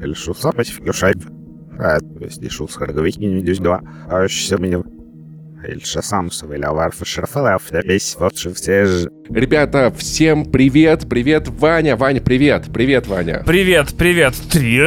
[0.00, 1.18] Эльшус против Гюшайб.
[1.78, 3.80] А, то есть Эльшус Харговики не видишь два.
[4.08, 4.82] А еще меня
[5.62, 9.10] Эльша сам совылял Шерфелев, весь вот же все же.
[9.28, 13.42] Ребята, всем привет, привет, Ваня, Ваня, привет, привет, Ваня.
[13.46, 14.34] Привет, привет.
[14.50, 14.80] Три.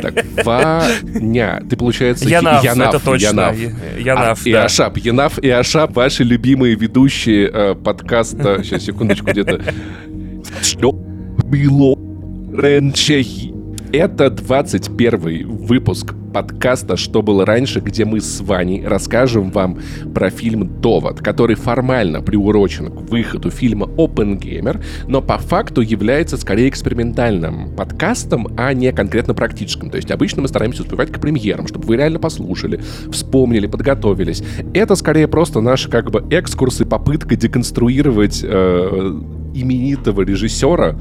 [0.00, 3.26] Так, Ваня, ты, получается, Янав, Янав, это точно.
[3.26, 3.56] Янав.
[3.98, 4.64] Янав, А, и да.
[4.64, 8.62] Ашап, Янав и Ашап, ваши любимые ведущие э, подкаста.
[8.62, 9.62] Сейчас, секундочку, где-то.
[10.62, 12.05] Что было
[12.56, 13.24] раньше?
[13.92, 19.78] Это 21 выпуск подкаста «Что было раньше», где мы с Ваней расскажем вам
[20.14, 26.68] про фильм «Довод», который формально приурочен к выходу фильма Gamer, но по факту является скорее
[26.68, 29.88] экспериментальным подкастом, а не конкретно практическим.
[29.88, 34.42] То есть обычно мы стараемся успевать к премьерам, чтобы вы реально послушали, вспомнили, подготовились.
[34.74, 39.20] Это скорее просто наши как бы экскурсы, попытка деконструировать э,
[39.54, 40.98] именитого режиссера,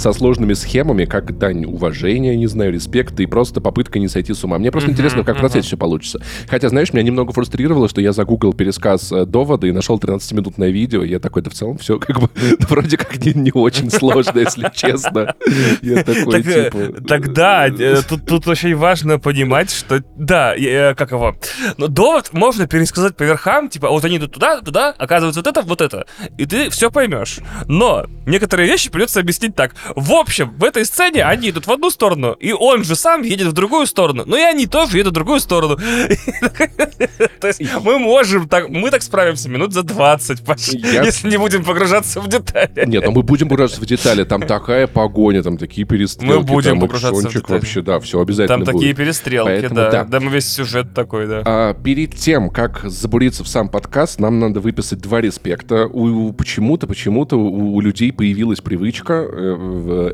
[0.00, 4.42] со сложными схемами, как дань уважения, не знаю, респекта и просто попытка не сойти с
[4.42, 4.58] ума.
[4.58, 6.20] Мне просто Мгм, интересно, как в процессе все получится.
[6.48, 11.04] Хотя, знаешь, меня немного фрустрировало, что я загуглил пересказ э, довода и нашел 13-минутное видео.
[11.04, 14.70] Я такой, да в целом все как бы вроде как не, не очень сложно, если
[14.74, 15.34] честно.
[15.82, 17.02] Я такой, Так, э, типа...
[17.06, 20.54] Тогда э, тут, очень важно понимать, что да,
[20.94, 21.36] как его.
[21.76, 25.62] Но довод можно пересказать по верхам, типа, вот они идут туда, туда, оказывается, вот это,
[25.62, 26.06] вот это.
[26.38, 27.38] И ты все поймешь.
[27.66, 29.74] Но некоторые вещи придется объяснить так.
[29.96, 33.48] В общем, в этой сцене они идут в одну сторону, и он же сам едет
[33.48, 34.24] в другую сторону.
[34.26, 35.76] Но и они тоже едут в другую сторону.
[37.40, 41.36] То есть мы можем так, мы так справимся минут за 20 почти, Я- если не
[41.36, 42.84] будем погружаться в детали.
[42.86, 44.24] Нет, ну мы будем погружаться в детали.
[44.24, 46.36] Там такая погоня, там такие перестрелки.
[46.36, 47.58] Мы будем погружаться в детали.
[47.58, 50.04] вообще, да, все обязательно Там такие перестрелки, да.
[50.04, 50.20] да.
[50.20, 51.42] Мы весь сюжет такой, да.
[51.44, 55.88] А, перед тем, как забуриться в сам подкаст, нам надо выписать два респекта.
[56.36, 59.26] Почему-то, почему-то у, у людей появилась привычка.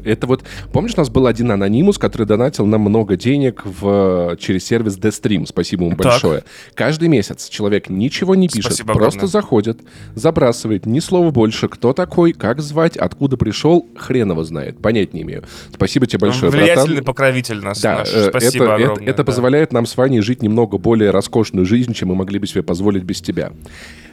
[0.04, 4.64] Это вот, помнишь, у нас был один анонимус, который донатил нам много денег в, через
[4.64, 5.46] сервис Destream.
[5.46, 6.06] Спасибо ему Так.
[6.06, 6.44] большое.
[6.74, 9.30] Каждый месяц человек ничего не пишет, Спасибо просто огромное.
[9.32, 9.80] заходит,
[10.14, 15.22] забрасывает, ни слова больше, кто такой, как звать, откуда пришел, хрен его знает, понять не
[15.22, 15.44] имею.
[15.74, 16.66] Спасибо тебе большое, братан.
[16.66, 17.80] Влиятельный покровитель нас.
[17.80, 18.12] Да, наш.
[18.12, 19.06] э, Спасибо это, это, огромное.
[19.06, 19.24] это да.
[19.24, 23.02] позволяет нам с Ваней жить немного более роскошную жизнь, чем мы могли бы себе позволить
[23.04, 23.52] без тебя.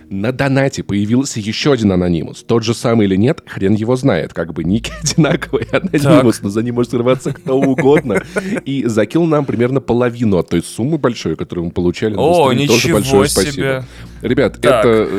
[0.09, 2.43] На донате появился еще один анонимус.
[2.43, 4.33] Тот же самый или нет, хрен его знает.
[4.33, 8.21] Как бы ники одинаковый анонимус, но за ним может скрываться кто угодно.
[8.65, 12.15] И закинул нам примерно половину от той суммы большой, которую мы получали.
[12.17, 12.67] О, стриме.
[12.67, 13.41] Тоже ничего большое себе.
[13.43, 13.85] спасибо.
[14.21, 14.85] Ребят, Так.
[14.85, 15.09] это...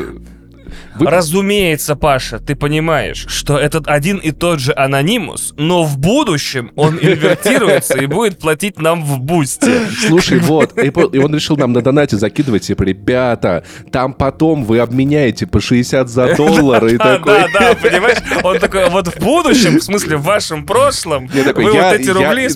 [0.96, 6.72] Вы- Разумеется, Паша, ты понимаешь, что этот один и тот же анонимус, но в будущем
[6.76, 9.86] он инвертируется и будет платить нам в бусте.
[10.06, 15.46] Слушай, вот, и, он решил нам на донате закидывать, типа, ребята, там потом вы обменяете
[15.46, 17.34] по 60 за доллар, и такой...
[17.34, 18.18] да, да, понимаешь?
[18.42, 22.48] Он такой, вот в будущем, в смысле, в вашем прошлом, вы вот эти рубли...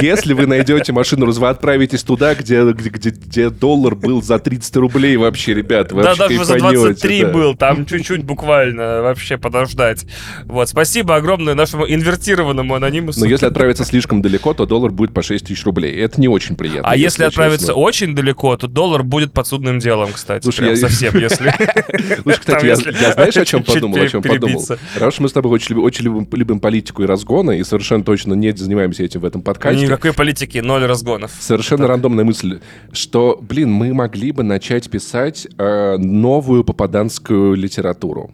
[0.00, 5.92] если вы найдете машину, вы отправитесь туда, где, доллар был за 30 рублей вообще, ребят,
[5.92, 7.30] вы вообще кайфанете, 23 да.
[7.30, 10.06] был, там чуть-чуть буквально вообще подождать.
[10.44, 13.20] Вот, спасибо огромное нашему инвертированному анонимусу.
[13.20, 15.94] Но если отправиться слишком далеко, то доллар будет по 6 тысяч рублей.
[15.96, 16.90] Это не очень приятно.
[16.90, 17.82] А если отправиться честно.
[17.82, 20.42] очень далеко, то доллар будет подсудным делом, кстати.
[20.42, 21.54] Слушай, прям я- совсем, если...
[22.22, 23.98] Слушай, кстати, я, если я знаешь, о чем подумал?
[23.98, 24.62] О чем подумал?
[24.62, 28.34] что мы с тобой очень, любим, очень любим, любим политику и разгоны, и совершенно точно
[28.34, 29.84] не занимаемся этим в этом подкасте.
[29.84, 31.32] Никакой политики, ноль разгонов.
[31.40, 32.60] Совершенно рандомная мысль,
[32.92, 38.30] что, блин, мы могли бы начать писать э, новую попаданскую литературу.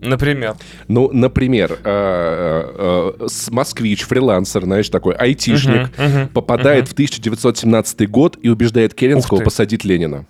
[0.00, 0.54] Например.
[0.86, 8.38] Ну, например, э, э, с- москвич, фрилансер, знаешь, такой айтишник, мгм, попадает в 1917 год
[8.42, 10.26] и убеждает Керенского посадить Ленина.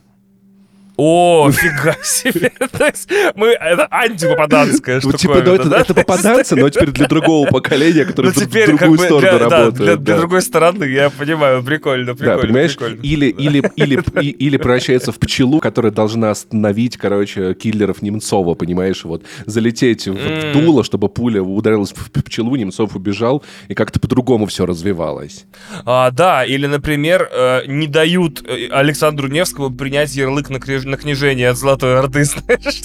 [0.96, 2.52] О, фига себе.
[2.72, 3.48] То есть мы...
[3.48, 5.80] Это антипопаданская штуковина, типа, ну, это, да?
[5.80, 9.04] это попаданцы, но теперь для другого поколения, которое Ну, в теперь в как другую бы
[9.04, 9.74] сторону для, да, работает.
[9.74, 10.18] для, для да.
[10.20, 12.36] другой стороны, я понимаю, прикольно, прикольно.
[12.36, 12.76] Да, понимаешь?
[12.76, 13.00] прикольно.
[13.02, 19.04] Или, или, или, или превращается в пчелу, которая должна остановить, короче, киллеров Немцова, понимаешь?
[19.04, 24.46] Вот залететь в, в дуло, чтобы пуля ударилась в пчелу, Немцов убежал, и как-то по-другому
[24.46, 25.46] все развивалось.
[25.84, 31.48] А, да, или, например, э, не дают э, Александру Невскому принять ярлык на, на княжение
[31.50, 32.82] от Золотой Орды, знаешь?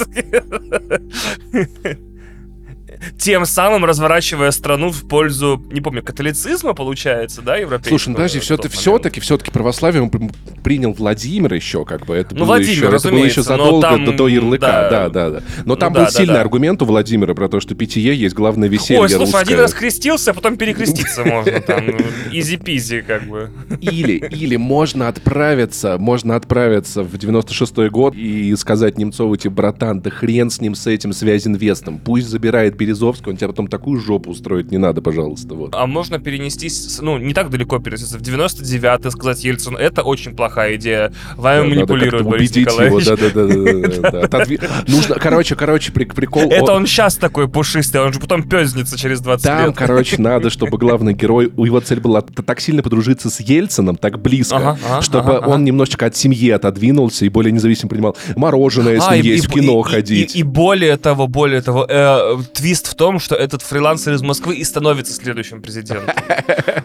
[3.17, 7.97] Тем самым разворачивая страну в пользу, не помню, католицизма, получается, да, европейского?
[7.97, 10.29] Слушай, ну подожди, все тот все-таки, все-таки православие при-
[10.63, 14.05] принял Владимир еще, как бы, это Ну, было Владимир, еще, это было еще задолго там,
[14.05, 15.09] до, до ярлыка, да, да.
[15.09, 15.43] да, да.
[15.65, 16.41] Но там Ну был да, да, сильный да.
[16.41, 19.41] аргумент у Владимира про то, что питье есть главное веселье Ой, слушай, русское.
[19.41, 21.85] один раз крестился, а потом перекреститься можно там.
[22.31, 23.49] Изи-пизи, как бы.
[23.81, 30.09] Или, или можно отправиться, можно отправиться в 96-й год и сказать Немцову, типа, братан, да
[30.09, 31.99] хрен с ним, с этим связинвестом.
[31.99, 35.75] Пусть забирает Березовского, он тебе потом такую жопу устроит, не надо, пожалуйста, вот.
[35.75, 40.75] А можно перенестись, ну, не так далеко перенестись, в 99-й сказать Ельцину, это очень плохая
[40.75, 41.13] идея.
[41.37, 43.05] Вами Надо манипулирует Борис Николаевич.
[43.05, 44.45] да, да.
[44.87, 46.49] Нужно, короче, короче, при- прикол...
[46.51, 49.75] Это он сейчас такой пушистый, он же потом пёзнется через 20 Там, лет.
[49.75, 54.19] короче, надо, чтобы главный герой, у его цель была так сильно подружиться с Ельцином, так
[54.19, 59.45] близко, чтобы он немножечко от семьи отодвинулся и более независимо принимал мороженое с А, есть,
[59.47, 60.35] в кино ходить.
[60.35, 62.37] И, более того, более того, э,
[62.79, 66.09] твист в том, что этот фрилансер из Москвы и становится следующим президентом.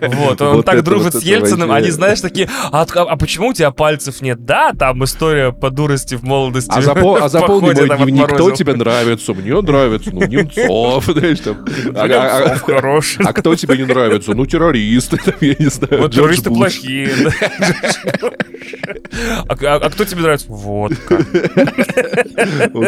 [0.01, 3.71] Вот, он так дружит с Ельциным, они, знаешь, такие, а, от- а почему у тебя
[3.71, 4.45] пальцев нет?
[4.45, 6.71] Да, там история по дурости в молодости.
[6.71, 9.33] А, а заполни походе мой дневник, кто тебе нравится?
[9.33, 11.65] Мне нравится, ну, Немцов, знаешь, там.
[11.95, 13.25] А- а- а- Немцов хороший.
[13.25, 14.35] А кто тебе не нравится?
[14.35, 16.03] Ну, террористы, там, я не знаю.
[16.03, 17.11] Вот террористы плохие.
[19.49, 20.47] А, а- а кто тебе нравится?
[20.49, 21.25] Водка.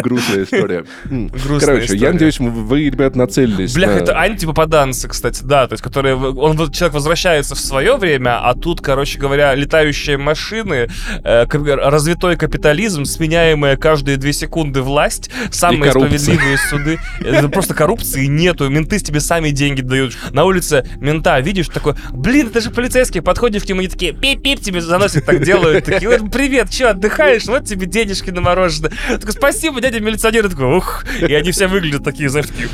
[0.02, 0.84] Грустная история.
[1.60, 6.16] Короче, я надеюсь, вы, ребят, нацелились Бля, на- это антипопаданцы, кстати, да, то есть, которые,
[6.16, 10.88] он, человек возвращается в свое время, а тут, короче говоря, летающие машины,
[11.24, 18.68] э, развитой капитализм, сменяемая каждые две секунды власть, самые справедливые суды, это просто коррупции нету,
[18.68, 20.16] менты тебе сами деньги дают.
[20.32, 24.60] На улице мента видишь, такой, блин, это же полицейские, подходишь к нему, они такие, пип-пип,
[24.60, 27.44] тебе заносят, так делают, такие, «Ой, привет, что, отдыхаешь?
[27.46, 28.92] Вот тебе денежки на мороженое.
[29.08, 32.68] Такой, спасибо, дядя милиционер, такой, ух, и они все выглядят такие, знаешь, такие,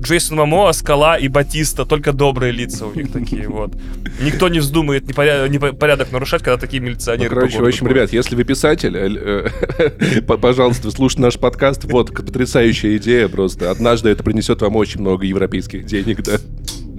[0.00, 3.72] Джейсон Мамо, Скала и Батиста, только добрые лица у них такие, вот.
[4.20, 7.34] Никто не вздумает непорядок нарушать, когда такие Ну, милиционеры.
[7.34, 11.84] короче, по в общем, ребят, если вы писатель, э, э, пожалуйста, слушайте наш подкаст.
[11.84, 13.70] Вот, потрясающая идея просто.
[13.70, 16.38] Однажды это принесет вам очень много европейских денег, да.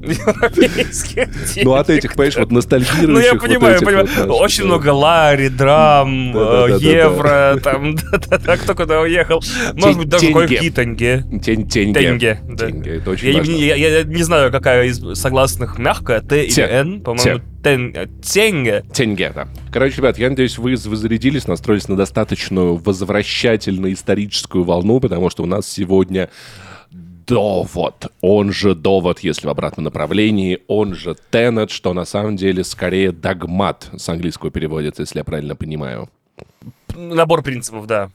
[0.07, 1.29] Европейские
[1.63, 3.07] Ну, от этих, понимаешь, вот ностальгирующих.
[3.07, 4.07] Ну, я понимаю, понимаю.
[4.33, 4.67] Очень да.
[4.67, 9.41] много лари, драм, э, евро, там, да-да-да, кто куда уехал.
[9.73, 11.23] Может быть, даже кое-какие тенге.
[11.43, 11.93] Тенге.
[11.93, 12.67] Тенге, да.
[12.67, 16.61] Это очень Я, не- знаю, какая из согласных мягкая, Т или.
[16.61, 18.83] Н, по-моему, э, тенге.
[18.93, 19.47] Тенге, да.
[19.71, 25.45] Короче, ребят, я надеюсь, вы, зарядились, настроились на достаточную возвращательную историческую волну, потому что у
[25.45, 26.29] нас сегодня
[27.27, 28.11] довод.
[28.21, 33.11] Он же довод, если в обратном направлении, он же тенет, что на самом деле скорее
[33.11, 36.09] догмат с английского переводится, если я правильно понимаю.
[36.95, 38.09] Набор принципов, да.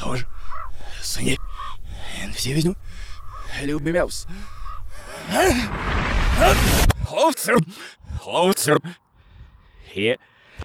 [0.00, 0.26] Тоже.
[1.00, 1.36] Все.
[3.62, 4.26] Любимяус.
[8.20, 8.80] Хлопцер.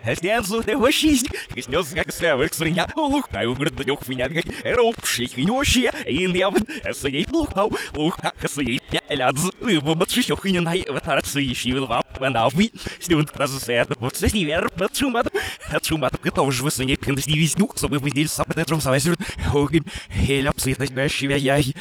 [0.03, 0.15] Хе.
[0.15, 1.27] Снят слухай вощисть,
[1.57, 4.29] снес как славик сырня, лухаю грднюх меня,
[4.63, 10.85] ропший хинёщие, ин я вон, сыней лухау, луха, сыней пялядз, вымот шишёх и не най,
[10.87, 15.33] ватарцы ищи вам, ванави, снюнт разусет, вот с север, подшумат,
[15.69, 19.17] отшумат, готов же вы сыней пинс не весню, чтобы вы здесь сам петром савасюр,
[19.53, 21.75] огнем, хеля псытность бящего яй,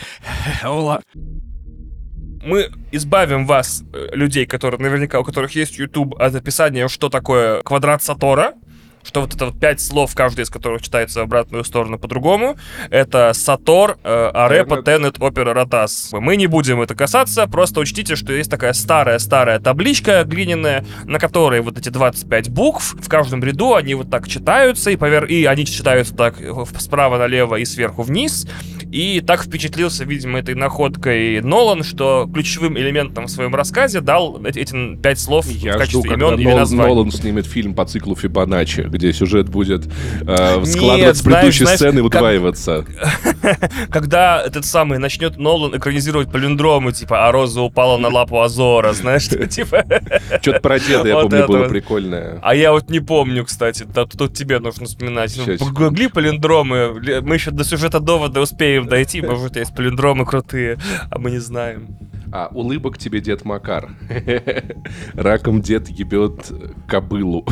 [0.65, 1.03] ола.
[2.43, 7.63] Мы избавим вас, э, людей, которые наверняка, у которых есть YouTube, от описания, что такое
[7.63, 8.55] квадрат Сатора.
[9.09, 12.59] Что вот это вот пять слов, каждый из которых читается в обратную сторону по-другому.
[12.91, 16.11] Это Сатор, э, Арепа, Тенет, Опера, Ротас.
[16.13, 21.63] Мы не будем это касаться, просто учтите, что есть такая старая-старая табличка глиняная, на которой
[21.63, 25.25] вот эти 25 букв, в каждом ряду они вот так читаются, и, повер...
[25.25, 28.47] и они читаются так э, справа налево и сверху вниз.
[28.91, 34.97] И так впечатлился, видимо, этой находкой Нолан, что ключевым элементом в своем рассказе дал эти,
[34.97, 36.95] пять слов Я в жду, качестве когда имен Нол- названий.
[36.95, 41.79] Нолан снимет фильм по циклу Фибоначчи, где сюжет будет э, Нет, складываться знаешь, предыдущей знаешь,
[41.79, 42.85] сцены и удваиваться.
[43.91, 49.29] Когда этот самый начнет Нолан экранизировать палиндромы, типа, а роза упала на лапу Азора, знаешь,
[49.51, 49.85] типа...
[50.43, 52.39] Что-то про деда, я помню, было прикольное.
[52.43, 55.35] А я вот не помню, кстати, тут, тебе нужно вспоминать.
[55.37, 60.79] Ну, Погугли палиндромы, Ли- мы еще до сюжета довода успеем дойти, может, есть палиндромы крутые,
[61.11, 61.97] а мы не знаем.
[62.31, 63.91] А, улыбок тебе дед Макар.
[65.15, 66.53] Раком дед ебет
[66.87, 67.47] кобылу.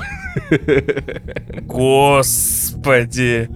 [1.63, 3.49] Господи.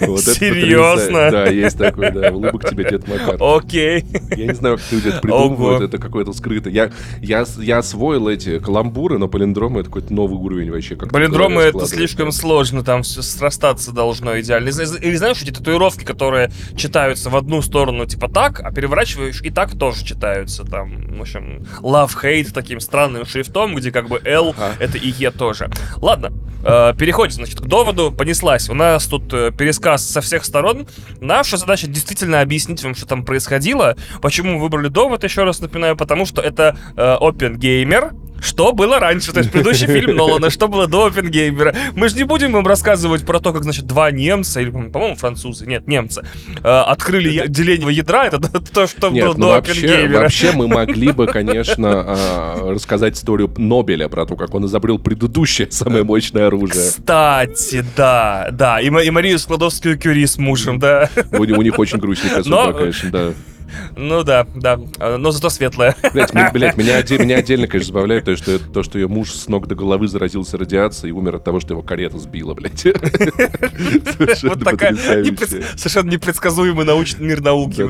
[0.00, 1.30] Вот Серьезно?
[1.30, 2.32] Да, есть такой, да.
[2.32, 3.36] Улыбок тебе дед Макар.
[3.40, 4.04] Окей.
[4.36, 6.70] Я не знаю, как люди это придумывают, это какое-то скрыто.
[6.70, 6.90] Я,
[7.20, 10.96] я, я освоил эти каламбуры, но палиндромы это какой-то новый уровень вообще.
[10.96, 14.68] как Палиндромы это слишком сложно, там все срастаться должно идеально.
[14.68, 19.78] Или знаешь, эти татуировки, которые читаются в одну сторону, типа так, а переворачиваешь и так
[19.78, 20.63] тоже читаются.
[20.64, 24.76] Каким-то там, в общем, love-hate таким странным шрифтом, где как бы L Ага.
[24.80, 25.70] это и Е тоже.
[25.96, 26.32] Ладно,
[26.64, 28.12] э, переходим, значит, к доводу.
[28.12, 28.68] Понеслась.
[28.68, 30.86] У нас тут э, пересказ со всех сторон.
[31.20, 33.96] Наша задача действительно объяснить вам, что там происходило.
[34.20, 38.98] Почему мы выбрали довод, еще раз напоминаю, потому что это э, Open Gamer, что было
[38.98, 41.74] раньше, то есть предыдущий фильм Нолана, что было до Опенгеймера.
[41.94, 45.66] Мы же не будем вам рассказывать про то, как, значит, два немца, или, по-моему, французы,
[45.66, 46.22] нет, немцы,
[46.62, 50.20] э, открыли деление ядра, это то, что было Нет, ну до вообще, Опенгеймера.
[50.20, 55.70] вообще мы могли бы, конечно, а, рассказать историю Нобеля про то, как он изобрел предыдущее
[55.70, 56.84] самое мощное оружие.
[56.90, 61.08] Кстати, да, да, и, и Марию Складовскую Кюри с мужем, да.
[61.32, 63.32] У, у них очень грустненькая Но- судьба, конечно, да.
[63.96, 64.78] Ну да, да,
[65.18, 65.96] но зато светлая.
[66.12, 69.48] Блять, блять, меня, оде- меня отдельно, конечно, забавляет то, что, то, что ее муж с
[69.48, 72.84] ног до головы заразился радиацией и умер от того, что его карета сбила, блядь.
[74.44, 74.94] Вот такая
[75.76, 77.82] совершенно непредсказуемый научный мир науки.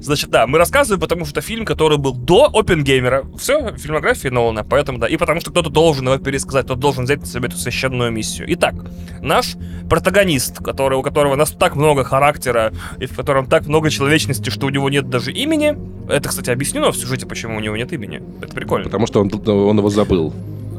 [0.00, 4.98] Значит, да, мы рассказываем, потому что фильм, который был до Опенгеймера, все, фильмография Нолана, поэтому
[4.98, 8.10] да, и потому что кто-то должен его пересказать, кто должен взять на себя эту священную
[8.10, 8.46] миссию.
[8.52, 8.74] Итак,
[9.20, 9.54] наш
[9.88, 14.63] протагонист, который, у которого нас так много характера, и в котором так много человечности, что
[14.66, 15.76] у него нет даже имени,
[16.08, 18.22] это, кстати, объяснено в сюжете, почему у него нет имени.
[18.42, 18.84] Это прикольно.
[18.84, 20.32] Потому что он, он его забыл.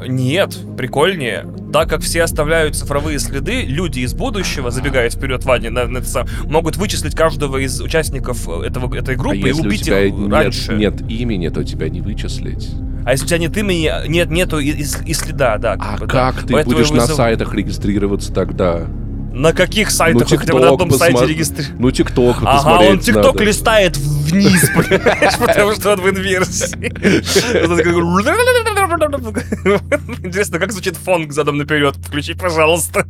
[0.07, 1.45] Нет, прикольнее.
[1.73, 6.27] Так как все оставляют цифровые следы, люди из будущего, забегая вперед, Ваня, на, на это
[6.45, 10.13] могут вычислить каждого из участников этого, этой А группы и если у убить тебя их
[10.13, 10.73] нет, раньше.
[10.73, 12.69] нет имени, то тебя не вычислить.
[13.05, 15.75] А если у тебя нет имени, нет, нету и, и- и следа, да.
[15.79, 16.33] А бы, да.
[16.33, 18.87] как ты Поэтому будешь его на сайтах регистрироваться тогда?
[19.35, 20.31] На каких сайтах?
[20.31, 21.79] Ну, хотя бы на одном TikTok сайте посмо- регистрирует.
[21.79, 26.77] Ну, ТикТок Ага, он ТикТок листает вниз, понимаешь, потому что он в инверсии.
[30.25, 31.95] Интересно, как звучит фон задом наперед?
[32.07, 33.05] Включи, пожалуйста.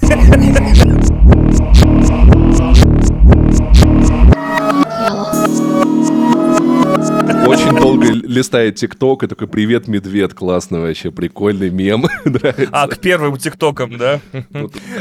[7.46, 12.06] Очень долго листает ТикТок и такой «Привет, медведь!» Классно вообще, прикольный мем.
[12.72, 14.20] А, к первым тиктокам, да?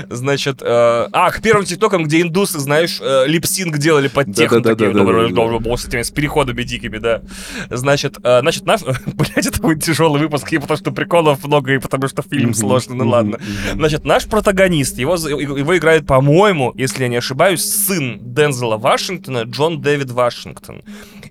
[0.10, 4.92] Значит, э, а, к первым тиктокам, где индусы, знаешь, э, липсинг делали под техно, такие,
[4.92, 5.60] Да-да-да-да-да-да.
[5.60, 7.22] ну, с переходами дикими, да.
[7.70, 11.78] Значит, э, значит, наш, блядь, это будет тяжелый выпуск, и потому что приколов много, и
[11.78, 13.40] потому что фильм сложный, ну ладно.
[13.74, 19.82] Значит, наш протагонист, его, его играет, по-моему, если я не ошибаюсь, сын Дензела Вашингтона, Джон
[19.82, 20.82] Дэвид Вашингтон.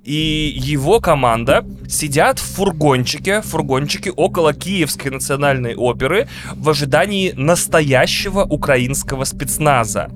[0.04, 9.24] И его команда сидят в фургончике, фургончике около Киевской национальной оперы в ожидании настоящего украинского
[9.24, 10.10] спецназа.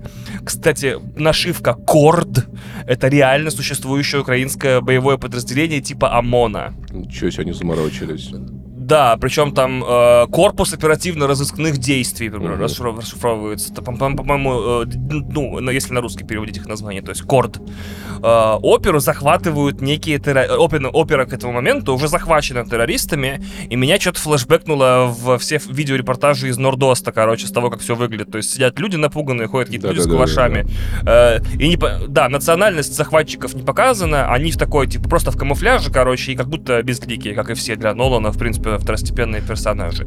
[0.44, 2.46] Кстати, нашивка Корд—
[2.86, 6.74] это реально существующее украинское боевое подразделение типа ОМОНа.
[6.90, 8.30] Ничего себе, они заморочились.
[8.92, 13.72] Да, причем там э, корпус оперативно-розыскных действий например, расшифров- расшифровывается.
[13.72, 14.86] По-моему, э,
[15.30, 17.62] ну, если на русский переводить их название, то есть КОРД.
[18.22, 20.56] Э, оперу захватывают некие террористы.
[20.58, 26.48] Опера, опера к этому моменту уже захвачена террористами, и меня что-то флешбэкнуло в все видеорепортажи
[26.48, 28.30] из Нордоста, короче, с того, как все выглядит.
[28.30, 30.52] То есть сидят люди напуганные, ходят какие-то люди с Да-да-да-да-да.
[30.52, 30.66] калашами.
[31.06, 35.90] Э, и не да, национальность захватчиков не показана, они в такой, типа, просто в камуфляже,
[35.90, 40.06] короче, и как будто безликие, как и все для Нолана, в принципе, второстепенные персонажи.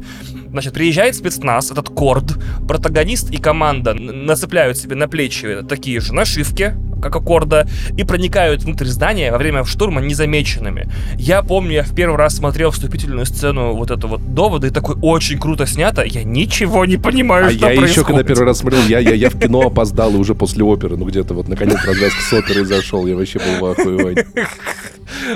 [0.50, 2.34] Значит, приезжает спецназ, этот Корд,
[2.68, 8.62] протагонист и команда нацепляют себе на плечи такие же нашивки, как у Корда, и проникают
[8.62, 10.88] внутрь здания во время штурма незамеченными.
[11.16, 14.96] Я помню, я в первый раз смотрел вступительную сцену вот эту вот довода, и такой
[15.02, 18.26] очень круто снято, я ничего не понимаю, А что я еще, когда происходит.
[18.26, 21.34] первый раз смотрел, я, я, я в кино опоздал и уже после оперы, ну где-то
[21.34, 24.16] вот наконец развязка с оперой зашел, я вообще был в ахуе, Вань.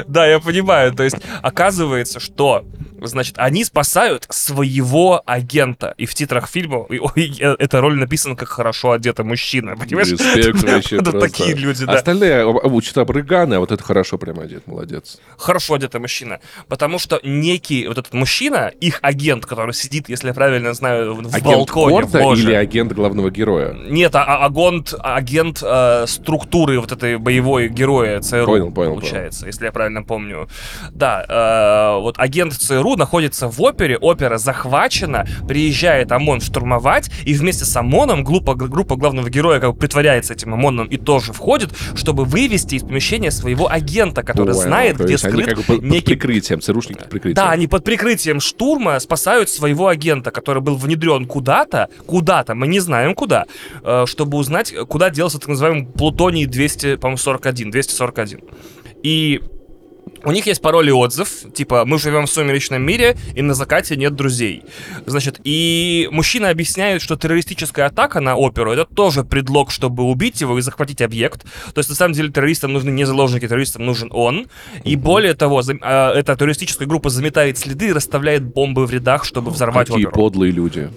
[0.07, 0.93] Да, я понимаю.
[0.93, 2.65] То есть, оказывается, что,
[3.03, 5.95] значит, они спасают своего агента.
[5.97, 6.99] И в титрах фильма и-
[7.41, 9.77] э, эта роль написана как хорошо одетый мужчина.
[9.77, 10.09] Понимаешь?
[10.11, 11.29] Респект вообще Это просто.
[11.31, 11.93] такие люди, да.
[11.95, 15.19] Остальные об- обучат обрыганы, а вот это хорошо прям одет, молодец.
[15.37, 16.41] Хорошо одетый мужчина.
[16.69, 21.35] Потому что некий вот этот мужчина, их агент, который сидит, если я правильно знаю, в
[21.35, 22.43] Агент балконе, Корта ложе.
[22.43, 23.75] или агент главного героя?
[23.89, 29.49] Нет, а, а- агент, агент э, структуры вот этой боевой героя ЦРУ, Понял, понял, получается,
[29.61, 30.49] если я правильно помню.
[30.93, 37.65] Да, э, вот агент ЦРУ находится в опере, опера захвачена, приезжает ОМОН штурмовать, и вместе
[37.65, 42.25] с ОМОНом группа, группа главного героя как бы притворяется этим ОМОНом и тоже входит, чтобы
[42.25, 45.65] вывести из помещения своего агента, который Понял, знает, то где есть они скрыт как бы
[45.65, 47.35] под, под некий прикрытием, ЦРУшники под прикрытием.
[47.35, 52.81] да, они под прикрытием штурма спасают своего агента, который был внедрен куда-то, куда-то, мы не
[52.81, 53.45] знаем куда,
[53.83, 58.41] э, чтобы узнать, куда делся так называемый плутоний 200, по-моему, 41, 241.
[59.03, 59.41] И
[60.23, 63.97] У них есть пароль и отзыв, типа «Мы живем в сумеречном мире, и на закате
[63.97, 64.65] нет друзей».
[65.07, 70.59] Значит, и мужчины объясняют, что террористическая атака на оперу— это тоже предлог, чтобы убить его
[70.59, 71.45] и захватить объект.
[71.73, 74.47] То есть, на самом деле, террористам нужны не заложники, террористам нужен он.
[74.85, 79.25] И более того, зам- а, эта террористическая группа заметает следы и расставляет бомбы в рядах,
[79.25, 80.21] чтобы взорвать Какие оперу.
[80.23, 80.91] подлые люди.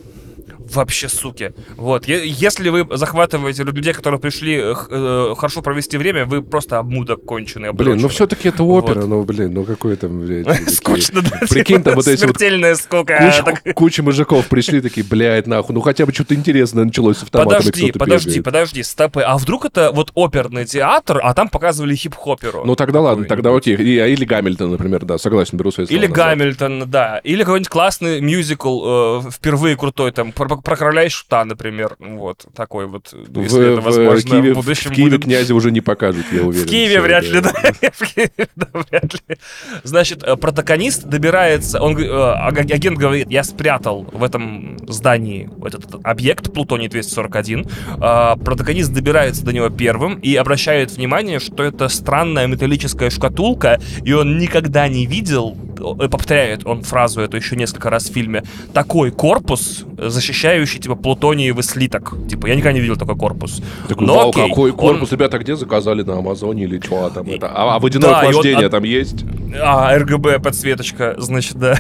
[0.71, 1.53] Вообще суки.
[1.75, 2.07] Вот.
[2.07, 7.71] Если вы захватываете людей, которые пришли э, э, хорошо провести время, вы просто обмудок конченый.
[7.73, 11.39] Блин, ну все-таки это опера, ну, блин, ну какой там, блядь, такие- Скучно, да?
[11.49, 13.61] Прикинь, типа, там вот эти вот Смертельная скука.
[13.75, 17.61] Куча, мужиков пришли такие, блядь, нахуй, ну хотя бы что-то интересное началось с автоматом.
[17.61, 19.21] и Подожди, подожди, подожди, стопы.
[19.21, 22.63] А вдруг это вот оперный театр, а там показывали хип-хоперу?
[22.65, 23.75] Ну тогда ладно, тогда окей.
[23.75, 26.07] А Или Гамильтон, например, да, согласен, беру свои Или.
[26.07, 27.19] Гамильтон, да.
[27.23, 31.95] Или какой-нибудь классный мюзикл, э, впервые крутой, там, про, про короля и шута, например.
[31.99, 35.23] Вот, такой вот, В, если это в возможно, Киеве, в будущем в Киеве будет.
[35.23, 36.67] князя уже не покажут, я уверен.
[36.67, 37.51] В Киеве вряд ли, да.
[37.93, 39.37] В Киеве, да, вряд ли.
[39.83, 45.95] Значит, э, протагонист добирается, он, э, аг- агент говорит, я спрятал в этом здании этот,
[46.03, 47.69] объект, Плутоний-241.
[47.99, 54.13] А, Протагонист добирается до него первым и обращает внимание, что это странная металлическая шкатулка, и
[54.13, 55.57] он никогда не видел,
[55.99, 58.43] э, повторяет он фразу эту еще несколько раз в фильме,
[58.73, 60.09] такой корпус, э,
[60.43, 62.13] защищающий, типа, плутониевый слиток.
[62.29, 63.61] Типа, я никогда не видел такой корпус.
[63.87, 67.27] Такой, Но вау, окей, какой он- корпус, ребята, где заказали на Амазоне или что там
[67.29, 67.47] это?
[67.47, 69.23] А, а водяное Да, он охлаждение от- там есть?
[69.61, 71.77] А, РГБ подсветочка, значит, да.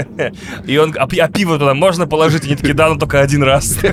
[0.66, 2.44] И он, а, а пиво туда можно положить?
[2.44, 3.78] Они такие, да, но только один раз.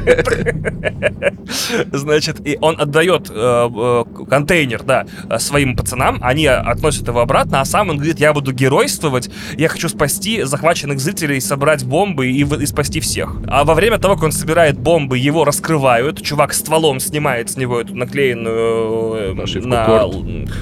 [1.92, 5.06] Значит, и он отдает э, э, контейнер, да,
[5.40, 9.90] своим пацанам, они относят его обратно, а сам он говорит, я буду геройствовать, я хочу
[9.90, 13.38] спасти захваченных зрителей, собрать бомбы и спасти всех.
[13.48, 17.82] А во время того, как он собирает бомбы, его раскрывают, чувак стволом снимает с него
[17.82, 20.16] эту наклеенную э, Нашивку на, корд.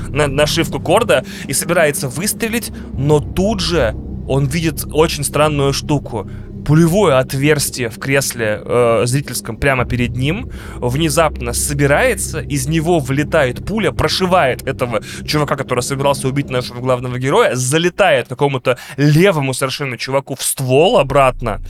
[0.08, 3.94] на- нашивку корда и собирается выстрелить, но тут же
[4.30, 6.26] он видит очень странную штуку.
[6.66, 13.92] Пулевое отверстие в кресле э, зрительском прямо перед ним внезапно собирается, из него вылетает пуля,
[13.92, 20.44] прошивает этого чувака, который собирался убить нашего главного героя, залетает какому-то левому совершенно чуваку в
[20.44, 21.62] ствол обратно.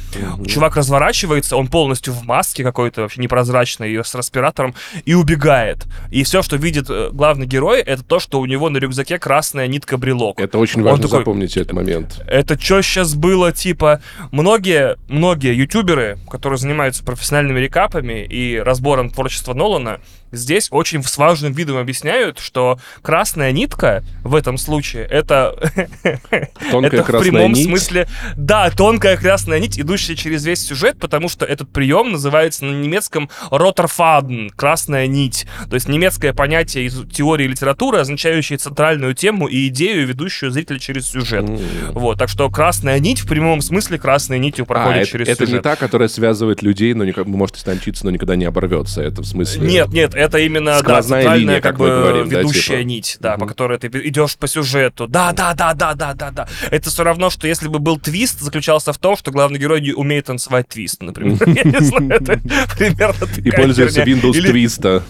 [0.48, 5.86] Чувак разворачивается, он полностью в маске какой-то вообще непрозрачной и с респиратором и убегает.
[6.12, 9.68] И все, что видит э, главный герой, это то, что у него на рюкзаке красная
[9.68, 10.40] нитка брелок.
[10.40, 12.22] Это очень Он важно такой, запомнить этот момент.
[12.28, 19.54] Это что сейчас было, типа, многие, многие ютуберы, которые занимаются профессиональными рекапами и разбором творчества
[19.54, 20.02] Нолана,
[20.34, 25.56] здесь очень с важным видом объясняют, что красная нитка в этом случае это,
[26.72, 27.66] Тонкая это в прямом нить.
[27.66, 32.72] смысле, да, тонкая красная нить, идущая через весь сюжет, потому что этот прием называется на
[32.72, 35.46] немецком Роттерфаден, красная нить.
[35.70, 41.08] То есть немецкое понятие из теории литературы, означающее центральную тему и идею, ведущую зрителя через
[41.08, 41.48] сюжет.
[41.48, 41.60] М.
[41.92, 45.44] Вот, так что красная нить в прямом смысле красной нитью А, проходит это, через это
[45.44, 45.64] не сюжет.
[45.64, 49.02] та, которая связывает людей, но никак, может истончиться, но никогда не оборвется.
[49.02, 49.68] Это в смысле...
[49.68, 52.88] Нет, нет, это именно да, центральная линия, как как бы говорим, да, ведущая типа?
[52.88, 53.48] нить, да, по Мгм.
[53.50, 55.08] которой ты идешь по сюжету.
[55.08, 56.48] Да, да, да, да, да, да, да.
[56.72, 59.94] Это все равно, что если бы был твист, заключался в том, что главный герой не
[59.94, 61.38] умеет танцевать твист, например.
[61.48, 62.40] Я не знаю, это
[62.78, 64.04] примерно И пользуется.
[64.04, 65.04] Windows Twista.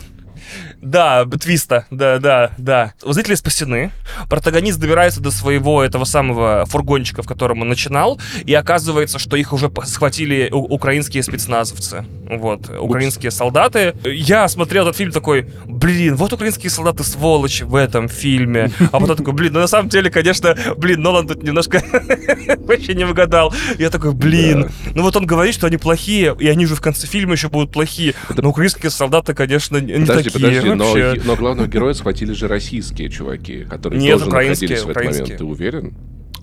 [0.83, 2.93] Да, твиста, да, да, да.
[3.01, 3.91] Зрители спасены.
[4.29, 9.53] Протагонист добирается до своего этого самого фургончика, в котором он начинал, и оказывается, что их
[9.53, 12.05] уже схватили украинские спецназовцы.
[12.29, 13.95] Вот, украинские солдаты.
[14.03, 18.69] Я смотрел этот фильм такой, блин, вот украинские солдаты сволочи в этом фильме.
[18.91, 21.81] А потом такой, блин, ну на самом деле, конечно, блин, Нолан тут немножко
[22.59, 23.53] вообще не угадал.
[23.79, 27.07] Я такой, блин, ну вот он говорит, что они плохие, и они же в конце
[27.07, 28.15] фильма еще будут плохие.
[28.35, 31.21] Но украинские солдаты, конечно, не такие подожди, но, вообще.
[31.27, 35.23] но главного героя схватили же российские чуваки, которые Нет, тоже украинские, находились в этот украинские.
[35.23, 35.39] момент.
[35.39, 35.93] Ты уверен?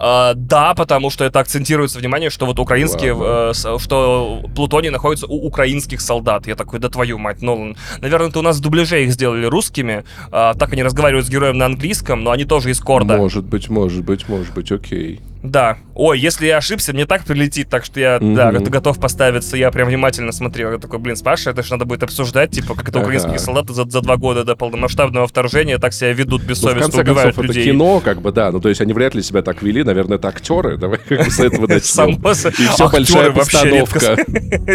[0.03, 3.53] А, да, потому что это акцентируется внимание, что вот украинские, Ладно.
[3.55, 6.47] э, что Плутоний находится у украинских солдат.
[6.47, 7.77] Я такой, да твою мать, Нолан.
[8.01, 10.05] Наверное, это у нас в дубляже их сделали русскими.
[10.33, 13.19] а, так они разговаривают с героем на английском, но они тоже из Корда.
[13.19, 15.21] Может быть, может быть, может быть, окей.
[15.43, 15.79] Да.
[15.95, 18.65] Ой, если я ошибся, мне так прилетит, так что я, да, Мгм.
[18.65, 19.57] г- готов поставиться.
[19.57, 20.73] Я прям внимательно смотрел.
[20.73, 23.07] Я такой, блин, с Пашей, это же надо будет обсуждать, типа, как это Ага.
[23.07, 26.81] украинские солдаты за, за два года до полномасштабного вторжения так себя ведут Ну, в бессовестно,
[26.83, 27.63] конце убивают концов, людей.
[27.63, 28.51] это кино, как бы, да.
[28.53, 29.83] Ну, то есть они вряд ли себя так вели.
[29.83, 30.77] Наверное, это актеры.
[30.77, 32.11] Давай как бы с этого начнем.
[32.11, 34.17] И все большая постановка.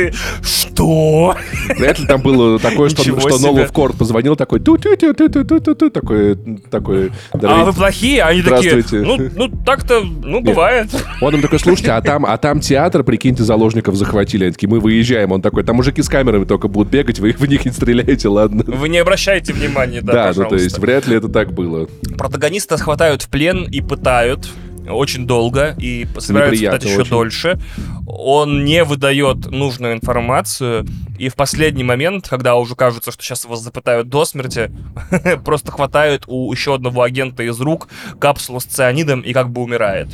[0.41, 1.35] Что?
[1.77, 3.03] Вряд ли там было такое, что.
[3.39, 6.35] Нолан в корт позвонил такой ту ту ту ту ту ту ту такой,
[6.69, 8.23] такой, А вы плохие?
[8.23, 10.89] Они такие, ну, ну так-то, ну, бывает.
[11.21, 14.45] Он им такой, слушайте, а там, а там театр, прикиньте, заложников захватили.
[14.45, 15.31] Они такие, мы выезжаем.
[15.31, 18.63] Он такой, там мужики с камерами только будут бегать, вы в них не стреляете, ладно.
[18.65, 20.57] Вы не обращайте внимания, да, Да, ну пожалуйста.
[20.57, 21.87] то есть вряд ли это так было.
[22.17, 24.47] Протагониста схватают в плен и пытают
[24.89, 27.09] очень долго и собираются пытать еще очень.
[27.09, 27.59] дольше.
[28.07, 30.85] Он не выдает нужную информацию,
[31.17, 34.71] и в последний момент, когда уже кажется, что сейчас его запытают до смерти,
[35.45, 37.87] просто хватают у еще одного агента из рук
[38.19, 40.09] капсулу с цианидом и как бы умирает.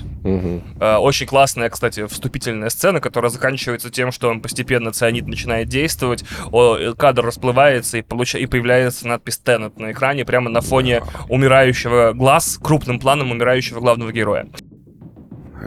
[0.80, 6.24] Э, Очень классная, кстати, вступительная сцена, которая заканчивается тем, что он постепенно цианид начинает действовать,
[6.52, 13.00] э, кадр расплывается и появляется надпись Теннет на экране прямо на фоне умирающего глаз, крупным
[13.00, 14.48] планом умирающего главного героя.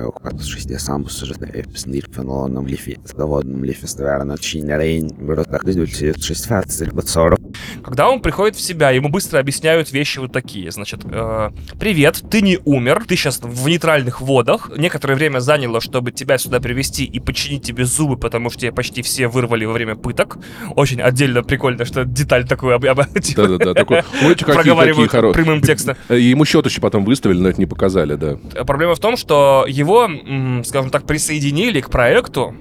[0.02, 6.90] Och att skilja samsnir från honom lifi заводным лифестверна чинерейн берут так результат шесть фацель
[6.92, 7.38] бацоров.
[7.84, 10.70] Когда он приходит в себя, ему быстро объясняют вещи вот такие.
[10.70, 14.70] Значит, э, привет, ты не умер, ты сейчас в нейтральных водах.
[14.76, 19.02] Некоторое время заняло, чтобы тебя сюда привести и починить тебе зубы, потому что тебе почти
[19.02, 20.38] все вырвали во время пыток.
[20.74, 25.60] Очень отдельно прикольно, что деталь такую об- об- типа, Да-да-да, такой, ой, какие, какие прямым
[25.60, 25.96] текстом.
[26.08, 28.38] Ему счет еще потом выставили, но это не показали, да.
[28.64, 32.54] Проблема в том, что его, м, скажем так, присоединили к проекту,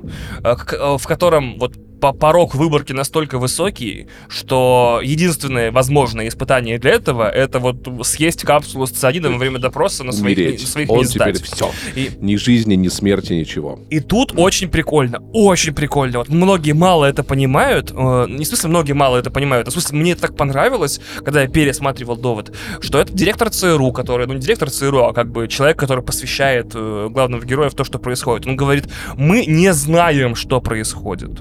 [0.43, 1.73] э, э, в котором вот
[2.11, 8.91] порог выборки настолько высокий, что единственное возможное испытание для этого это вот съесть капсулу с
[8.91, 10.67] цианидом во время допроса на своих, не- Умереть.
[10.67, 11.45] своих Он не теперь сдать.
[11.47, 11.71] все.
[11.95, 13.79] И, Ни жизни, ни смерти, ничего.
[13.89, 16.19] и тут очень прикольно, очень прикольно.
[16.19, 19.73] Вот многие мало это понимают, э, не в смысле многие мало это понимают, а в
[19.73, 24.33] смысле мне это так понравилось, когда я пересматривал довод, что это директор ЦРУ, который, ну
[24.33, 27.99] не директор ЦРУ, а как бы человек, который посвящает э, главного героя в то, что
[27.99, 28.47] происходит.
[28.47, 28.85] Он говорит,
[29.15, 31.31] мы не знаем, что происходит.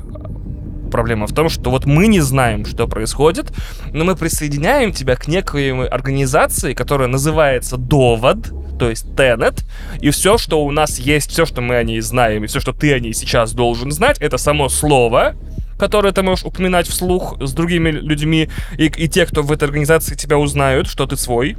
[0.92, 3.50] Проблема в том, что вот мы не знаем, что происходит,
[3.92, 9.64] но мы присоединяем тебя к некой организации, которая называется Довод, то есть Тенет,
[10.00, 12.74] и все, что у нас есть, все, что мы о ней знаем, и все, что
[12.74, 15.34] ты о ней сейчас должен знать, это само слово,
[15.78, 20.14] которое ты можешь упоминать вслух с другими людьми, и, и те, кто в этой организации
[20.14, 21.56] тебя узнают, что ты свой.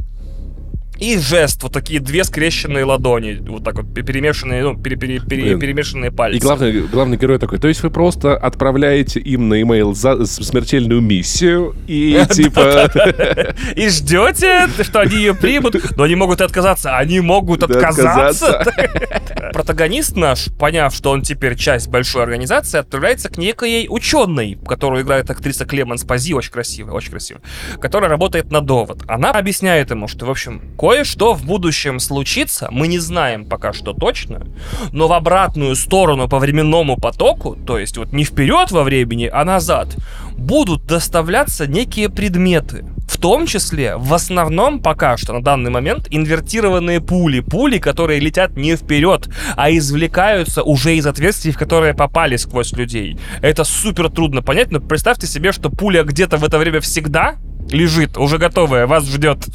[0.99, 5.19] И жест, вот такие две скрещенные ладони, вот так вот пе- перемешанные, ну, пере- пере-
[5.19, 5.59] пере- Блин.
[5.59, 6.37] перемешанные пальцы.
[6.37, 11.01] И главный, главный герой такой, то есть вы просто отправляете им на имейл за смертельную
[11.01, 12.89] миссию и типа...
[13.75, 16.95] И ждете, что они ее примут, но они могут и отказаться.
[16.97, 18.63] Они могут отказаться.
[19.53, 25.29] Протагонист наш, поняв, что он теперь часть большой организации, отправляется к некой ученой, которую играет
[25.29, 27.41] актриса Клеменс Пази, очень красивая, очень красивая,
[27.81, 29.01] которая работает на довод.
[29.07, 33.93] Она объясняет ему, что, в общем, кое-что в будущем случится, мы не знаем пока что
[33.93, 34.45] точно,
[34.91, 39.45] но в обратную сторону по временному потоку, то есть вот не вперед во времени, а
[39.45, 39.95] назад,
[40.35, 42.83] будут доставляться некие предметы.
[43.07, 47.39] В том числе, в основном пока что на данный момент, инвертированные пули.
[47.39, 53.17] Пули, которые летят не вперед, а извлекаются уже из отверстий, в которые попали сквозь людей.
[53.41, 57.35] Это супер трудно понять, но представьте себе, что пуля где-то в это время всегда
[57.71, 59.37] лежит, уже готовая, вас ждет.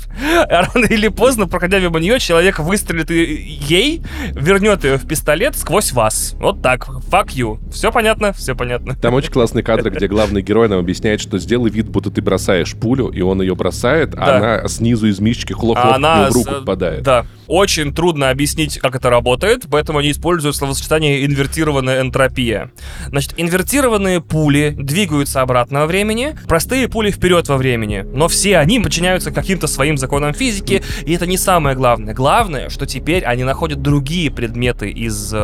[0.50, 5.92] А Рано или поздно, проходя мимо нее, человек выстрелит ей, вернет ее в пистолет сквозь
[5.92, 6.34] вас.
[6.38, 6.88] Вот так.
[6.88, 7.58] Fuck you.
[7.72, 8.32] Все понятно?
[8.32, 8.94] Все понятно.
[8.96, 12.74] Там очень классный кадр, где главный герой нам объясняет, что сделай вид, будто ты бросаешь
[12.74, 14.24] пулю, и он ее бросает, Да.
[14.24, 17.02] а она снизу из мишечки хлоп-хлоп А она в руку с- попадает.
[17.02, 17.26] Да.
[17.46, 22.70] Очень трудно объяснить, как это работает, поэтому они используют словосочетание инвертированная энтропия.
[23.06, 27.97] Значит, инвертированные пули двигаются обратно во времени, простые пули вперед во времени.
[28.04, 32.14] Но все они подчиняются каким-то своим законам физики, и это не самое главное.
[32.14, 35.36] Главное, что теперь они находят другие предметы из э,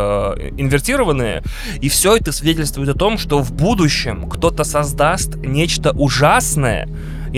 [0.56, 1.42] инвертированные,
[1.80, 6.88] и все это свидетельствует о том, что в будущем кто-то создаст нечто ужасное,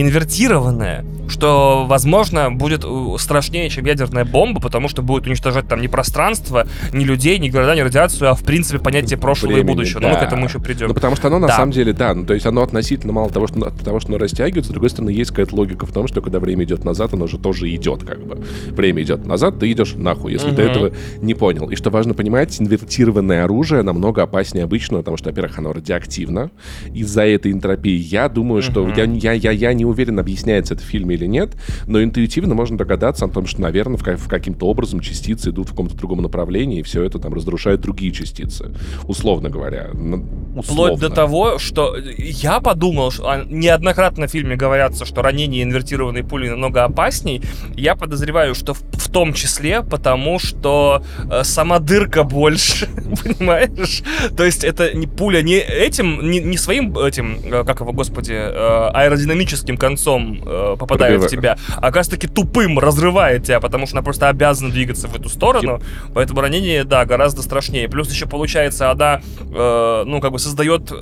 [0.01, 5.89] инвертированное, что, возможно, будет э, страшнее, чем ядерная бомба, потому что будет уничтожать там не
[5.89, 10.01] пространство, ни людей, ни города, ни радиацию, а в принципе понятие прошлого Времени, и будущего.
[10.01, 10.21] Но мы да.
[10.21, 10.89] к этому еще придем.
[10.89, 11.57] Ну, потому что оно на Да.
[11.57, 14.71] самом деле, да, ну, то есть оно относительно мало того, что, того, что оно растягивается,
[14.71, 17.39] с другой стороны, есть какая-то логика в том, что когда время идет назад, оно же
[17.39, 18.45] тоже идет, как бы.
[18.71, 20.71] Время идет назад, ты идешь нахуй, если ты Мгм.
[20.71, 21.69] этого не понял.
[21.71, 26.51] И что важно понимать, инвертированное оружие намного опаснее обычного, потому что, во-первых, оно радиоактивно.
[26.95, 29.15] Из-за этой энтропии я думаю, что Мгм.
[29.15, 31.51] я, я, я, я не уверен, объясняется это в фильме или нет,
[31.87, 35.69] но интуитивно можно догадаться о том, что, наверное, в, ка- в каким-то образом частицы идут
[35.69, 38.75] в каком-то другом направлении, и все это там разрушает другие частицы.
[39.05, 39.91] Условно говоря.
[39.93, 40.25] Ну,
[40.63, 41.11] Вплоть до условно.
[41.15, 46.85] того, что я подумал, что а, неоднократно в фильме говорятся, что ранение инвертированной пули намного
[46.85, 47.43] опасней.
[47.75, 52.87] Я подозреваю, что в, в том числе потому, что э, сама дырка больше,
[53.25, 54.03] понимаешь?
[54.37, 58.33] То есть это не пуля не этим, не, не своим этим, э, как его, господи,
[58.33, 61.59] э, аэродинамическим концом э, попадает ставит убивает.
[61.59, 65.29] тебя, а как таки тупым разрывает тебя, потому что она просто обязана двигаться в эту
[65.29, 65.81] сторону.
[66.15, 67.89] Поэтому ранение, да, гораздо страшнее.
[67.89, 70.95] Плюс еще получается, она, э, ну, как бы создает э,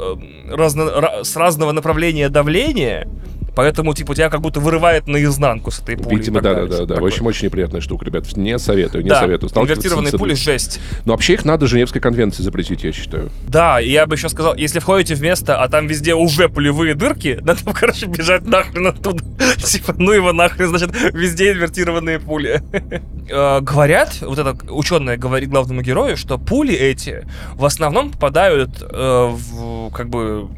[0.50, 3.08] разно- ра- с разного направления давление.
[3.54, 6.16] Поэтому, типа, тебя как будто вырывает наизнанку с этой пули.
[6.16, 7.00] Видимо, да, да, да, да.
[7.00, 8.36] В общем, очень неприятная штука, ребят.
[8.36, 9.50] Не советую, не да, советую.
[9.54, 10.80] Инвертированные пули жесть.
[11.04, 13.30] Но вообще их надо Женевской конвенции запретить, я считаю.
[13.46, 16.94] Да, и я бы еще сказал, если входите в место, а там везде уже пулевые
[16.94, 19.22] дырки, надо, короче, бежать нахрен оттуда.
[19.64, 22.62] Типа, ну его нахрен, значит, везде инвертированные пули.
[23.26, 29.30] Э, Говорят, вот это ученая говорит главному герою, что пули эти в основном попадают э,
[29.32, 30.48] в, как бы,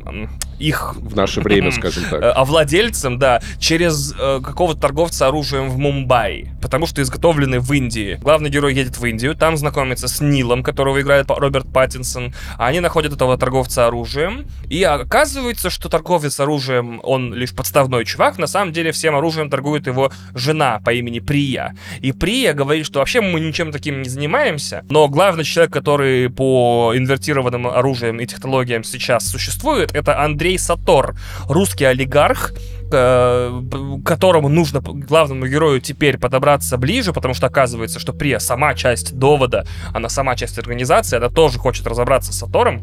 [0.58, 2.22] их В наше время, скажем так.
[2.22, 8.18] а владельцем, да, через э, какого-то торговца оружием в Мумбаи, потому что изготовлены в Индии.
[8.22, 12.34] Главный герой едет в Индию, там знакомится с Нилом, которого играет Роберт Паттинсон.
[12.58, 18.46] Они находят этого торговца оружием, и оказывается, что торговец оружием, он лишь подставной чувак, на
[18.46, 21.76] самом деле всем оружием торгует его жена по имени Прия.
[22.00, 26.92] И Прия говорит, что вообще мы ничем таким не занимаемся, но главный человек, который по
[26.94, 31.16] инвертированным оружиям и технологиям сейчас существует, это Андрей Сатор,
[31.48, 32.52] русский олигарх,
[32.92, 33.62] э,
[34.02, 39.18] к которому нужно главному герою теперь подобраться ближе, потому что оказывается, что Прия сама часть
[39.18, 42.82] довода, она сама часть организации, она тоже хочет разобраться с Сатором.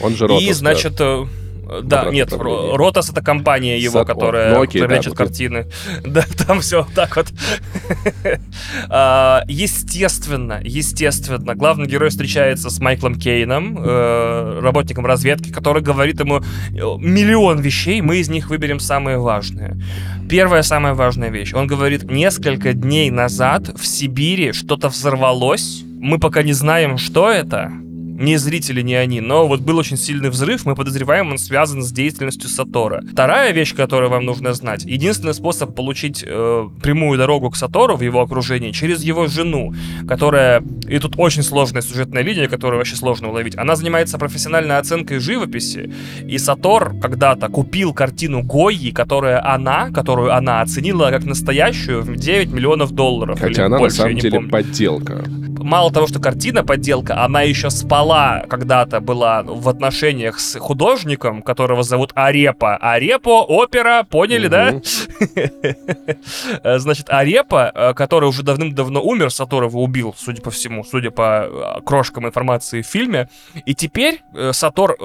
[0.00, 1.26] Он же Ротос, и, значит, э,
[1.80, 2.72] да, Обратное нет, управление.
[2.72, 4.14] Ро- Ротос это компания его, Сатор.
[4.14, 5.66] которая Ну, окей, да, прячет вот картины.
[6.04, 7.28] Да, там все так вот.
[8.88, 16.38] А, Естественно, естественно, главный герой встречается с Майклом Кейном, э, работником разведки, который говорит ему
[16.38, 19.76] э, миллион вещей, мы из них выберем самые важные.
[20.28, 21.52] Первая самая важная вещь.
[21.54, 27.70] Он говорит, несколько дней назад в Сибири что-то взорвалось, мы пока не знаем, что это,
[28.22, 31.92] ни зрители, ни они, но вот был очень сильный взрыв, мы подозреваем, он связан с
[31.92, 33.02] деятельностью Сатора.
[33.12, 38.02] Вторая вещь, которую вам нужно знать, единственный способ получить э, прямую дорогу к Сатору в
[38.02, 39.74] его окружении через его жену,
[40.06, 45.18] которая, и тут очень сложная сюжетная линия, которую вообще сложно уловить, она занимается профессиональной оценкой
[45.18, 45.92] живописи,
[46.26, 52.52] и Сатор когда-то купил картину Гойи, которая она, которую она оценила как настоящую в 9
[52.52, 53.40] миллионов долларов.
[53.40, 55.24] или Хотя она больше, на самом не деле помню подделка.
[55.58, 58.11] мало того, что картина подделка, она еще спала
[58.48, 62.76] когда-то была в отношениях с художником, которого зовут Арепа.
[62.76, 64.80] Арепо, опера, поняли, да?
[66.62, 71.46] Э, Значит, Арепа, э, который уже давным-давно умер, Саторова убил, судя по всему, судя по
[71.46, 73.28] э, крошкам информации в фильме.
[73.66, 74.96] И теперь э, Сатор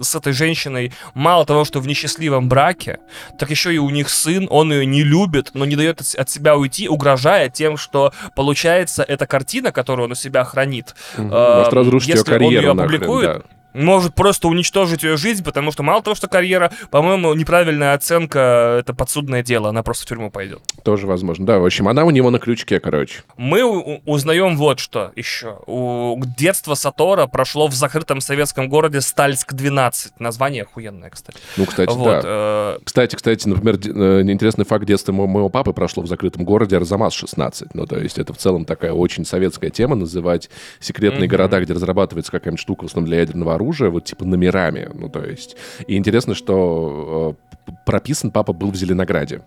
[0.00, 2.98] с этой женщиной мало того, что в несчастливом браке,
[3.38, 6.56] так еще и у них сын, он ее не любит, но не дает от, себя
[6.56, 12.32] уйти, угрожая тем, что получается эта картина, которую он у себя хранит, Может разрушить ее
[12.32, 13.42] если он карьеру ее нахрен, опубликует, да.
[13.74, 18.94] Может просто уничтожить ее жизнь, потому что мало того, что карьера, по-моему, неправильная оценка, это
[18.94, 20.60] подсудное дело, она просто в тюрьму пойдет.
[20.84, 21.46] Тоже возможно.
[21.46, 23.22] Да, в общем, она у него на крючке, короче.
[23.36, 23.64] Мы
[24.06, 25.58] узнаем вот что еще.
[25.66, 30.12] У детство Сатора прошло в закрытом советском городе Стальск-12.
[30.18, 31.38] Название охуенное, кстати.
[31.56, 32.04] Ну, кстати, вот.
[32.04, 32.20] да.
[32.24, 36.76] э, Кстати, кстати, например, э, интересный факт детства мо- моего папы прошло в закрытом городе
[36.76, 37.68] Арзамас-16.
[37.74, 41.30] Ну, то есть это в целом такая очень советская тема, называть секретные Мгм.
[41.30, 44.88] города, где разрабатывается какая-нибудь штука, в основном для ядерного оружия, вот типа номерами.
[44.94, 45.56] Ну, то есть...
[45.86, 47.36] И интересно, что
[47.68, 49.42] э, прописан папа был в Зеленограде.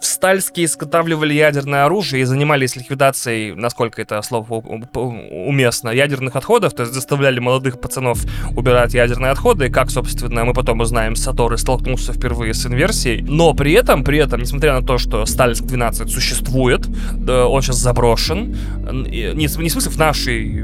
[0.00, 6.82] в Стальске изготавливали ядерное оружие и занимались ликвидацией, насколько это слово уместно, ядерных отходов, то
[6.82, 8.24] есть заставляли молодых пацанов
[8.56, 13.22] убирать ядерные отходы, и как, собственно, мы потом узнаем, Саторы столкнулся впервые с инверсией.
[13.22, 16.86] Но при этом, при этом, несмотря на то, что Стальск-12 существует,
[17.28, 18.56] он сейчас заброшен,
[18.92, 20.62] не, не в смысле в нашей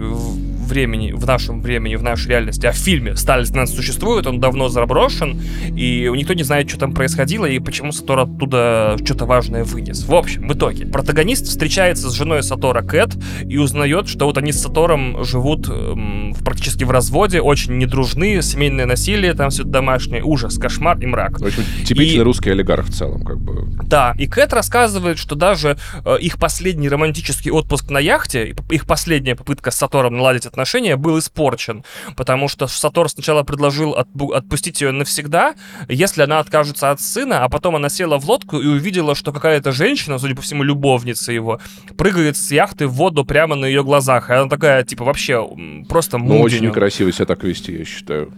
[0.65, 5.41] времени, в нашем времени, в нашей реальности, а в фильме Стальск-12 существует, он давно заброшен,
[5.77, 10.05] и никто не знает, что там происходило и почему Сатор оттуда что-то важное вынес.
[10.05, 14.53] В общем, в итоге, протагонист встречается с женой Сатора Кэт и узнает, что вот они
[14.53, 20.59] с Сатором живут эм, практически в разводе, очень недружны, семейное насилие, там все домашнее, ужас,
[20.59, 21.41] кошмар и мрак.
[21.41, 23.67] Общем, типичный И- русский олигарх в целом, как бы.
[23.85, 29.35] Да, и Кэт рассказывает, что даже э, их последний романтический отпуск на яхте, их последняя
[29.35, 31.85] попытка с Сатором наладить отношения был испорчен,
[32.17, 35.55] потому что Сатор сначала предложил отпустить ее навсегда,
[35.89, 39.73] если она откажется от сына, а потом она села в лодку и увидела, что какая-то
[39.73, 41.61] женщина, судя по всему, любовница его,
[41.97, 45.45] прыгает с яхты в воду прямо на ее глазах, и она такая, типа, вообще
[45.89, 48.33] просто Ну, очень некрасиво себя так вести, я считаю.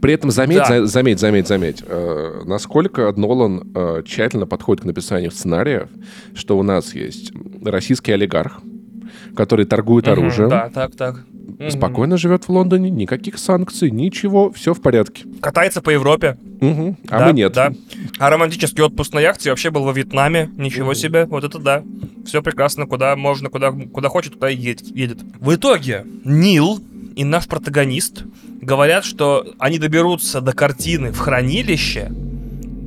[0.00, 0.66] При этом заметь, Да.
[0.66, 5.88] за- заметь, заметь, заметь, э, насколько Нолан э, тщательно подходит к написанию сценариев,
[6.34, 7.32] что у нас есть
[7.64, 8.60] российский олигарх,
[9.36, 11.24] который торгует Мгм, оружием, Да, так, так.
[11.70, 15.24] спокойно живет в Лондоне, никаких санкций, ничего, все в порядке.
[15.40, 16.36] Катается по Европе.
[16.60, 16.96] Мгм.
[17.08, 17.52] А Да, мы нет.
[17.52, 17.72] Да.
[18.18, 20.50] А романтический отпуск на яхте вообще был во Вьетнаме.
[20.56, 21.26] Ничего себе.
[21.26, 21.82] Вот это да.
[22.24, 22.86] Все прекрасно.
[22.86, 25.18] Куда можно, куда, куда хочет, туда и едет.
[25.40, 26.80] В итоге Нил
[27.16, 28.24] и наш протагонист
[28.60, 32.12] говорят, что они доберутся до картины в хранилище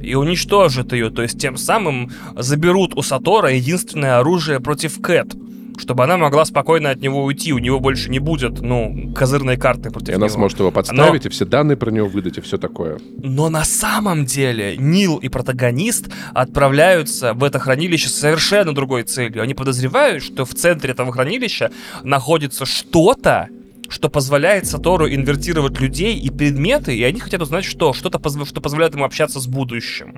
[0.02, 1.10] и уничтожат ее.
[1.10, 5.36] То есть тем самым заберут у Сатора единственное оружие против Кэт.
[5.78, 7.52] Чтобы она могла спокойно от него уйти.
[7.54, 10.36] У него больше не будет, ну, козырной карты против И она него.
[10.36, 12.98] сможет его подставить, и все данные про него выдать, и все такое.
[13.18, 19.42] Но на самом деле Нил и протагонист отправляются в это хранилище с совершенно другой целью.
[19.42, 21.72] Они подозревают, что в центре этого хранилища
[22.04, 23.50] находится что-то,
[23.90, 27.94] что позволяет Сатору инвертировать людей и предметы, и они хотят узнать, что.
[27.94, 30.16] Что-то, позв- что позволяет ему общаться с будущим.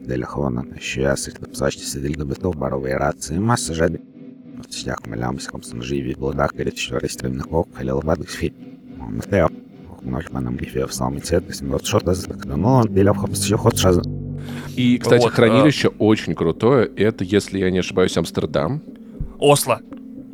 [0.00, 1.34] Для хона, сейчас их
[1.72, 4.00] сидели до бытов, боровые рации, масса жады.
[4.56, 8.54] Вот всяк малям, с комсом живи, бладах, перед еще ресторинных ок, халил бадых сфи.
[9.00, 9.50] Он стоял.
[10.02, 14.02] Многих манам гифе в самом центре, вот что-то ну, он делял хопс, еще ход сразу.
[14.76, 16.86] И, кстати, Вот, хранилище очень крутое.
[16.96, 18.82] Это, если я не ошибаюсь, Амстердам.
[19.38, 19.80] Осло.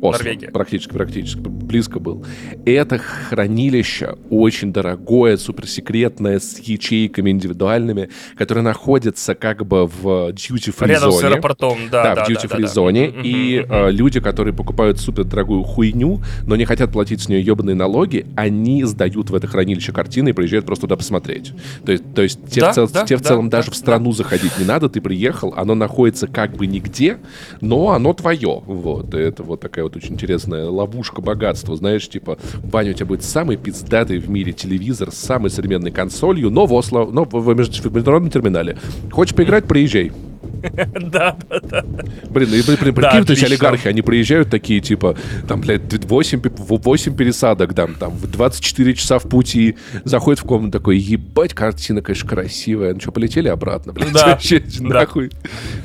[0.01, 0.17] Осло.
[0.23, 0.49] Норвегия.
[0.49, 1.39] Практически, практически.
[1.39, 2.25] Близко был.
[2.65, 11.11] Это хранилище очень дорогое, суперсекретное, с ячейками индивидуальными, которое находится как бы в duty-free Рядом
[11.11, 12.03] с аэропортом, да.
[12.03, 12.67] Да, да, в да, duty-free да, да.
[12.67, 13.07] зоне.
[13.09, 17.41] Мгм, И э, люди, которые покупают супер дорогую хуйню, но не хотят платить с нее
[17.41, 21.53] ебаные налоги, они сдают в это хранилище картины и приезжают просто туда посмотреть.
[21.85, 23.71] То есть, то есть те, Да, в, цел- да, те в да, целом да, даже
[23.71, 27.19] в страну заходить не надо, ты приехал, оно находится как бы нигде,
[27.61, 28.61] но оно твое.
[28.65, 29.13] Вот.
[29.13, 31.75] И это вот такая вот очень интересная ловушка богатства.
[31.75, 36.49] Знаешь, типа, Ваня, у тебя будет самый пиздатый в мире телевизор с самой современной консолью,
[36.49, 38.77] но в Осло, но в, в меж- в международном терминале.
[39.11, 40.11] Хочешь поиграть, приезжай.
[40.61, 41.85] Да, да, да.
[42.29, 45.81] Блин, и, блин, блин, Да, прикинь, то есть олигархи, они приезжают такие, типа, там, блядь,
[46.05, 51.53] 8, 8 пересадок, там, там, в 24 часа в пути, заходит в комнату такой, ебать,
[51.53, 52.93] картина, конечно, красивая.
[52.93, 54.11] Ну что, полетели обратно, блядь?
[54.13, 54.37] Да.
[54.81, 55.31] нахуй.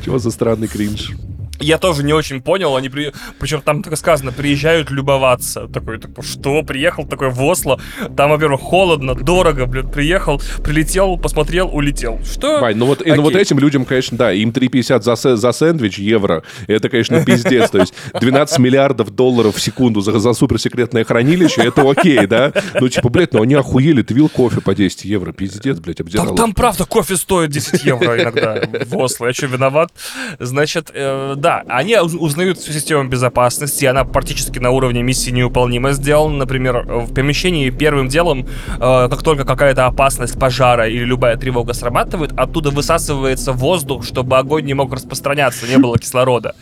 [0.05, 1.13] Чего за странный кринж?
[1.61, 3.13] Я тоже не очень понял, они при...
[3.39, 5.69] причем там так сказано, приезжают любоваться.
[5.69, 7.81] Такой, такой, что, приехал такой в Осло,
[8.17, 12.21] там, во-первых, холодно, дорого, блин, приехал, прилетел, посмотрел, улетел.
[12.25, 12.61] Что?
[12.61, 13.43] Вань, ну вот, и, ну вот Окей.
[13.43, 17.71] этим людям, конечно, да, им 3,50 за, за сэндвич евро, это, конечно, пиздец.
[17.71, 22.53] То есть 12 миллиардов долларов в секунду за, за суперсекретное хранилище, это окей, да?
[22.81, 26.27] Ну, типа, блядь, ну они охуели, ты вил кофе по 10 евро, пиздец, блядь, обдирал.
[26.27, 29.27] Там, там правда кофе стоит 10 евро иногда в Осло.
[29.27, 29.91] Я что, виноват?
[30.39, 33.85] Значит, э, да, они уз- узнают всю систему безопасности.
[33.85, 36.39] Она практически на уровне миссии неуполнима сделана.
[36.39, 38.49] Например, в помещении первым делом,
[38.81, 44.65] э, как только какая-то опасность пожара или любая тревога срабатывает, оттуда высасывается воздух, чтобы огонь
[44.65, 46.57] не мог распространяться, не было кислорода.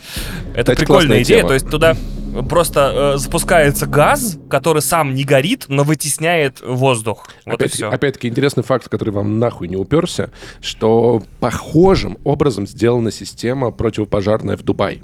[0.53, 1.37] Это прикольная идея.
[1.37, 1.47] тема.
[1.47, 1.97] То есть туда
[2.43, 7.29] просто э, запускается газ, который сам не горит, но вытесняет воздух.
[7.45, 7.81] Вот Опять-.
[7.81, 10.29] Опять-таки интересный факт, который вам нахуй не уперся,
[10.61, 15.03] что похожим образом сделана система противопожарная в Дубае.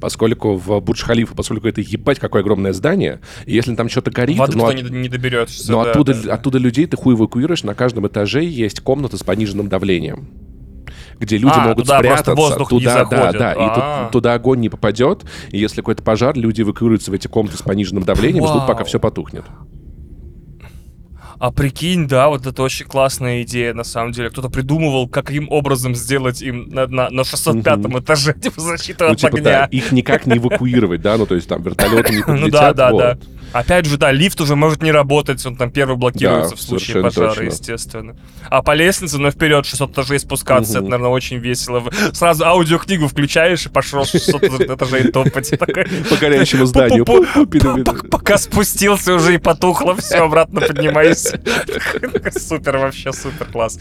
[0.00, 4.56] Поскольку в Бурдж-Халифа, поскольку это ебать какое огромное здание, и если там что-то горит, Воды
[4.56, 5.70] ну, от- не, не доберешься.
[5.70, 6.34] но да, оттуда, да, да.
[6.34, 10.28] оттуда людей ты хуй эвакуируешь, на каждом этаже есть комната с пониженным давлением
[11.18, 12.34] где люди А, могут туда спрятаться.
[12.34, 13.32] воздух не туда, заходит.
[13.32, 13.52] да, да.
[13.52, 14.02] И А.
[14.04, 15.24] тут- туда огонь не попадет.
[15.50, 18.68] И если какой-то пожар, люди эвакуируются в эти комнаты с пониженным давлением, и ждут, Вау.
[18.68, 19.44] пока все потухнет.
[21.38, 24.30] А прикинь, да, вот это очень классная идея, на самом деле.
[24.30, 29.18] Кто-то придумывал, каким образом сделать им на, на, на 605 этаже типа, защиту Ну, от
[29.18, 29.78] типа, да, огня.
[29.78, 32.40] их никак не эвакуировать, да, ну, то есть там вертолеты не подлетят.
[32.46, 32.98] Ну да, да, вот.
[33.00, 33.18] да.
[33.52, 37.02] Опять же, да, лифт уже может не работать, он там первый блокируется Да, в случае
[37.02, 37.42] пожара, точно.
[37.44, 38.16] естественно.
[38.50, 40.78] А по лестнице, ну, вперед 600 этажей спускаться, Мгм.
[40.82, 41.82] это, наверное, очень весело.
[42.12, 45.58] Сразу аудиокнигу включаешь и пошел 600 этажей топать.
[45.58, 47.04] По горящему зданию.
[48.10, 51.40] Пока спустился уже и потухло, все, обратно поднимайся.
[52.38, 53.78] Супер, вообще супер класс.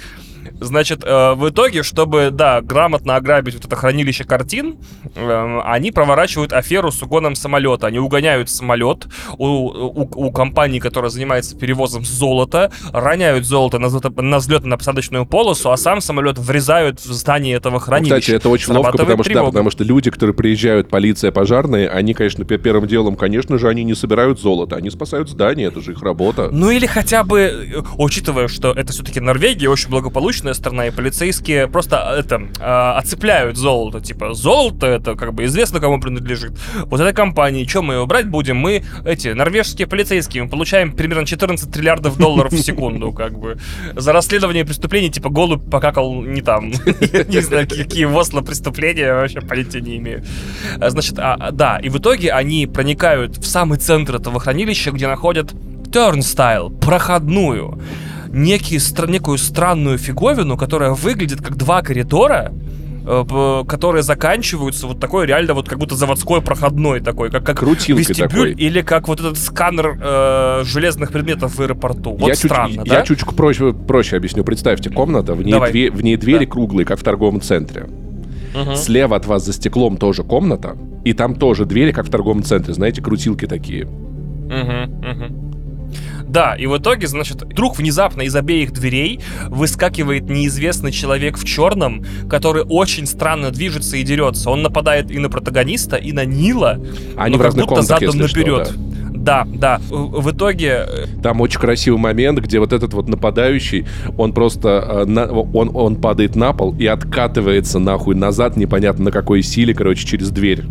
[0.60, 4.78] Значит, э, в итоге, чтобы, да, грамотно ограбить вот это хранилище картин,
[5.16, 7.88] э, они проворачивают аферу с угоном самолета.
[7.88, 14.38] Они угоняют самолет у, у, у компании, которая занимается перевозом золота, роняют золото на, на
[14.38, 18.20] взлетно-посадочную полосу, а сам самолет врезают в здание этого Ну, хранилища.
[18.20, 22.14] Кстати, это очень ловко, потому что, да, потому что люди, которые приезжают, полиция, пожарные, они,
[22.14, 25.92] конечно, пе- первым делом, конечно же, они не собирают золото, они спасают здание, это же
[25.92, 26.50] их работа.
[26.52, 30.92] Ну или хотя бы, э, учитывая, что это все-таки Норвегия, очень благополучная бездушная страна, и
[30.92, 34.02] полицейские просто э, это э, оцепляют золото.
[34.02, 36.54] Типа, золото это как бы известно, кому принадлежит.
[36.86, 38.58] Вот этой компании, что мы его брать будем?
[38.58, 43.58] Мы эти норвежские полицейские, мы получаем примерно 14 триллиардов долларов в секунду, как бы.
[43.96, 46.72] За расследование преступлений, типа, голубь покакал не там.
[46.72, 50.24] Не знаю, какие в преступления, вообще понятия не имею.
[50.80, 55.08] А, Значит, а, да, и в итоге они проникают в самый центр этого хранилища, где
[55.08, 55.54] находят
[55.92, 57.80] turnstile, проходную,
[58.36, 62.52] некий, стра- некую странную фиговину, которая выглядит как два коридора,
[63.08, 68.04] э, которые заканчиваются вот такой реально вот как будто заводской проходной такой, как, как Крутилкой
[68.04, 68.54] вестибюль такой.
[68.54, 72.12] или как вот этот сканер э, железных предметов в аэропорту.
[72.18, 73.02] Вот я чуть, странно, я да?
[73.04, 74.44] чуть проще, проще объясню.
[74.44, 75.72] Представьте, комната, в ней, Давай.
[75.72, 76.52] две- в ней двери Да.
[76.52, 77.88] круглые, как в торговом центре.
[78.54, 78.76] Мгм.
[78.76, 82.74] Слева от вас за стеклом тоже комната, и там тоже двери, как в торговом центре.
[82.74, 83.86] Знаете, крутилки такие.
[83.86, 85.45] Мгм, мгм.
[86.36, 92.04] Да, и в итоге, значит, вдруг внезапно из обеих дверей выскакивает неизвестный человек в черном,
[92.30, 94.50] который очень странно движется и дерется.
[94.50, 96.82] Он нападает и на протагониста, и на Нила,
[97.16, 98.74] Они но в как разных будто комнатах, задом если что, наперед.
[98.76, 99.15] да.
[99.26, 99.82] Да, да.
[99.90, 105.28] В итоге э, Там очень красивый момент, где вот этот вот нападающий, он просто, э,
[105.54, 110.30] он, он падает на пол и откатывается нахуй назад, непонятно на какой силе, короче, через
[110.30, 110.66] дверь.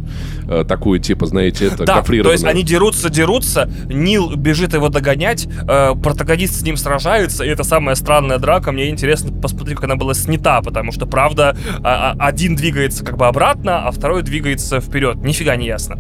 [0.49, 5.49] Э, такую, типа, знаете, это Да, то есть они дерутся, дерутся, Нил бежит его догонять,
[5.67, 8.71] протагонист с ним сражается, и это самая странная драка.
[8.71, 13.17] Мне интересно посмотреть, как она была снята, потому что, правда, а- а- один двигается как
[13.17, 15.17] бы обратно, а второй двигается вперед.
[15.17, 15.99] Нифига не ясно.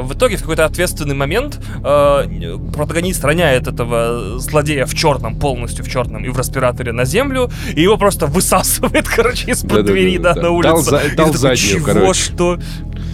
[0.00, 5.88] В итоге, в какой-то ответственный момент, э, протагонист роняет этого злодея в черном, полностью в
[5.90, 10.34] черном, и в респираторе на землю, и его просто высасывает, короче, из-под Да-да-да, двери да,
[10.34, 10.36] да.
[10.36, 10.82] на Дал улицу.
[10.82, 12.20] за- дал такой, заднюю, Чего, короче.
[12.22, 12.58] что?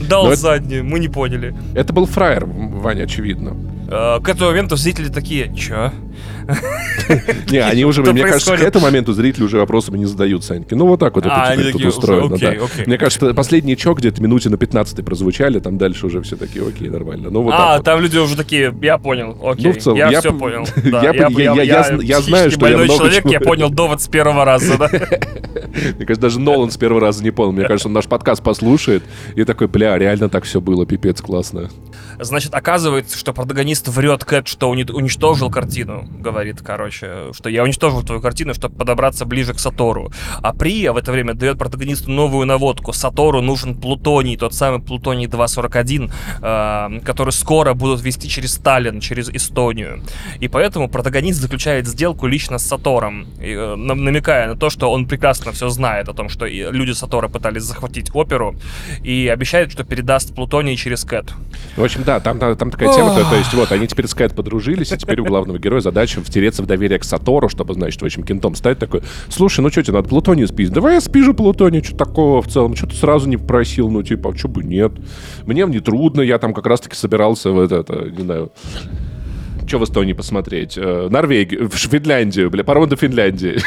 [0.08, 1.54] Дал Но это- заднюю, мы не поняли.
[1.74, 3.56] Это был фраер, Ваня, очевидно.
[3.88, 5.92] Э, К этому моменту зрители такие, чё?
[7.50, 10.74] Не, они уже, мне кажется, к этому моменту зрители уже вопросами не задают, Саньки.
[10.74, 12.64] Ну, вот так вот это А, теперь тут устроено, окей, да.
[12.64, 12.84] окей.
[12.86, 16.88] Мне кажется, последние чё где-то минуте на 15 прозвучали, там дальше уже все такие, окей,
[16.88, 17.30] нормально.
[17.30, 20.66] Ну, вот а, там люди уже такие, я понял, окей, Ну, целом, я, все понял.
[22.02, 24.88] я знаю, что я много человек, я понял довод с первого раза, да.
[24.88, 27.52] Мне кажется, даже Нолан с первого раза не понял.
[27.52, 29.02] Мне кажется, он наш подкаст послушает
[29.34, 31.70] и такой, бля, реально так все было, пипец, классно.
[32.18, 38.02] Значит, оказывается, что протагонист врет Кэт, что уни- уничтожил картину, говорит, короче, что я уничтожил
[38.02, 40.12] твою картину, чтобы подобраться ближе к Сатору.
[40.42, 42.92] А Прия в это время дает протагонисту новую наводку.
[42.92, 46.10] Сатору нужен плутоний, тот самый плутоний 241,
[46.42, 50.02] э, который скоро будут вести через Сталин, через Эстонию.
[50.40, 55.06] И поэтому протагонист заключает сделку лично с Сатором, э, нам- намекая на то, что он
[55.06, 58.54] прекрасно все знает о том, что люди Сатора пытались захватить оперу,
[59.02, 61.32] и обещает, что передаст плутоний через Кэт.
[61.76, 64.14] В общем, да, там, там, там такая тема, то, то есть вот, они теперь с
[64.14, 68.04] подружились, и теперь у главного героя задача втереться в доверие к Сатору, чтобы, значит, в
[68.04, 70.70] общем, кентом стать такой, слушай, ну что тебе надо плутоний спить?
[70.70, 74.30] Давай я спижу плутоний, что такого в целом, что ты сразу не просил, ну типа,
[74.30, 74.92] а что бы нет?
[75.46, 78.52] Мне не трудно, я там как раз-таки собирался в это, это, не знаю,
[79.66, 80.76] что в Эстонии посмотреть?
[80.76, 83.58] Э, Норвегию, в Финляндию, бля, паром до Финляндии.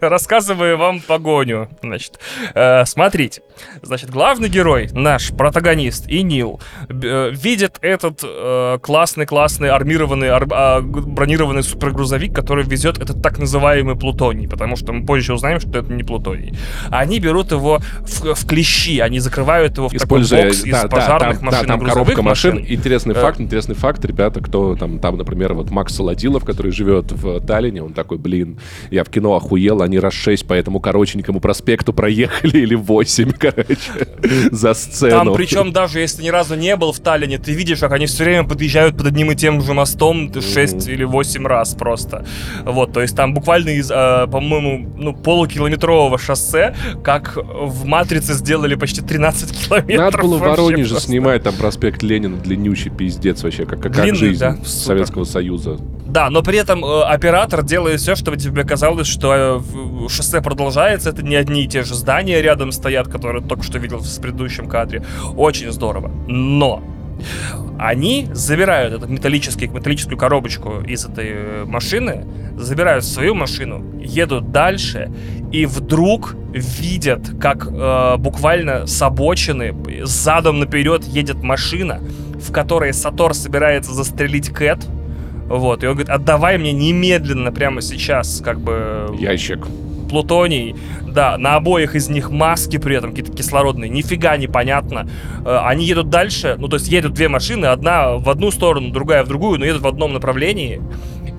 [0.00, 1.68] Рассказываю вам погоню.
[1.82, 2.18] Значит,
[2.54, 3.42] э, смотрите.
[3.82, 10.80] Значит, главный герой, наш протагонист и Нил, э, видит этот э, классный-классный армированный, ар- а,
[10.80, 15.92] бронированный супергрузовик, который везет этот так называемый плутоний, потому что мы позже узнаем, что это
[15.92, 16.54] не плутоний.
[16.90, 20.82] Они берут его в, в клещи, они закрывают его в Используя, такой бокс да, из
[20.82, 22.54] да, пожарных там, машин да, там коробка машин.
[22.56, 22.72] машин.
[22.72, 23.20] Интересный Э.
[23.20, 27.82] факт, интересный факт, ребята, кто там, там, например, вот Макс Солодилов, который живет в Таллине,
[27.82, 28.58] он такой, блин,
[28.90, 34.08] я в кино охуел, они раз шесть по этому коротенькому проспекту проехали или восемь, короче,
[34.50, 35.10] за сцену.
[35.10, 38.24] Там, причем, даже если ни разу не был в Таллине, ты видишь, как они все
[38.24, 42.24] время подъезжают под одним и тем же мостом 6 или 8 раз просто.
[42.64, 48.74] Вот, то есть там буквально из, э, по-моему, ну, полукилометрового шоссе, как в «Матрице» сделали
[48.74, 49.98] почти 13 километров.
[49.98, 51.08] Надо было в Воронеже просто.
[51.08, 54.68] снимать там проспект Ленина, длиннющий пиздец вообще, как, как Длинный, жизнь да, супер.
[54.68, 55.78] Советского Союза.
[56.06, 59.60] Да, но при этом э, оператор делает все, чтобы тебе казалось, что э,
[60.08, 61.10] шоссе продолжается.
[61.10, 64.68] Это не одни и те же здания рядом стоят, которые только что видел в предыдущем
[64.68, 65.04] кадре.
[65.36, 66.10] Очень здорово.
[66.28, 66.82] Но
[67.78, 72.26] они забирают эту металлический, металлическую коробочку из этой э, машины,
[72.56, 75.10] забирают свою машину, едут дальше
[75.50, 79.74] и вдруг видят, как э, буквально с обочины,
[80.04, 82.00] задом наперед едет машина,
[82.34, 84.86] в которой Сатор собирается застрелить Кэт.
[85.50, 89.66] Вот, и он говорит, отдавай мне немедленно, прямо сейчас, как бы, Ящик.
[90.08, 90.76] плутоний.
[91.02, 95.08] Да, на обоих из них маски при этом какие-то кислородные, нифига непонятно.
[95.44, 99.24] Э, Они едут дальше, ну то есть едут две машины, одна в одну сторону, другая
[99.24, 100.80] в другую, но едут в одном направлении.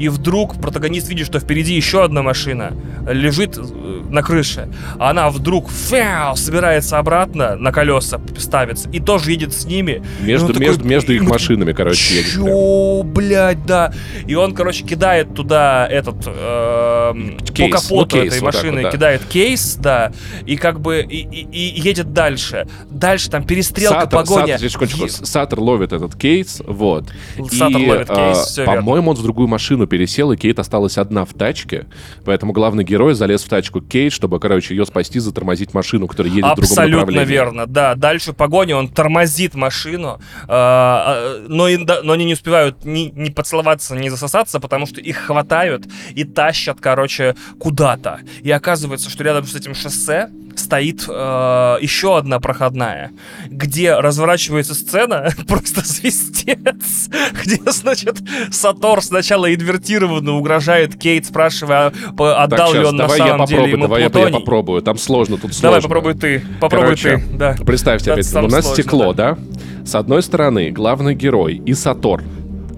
[0.02, 2.74] И вдруг протагонист видит, что впереди еще одна машина
[3.08, 3.62] лежит э,
[4.10, 4.68] на крыше.
[4.98, 10.02] А она вдруг фяу, собирается обратно на колеса, ставится, и тоже едет с ними.
[10.22, 12.32] Между, такой, между, между их ну, машинами, короче, едет.
[12.32, 13.94] Чё, блядь, да.
[14.26, 18.76] И он, короче, кидает туда этот эм, Кейс, по капоту ну, кейс, этой вот машины,
[18.78, 18.92] вот, да.
[18.92, 20.12] кидает кейс, да,
[20.48, 22.68] и как бы и, и- и едет дальше.
[22.90, 24.58] Дальше там перестрелка, Саттер, погоня.
[24.58, 27.06] Секундочку, Е- Саттер ловит этот кейс, вот.
[27.52, 28.76] Саттер И, ловит кейс, а, всё верно.
[28.82, 31.86] По-моему, он в другую машину пересел, и Кейт осталась одна в тачке.
[32.24, 36.46] Поэтому главный герой залез в тачку Кейт, чтобы, короче, ее спасти, затормозить машину, которая едет
[36.46, 37.30] в другом Абсолютно направлении.
[37.30, 37.96] верно, да.
[37.96, 43.94] Дальше погоня, он тормозит машину, а, но, и но они не успевают ни, ни поцеловаться,
[43.98, 45.86] ни засосаться, потому что их хватают
[46.16, 48.22] и тащат, короче, куда-то.
[48.42, 50.30] И оказывается, что рядом с этим шоссе
[50.60, 53.12] стоит э, еще одна проходная,
[53.48, 57.10] где разворачивается сцена, просто свистец,
[57.44, 58.22] где, значит,
[58.52, 61.88] Сатор сначала инвертированно угрожает Кейт, спрашивая,
[62.18, 64.40] а, Так, отдал ли он на самом деле ему давай я, я плутоний.
[64.40, 64.82] попробую.
[64.82, 65.62] Там сложно, тут сложно.
[65.62, 66.44] Давай, попробуй ты.
[66.60, 67.56] Попробуй Короче, ты, да.
[67.66, 69.38] Представьте, опять, у нас сложно, стекло, да?
[69.86, 72.24] С одной стороны главный герой и Сатор.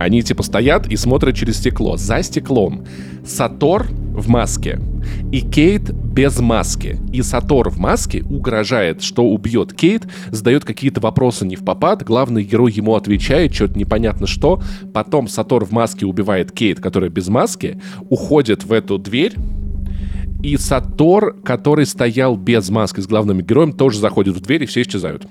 [0.03, 1.97] Они типа стоят и смотрят через стекло.
[1.97, 2.85] За стеклом
[3.25, 4.79] Сатор в маске
[5.31, 6.99] и Кейт без маски.
[7.11, 12.43] И Сатор в маске угрожает, что убьет Кейт, задает какие-то вопросы не в попад, главный
[12.43, 14.61] герой ему отвечает, что-то непонятно что.
[14.93, 17.79] Потом Сатор в маске убивает Кейт, которая без маски,
[18.09, 19.33] уходит в эту дверь,
[20.43, 24.81] и Сатор, который стоял без маски с главным героем, тоже заходит в дверь, и все
[24.81, 25.25] исчезают.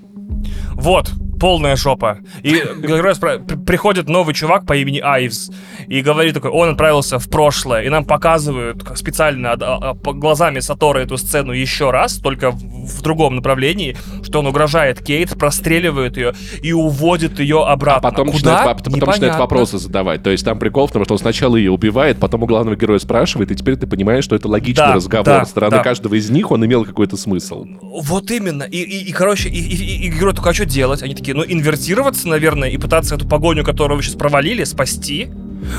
[0.73, 1.11] Вот,
[1.43, 2.19] полная жопа.
[2.41, 5.49] И герой спра- при- приходит новый чувак по имени Айвс
[5.89, 10.99] и говорит такой, он отправился в прошлое, и нам показывают специально а- а- глазами Сатора
[10.99, 16.71] эту сцену еще раз, только в, другом направлении, что он угрожает Кейт, простреливает ее и
[16.71, 18.09] уводит ее А обратно.
[18.09, 18.37] потом, Куда?
[18.37, 19.39] начинает, воп- потом начинает Непонятно.
[19.41, 20.23] вопросы задавать.
[20.23, 22.99] То есть там прикол в том, что он сначала ее убивает, потом у главного героя
[22.99, 25.25] спрашивает, и теперь ты понимаешь, что это логичный Да, разговор.
[25.25, 25.83] да, Со стороны да.
[25.83, 27.65] каждого из них он имел какой-то смысл.
[27.81, 28.63] Вот именно.
[28.63, 31.03] И, и, и, короче, и, и, и- и герой только, а что делать?
[31.03, 35.29] Они такие, ну, инвертироваться, наверное, и пытаться эту погоню, которую вы сейчас провалили, спасти.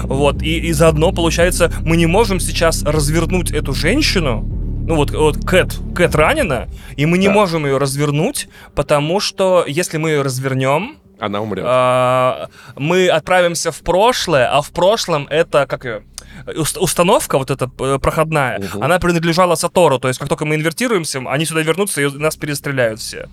[0.02, 4.40] Вот, и, и заодно, получается, мы не можем сейчас развернуть эту женщину,
[4.86, 7.34] ну вот, вот Кэт, Кэт ранена, и мы не Да.
[7.34, 11.64] можем ее развернуть, потому что если мы ее развернем, Она умрет.
[11.66, 16.02] а, мы отправимся в прошлое, а в прошлом это как ее
[16.56, 18.82] уст- установка вот эта э, проходная, Мгм.
[18.82, 23.00] она принадлежала Сатору, то есть как только мы инвертируемся, они сюда вернутся и нас перестреляют
[23.00, 23.28] все.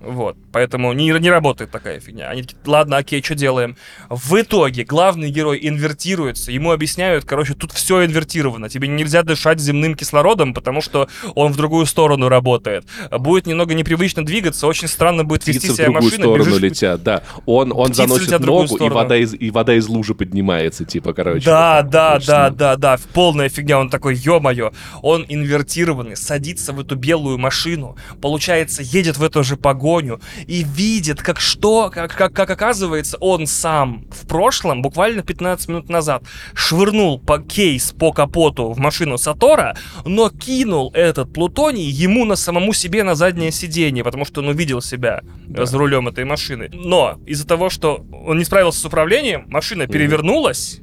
[0.00, 2.28] Вот, поэтому не, не работает такая фигня.
[2.30, 3.76] Они такие, ладно, окей, что делаем?
[4.08, 8.68] В итоге главный герой инвертируется, ему объясняют, короче, тут все инвертировано.
[8.68, 12.84] Тебе нельзя дышать земным кислородом, потому что он в другую сторону работает.
[13.10, 16.24] Будет немного непривычно двигаться, очень странно будет вести Птицы в себя другую машина.
[16.24, 17.22] сторону бежишь- летят, да.
[17.44, 21.12] Он, он Птицы заносит в ногу, и вода, из, и вода из лужи поднимается, типа,
[21.12, 21.44] короче.
[21.44, 23.80] Да, вот да, Очень да, да, да, полная фигня.
[23.80, 24.70] Он такой, ё-моё,
[25.02, 29.56] он инвертированный, садится в эту белую машину, получается, едет в эту же
[29.88, 35.68] погоню и видит, как что, как, как, как оказывается, он сам в прошлом, буквально 15
[35.68, 36.22] минут назад,
[36.54, 42.72] швырнул по кейс по капоту в машину Сатора, но кинул этот плутоний ему на самому
[42.72, 45.22] себе на заднее сиденье, потому что он увидел себя
[45.54, 46.68] э, за рулем этой машины.
[46.72, 50.80] Но из-за того, что он не справился с управлением, машина перевернулась,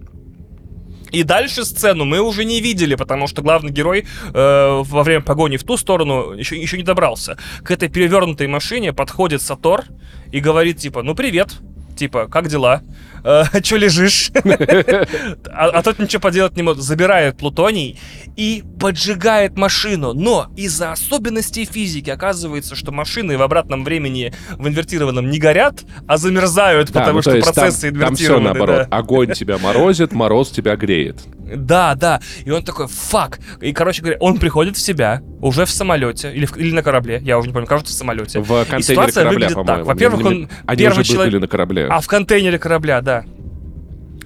[1.11, 5.57] и дальше сцену мы уже не видели, потому что главный герой э, во время погони
[5.57, 7.37] в ту сторону еще, еще не добрался.
[7.63, 9.85] К этой перевернутой машине подходит Сатор
[10.31, 11.59] и говорит типа, ну привет,
[11.95, 12.81] типа, как дела?
[13.23, 14.31] Э, Че лежишь?
[15.57, 16.83] А а тот ничего поделать не может.
[16.83, 17.99] Забирает плутоний
[18.35, 20.13] и поджигает машину.
[20.13, 26.17] Но из-за особенностей физики оказывается, что машины в обратном времени в инвертированном не горят, а
[26.17, 28.43] замерзают, Да, потому ну, то что процессы там, там все инвертированы.
[28.43, 28.87] наоборот.
[28.89, 28.97] да.
[28.97, 31.21] Огонь тебя морозит, мороз тебя греет.
[31.45, 32.21] Да, да.
[32.43, 33.39] И он такой, фак.
[33.61, 37.21] И, короче говоря, он приходит в себя уже в самолете или, в- или на корабле.
[37.23, 38.39] Я уже не помню, кажется, в самолете.
[38.39, 39.85] В И контейнере ситуация корабля, выглядит так.
[39.85, 41.41] Во-первых, он Они первый человек...
[41.41, 41.87] на корабле.
[41.89, 43.23] А в контейнере корабля, да.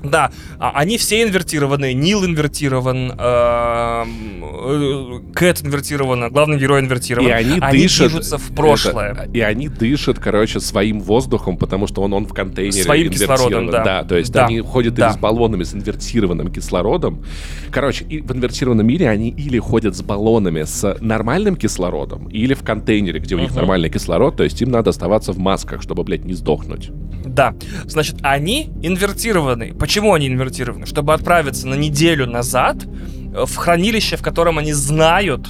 [0.01, 1.93] Да, а они все инвертированы.
[1.93, 7.27] Нил инвертирован, эм, э, Кэт инвертирована, главный герой инвертирован.
[7.27, 8.07] И они, дышат...
[8.09, 9.11] движутся в прошлое.
[9.11, 13.69] это, и они дышат, короче, своим воздухом, потому что он, он в контейнере Своим кислородом,
[13.69, 13.83] да.
[13.83, 15.07] Да, то есть Да, они ходят да.
[15.07, 17.23] или с баллонами с инвертированным кислородом.
[17.71, 22.63] Короче, и в инвертированном мире они или ходят с баллонами с нормальным кислородом, или в
[22.63, 23.57] контейнере, где у них Мгм.
[23.59, 26.89] нормальный кислород, то есть им надо оставаться в масках, чтобы, блядь, не сдохнуть.
[27.25, 27.53] Да,
[27.85, 29.73] значит, они инвертированы.
[29.89, 30.85] Почему они инвертированы?
[30.85, 35.47] Чтобы отправиться на неделю назад э, в хранилище, в котором они знают,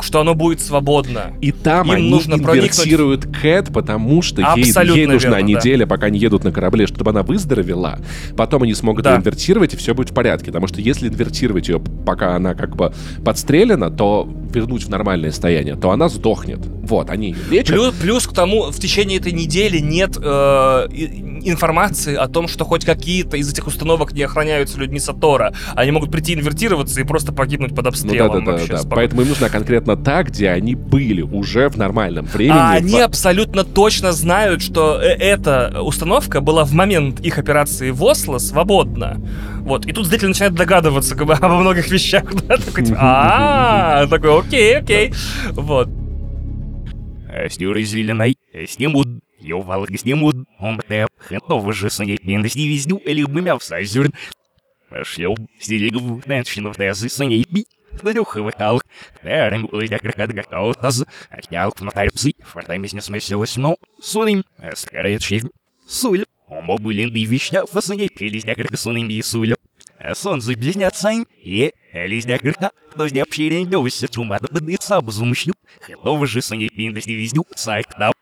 [0.00, 1.32] что оно будет свободно.
[1.40, 5.46] И там Им они нужно проникнуть- инвертируют Кэт, потому что ей, Абсолютно ей нужна верно,
[5.54, 5.58] да.
[5.60, 7.98] неделя, пока они едут на корабле, чтобы она выздоровела.
[8.36, 9.12] Потом они смогут Да.
[9.14, 10.46] ее инвертировать, и все будет в порядке.
[10.46, 12.92] Потому что если инвертировать ее, пока она как бы
[13.24, 16.58] подстрелена, то вернуть в нормальное состояние, то она сдохнет.
[16.82, 17.68] Вот, они ее лечат.
[17.76, 20.86] Плюс, плюс к тому, в течение этой недели нет э,
[21.44, 25.54] информации о том, что хоть какие-то из этих установок не охраняются людьми Сатора.
[25.74, 28.44] Они могут прийти инвертироваться и просто погибнуть под Ну да, обстрелом.
[28.44, 28.80] да, да, да.
[28.90, 32.56] Поэтому им нужна конкретно та, где они были уже в нормальном времени.
[32.58, 37.90] А они в- абсолютно точно знают, что э- эта установка была в момент их операции
[37.90, 39.20] в Осло свободна.
[39.60, 39.86] Вот.
[39.86, 42.24] И тут зритель начинает догадываться как бы, обо многих вещах.
[42.48, 42.56] Да?
[42.56, 45.12] Такой, типа, а такой, окей, окей.
[45.52, 45.88] Вот.
[47.48, 48.36] Стюры зеленой
[48.68, 49.08] снимут,
[49.40, 54.12] его валки снимут, он бдеп, хэнтова же санейпинность не вездю, или бымя в сайзюрн.
[54.90, 57.64] Пошлём, стилигу, нэншинов дэзы санейпи,
[59.22, 65.44] Дэрэм улыдя кракат гактаутаз, отнял в нотарипсы, фортамис не смесилась, но суним, эскарет шив,
[65.86, 69.56] суль, омо былин и вишня, фасуней пилизня крак суним и сулю.
[70.14, 76.26] Солнце близнятся, и лизня крка, но с необщирен дёвся тума, да да сабу зумщу, хэнтова
[76.26, 78.12] же санейпинность не вездю, сайк дав.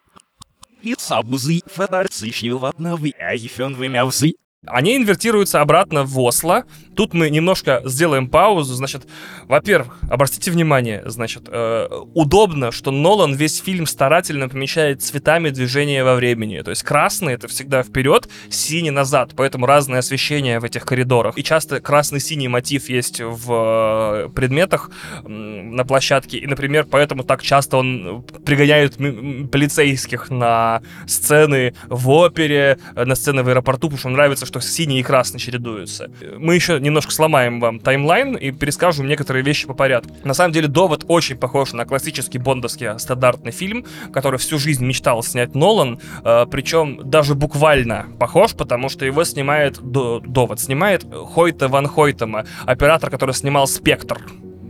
[0.82, 4.34] И сабузы, фатарцы, шиватновы, а ефен вымявсы,
[4.66, 6.64] Они инвертируются обратно в Осло.
[6.94, 8.74] Тут мы немножко сделаем паузу.
[8.74, 9.06] Значит,
[9.48, 16.14] во-первых, обратите внимание, значит, э, удобно, что Нолан весь фильм старательно помещает цветами движения во
[16.14, 16.61] времени.
[16.61, 19.32] То есть красный это всегда вперед, синий назад.
[19.34, 21.38] Поэтому разное освещение в этих коридорах.
[21.38, 24.90] И часто красный-синий мотив есть в э, предметах
[25.24, 26.36] м, на площадке.
[26.36, 33.06] И, например, поэтому так часто он пригоняет м- м, полицейских на сцены в опере, э,
[33.06, 36.11] на сцены в аэропорту, потому что нравится, что синий и красный чередуются.
[36.36, 40.12] Мы еще немножко сломаем вам таймлайн и перескажем некоторые вещи по порядку.
[40.24, 45.22] На самом деле, «Довод» очень похож на классический бондовский стандартный фильм, который всю жизнь мечтал
[45.22, 51.68] снять Нолан, э, причем даже буквально похож, потому что его снимает До- «Довод», снимает Хойта
[51.68, 54.20] Ван Хойтема, оператор, который снимал «Спектр»,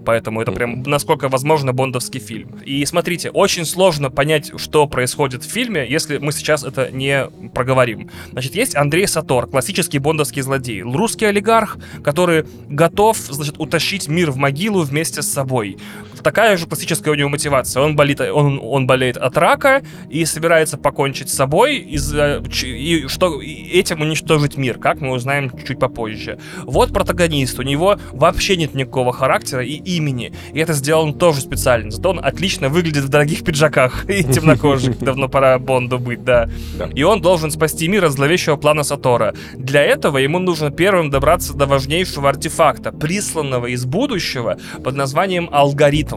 [0.04, 2.58] Поэтому это прям, насколько возможно, бондовский фильм.
[2.64, 8.10] И смотрите, очень сложно понять, что происходит в фильме, если мы сейчас это не проговорим.
[8.32, 10.82] Значит, есть Андрей Сатор, классический бондовский злодей.
[10.82, 15.78] Русский олигарх, который готов, значит, утащить мир в могилу вместе с собой.
[16.22, 17.82] Такая же классическая у него мотивация.
[17.82, 23.08] Он, болит, он, он болеет от рака и собирается покончить с собой, из-за ч- и
[23.08, 26.38] что и этим уничтожить мир, как мы узнаем чуть попозже.
[26.64, 31.90] Вот протагонист, у него вообще нет никакого характера и имени, и это сделано тоже специально.
[31.90, 34.98] Зато он отлично выглядит в дорогих пиджаках и темнокожих.
[34.98, 36.24] Давно пора Бонду быть.
[36.24, 36.48] Да.
[36.94, 39.34] И он должен спасти мир от зловещего плана Сатора.
[39.54, 46.09] Для этого ему нужно первым добраться до важнейшего артефакта, присланного из будущего под названием алгоритм.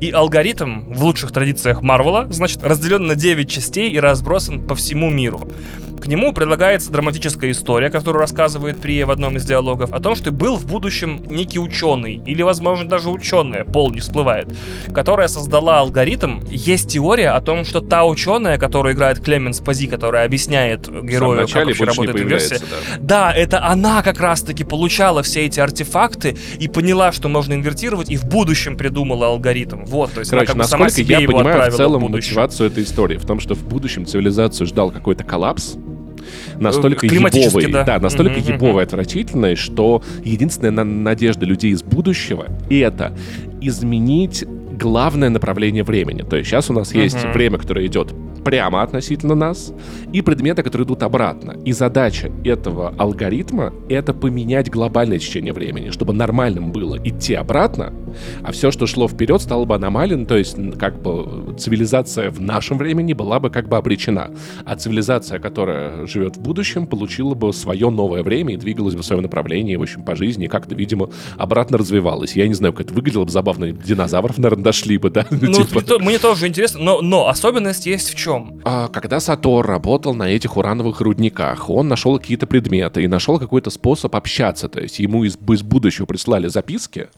[0.00, 5.10] И алгоритм в лучших традициях Марвела, значит, разделен на 9 частей и разбросан по всему
[5.10, 5.48] миру.
[6.00, 10.32] К нему предлагается драматическая история, которую рассказывает Прия в одном из диалогов, о том, что
[10.32, 14.48] был в будущем некий ученый, или, возможно, даже ученая, пол не всплывает,
[14.92, 16.40] которая создала алгоритм.
[16.50, 21.54] Есть теория о том, что та ученая, которую играет Клеменс Пази, которая объясняет герою, как
[21.54, 22.98] вообще работает появляется, да.
[23.00, 28.16] да, это она как раз-таки получала все эти артефакты и поняла, что можно инвертировать, и
[28.16, 29.84] в будущем придумала алгоритм.
[29.84, 32.30] Вот, то есть Короче, она как бы сама себе я его понимаю в целом будущее.
[32.30, 35.76] мотивацию этой истории в том, что в будущем цивилизацию ждал какой-то коллапс,
[36.58, 37.98] настолько Э, климатически, ебовый, да.
[38.00, 38.54] настолько Мгм, мгм.
[38.54, 43.12] ебовый, отвратительный, что единственная на- надежда людей из будущего это
[43.60, 44.44] изменить
[44.78, 46.22] главное направление времени.
[46.22, 47.32] То есть сейчас у нас есть Мгм.
[47.32, 48.12] время, которое идет
[48.44, 49.72] прямо относительно нас,
[50.12, 51.56] и предметы, которые идут обратно.
[51.64, 57.92] И задача этого алгоритма— это поменять глобальное течение времени, чтобы нормальным было идти обратно,
[58.42, 62.78] а все, что шло вперед, стало бы аномалией, то есть как бы цивилизация в нашем
[62.78, 64.30] времени была бы как бы обречена,
[64.64, 69.06] а цивилизация, которая живет в будущем, получила бы свое новое время и двигалась бы в
[69.06, 72.36] своем направлении, в общем, по жизни, как-то, видимо, обратно развивалась.
[72.36, 75.26] Я не знаю, как это выглядело бы забавно, динозавров, наверное, дошли бы, да?
[75.44, 75.98] Ну, Типа.
[76.00, 78.33] мне тоже интересно, но, но особенность есть в чем?
[78.64, 83.70] А, Когда Сатор работал на этих урановых рудниках, он нашел какие-то предметы и нашел какой-то
[83.70, 84.68] способ общаться.
[84.68, 87.08] То есть ему из, из будущего прислали записки.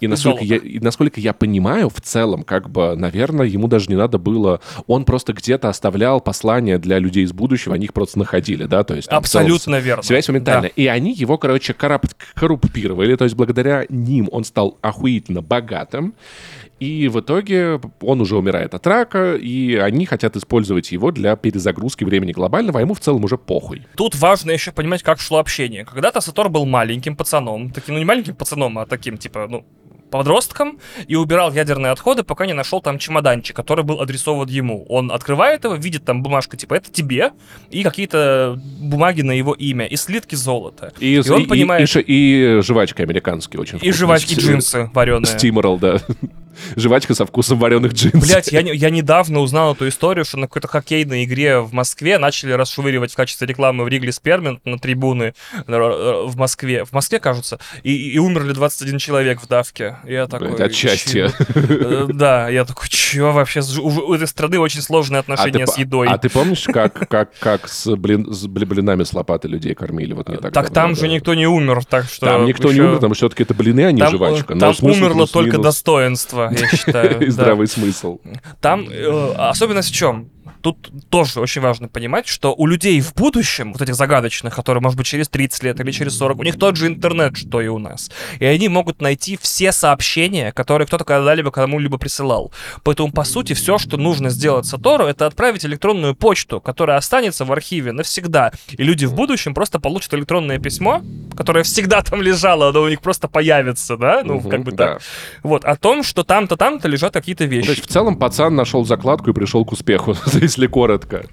[0.00, 3.96] И насколько, я, и насколько я понимаю, в целом, как бы, наверное, ему даже не
[3.96, 4.60] надо было...
[4.86, 8.84] Он просто где-то оставлял послания для людей из будущего, они их просто находили, да?
[8.84, 10.02] То есть, там в целом Абсолютно верно.
[10.02, 10.70] Связь моментальная.
[10.76, 10.82] Да.
[10.82, 13.16] И они его, короче, коррумпировали.
[13.16, 16.14] То есть благодаря ним он стал охуительно богатым.
[16.78, 22.04] И в итоге он уже умирает от рака, и они хотят использовать его для перезагрузки
[22.04, 23.86] времени глобального, а ему в целом уже похуй.
[23.96, 25.84] Тут важно еще понимать, как шло общение.
[25.84, 29.64] Когда-то Сатор был маленьким пацаном, таким, ну не маленьким пацаном, а таким, типа, ну,
[30.18, 34.84] подростком и убирал ядерные отходы, пока не нашел там чемоданчик, который был адресован ему.
[34.88, 37.32] Он открывает его, видит там бумажку, типа, это тебе,
[37.70, 40.92] и какие-то бумаги на его имя, и слитки золота.
[40.98, 43.92] И, И он и- понимает- и и жвачки американские очень И вкусные.
[43.92, 45.26] жвачки С- джинсы вареные.
[45.26, 45.98] Стиморал, да.
[46.74, 48.22] Жвачка со вкусом вареных джинсов.
[48.22, 52.52] Блять, я, я недавно узнал эту историю, что на какой-то хоккейной игре в Москве начали
[52.52, 56.86] расшвыривать в качестве рекламы в Ригли Спермент на трибуны э, э, в Москве.
[56.86, 57.58] В Москве, кажется.
[57.82, 59.98] И, и умерли 21 человек в давке.
[60.06, 60.48] Я такой...
[60.48, 61.28] Блядь, от счастья.
[61.28, 63.60] «Чё?» Э, Да, я такой, чё вообще?
[63.80, 66.08] У этой страны очень сложные А отношения с едой.
[66.08, 70.12] А ты помнишь, как, как, как с, блин, с бли- блинами с лопаты людей кормили?
[70.12, 72.26] Вот не так Так там же никто не умер, так что...
[72.26, 74.56] Там никто не умер, потому что все-таки это блины, а не Там, э, жвачка.
[74.56, 77.20] Там умерло только достоинство, я считаю.
[77.26, 78.18] И здравый смысл.
[78.60, 80.30] Там э, особенность в чем?
[80.62, 84.96] Тут тоже очень важно понимать, что у людей в будущем, вот этих загадочных, которые, может
[84.98, 87.78] быть, через 30 лет или через 40, у них тот же интернет, что и у
[87.78, 88.10] нас.
[88.38, 92.52] И они могут найти все сообщения, которые кто-то когда-либо кому-либо присылал.
[92.82, 97.52] Поэтому, по сути, все, что нужно сделать Сатору, это отправить электронную почту, которая останется в
[97.52, 98.52] архиве навсегда.
[98.72, 101.02] И люди в будущем просто получат электронное письмо,
[101.36, 104.22] которое всегда там лежало, оно у них просто появится, да?
[104.24, 104.86] Ну, Мгм, как бы да.
[104.94, 105.02] так.
[105.42, 107.66] Вот, о том, что там-то, там-то лежат какие-то Ну, вещи.
[107.66, 111.24] То есть, в целом, пацан нашел закладку и пришел к успеху, если коротко.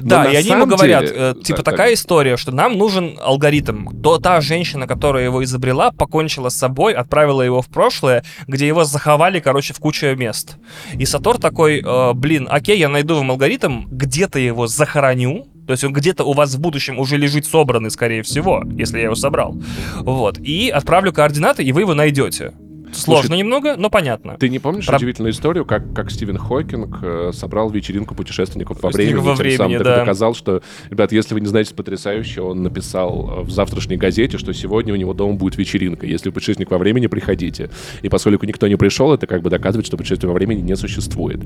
[0.00, 1.74] Но Да, и они ему говорят, деле- э, да, типа, так.
[1.74, 3.88] такая история, что нам нужен алгоритм.
[4.02, 8.84] То та женщина, которая его изобрела, покончила с собой, отправила его в прошлое, где его
[8.84, 10.56] заховали, короче, в кучу мест.
[10.94, 15.84] И Сатор такой, э, блин, окей, я найду вам алгоритм, где-то его захороню, то есть
[15.84, 19.56] он где-то у вас в будущем уже лежит собранный, скорее всего, если я его собрал.
[20.00, 20.38] Вот.
[20.38, 22.52] И отправлю координаты, и вы его найдете.
[22.92, 24.36] Сложно Слушай, немного, но понятно.
[24.38, 28.90] Ты не помнишь Про- удивительную историю, как, как Стивен Хокинг э, собрал вечеринку путешественников во
[28.90, 29.96] времени, во тем времени, самым так да.
[30.00, 34.92] доказал, что, ребят, если вы не знаете потрясающе, он написал в завтрашней газете, что сегодня
[34.92, 36.06] у него дома будет вечеринка.
[36.06, 37.70] Если вы путешественник во времени, приходите.
[38.02, 41.40] И поскольку никто не пришел, это как бы доказывает, что путешествие во времени не существует.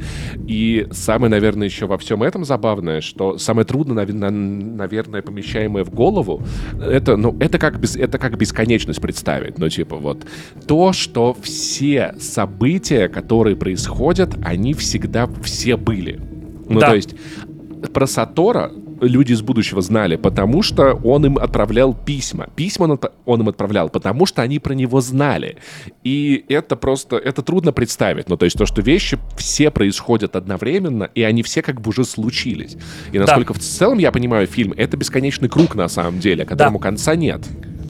[0.46, 5.84] И самое, наверное, еще во всем этом забавное, что самое трудно, наве- на- наверное, помещаемое
[5.84, 6.42] в голову,
[6.80, 9.58] это, ну, это как, это как бесконечность представить.
[9.58, 10.26] Ну, типа, вот,
[10.66, 16.20] то, что все события, которые происходят, они всегда все были.
[16.68, 16.88] Ну, Да.
[16.88, 17.14] то есть,
[17.92, 22.48] про Сатора люди из будущего знали, потому что он им отправлял письма.
[22.56, 25.56] Письма он, он им отправлял, потому что они про него знали.
[26.02, 28.28] И это просто, это трудно представить.
[28.28, 32.04] Ну, то есть то, что вещи все происходят одновременно, и они все как бы уже
[32.04, 32.76] случились.
[33.12, 37.14] И насколько в целом я понимаю фильм, это бесконечный круг на самом деле, которому конца
[37.14, 37.42] нет.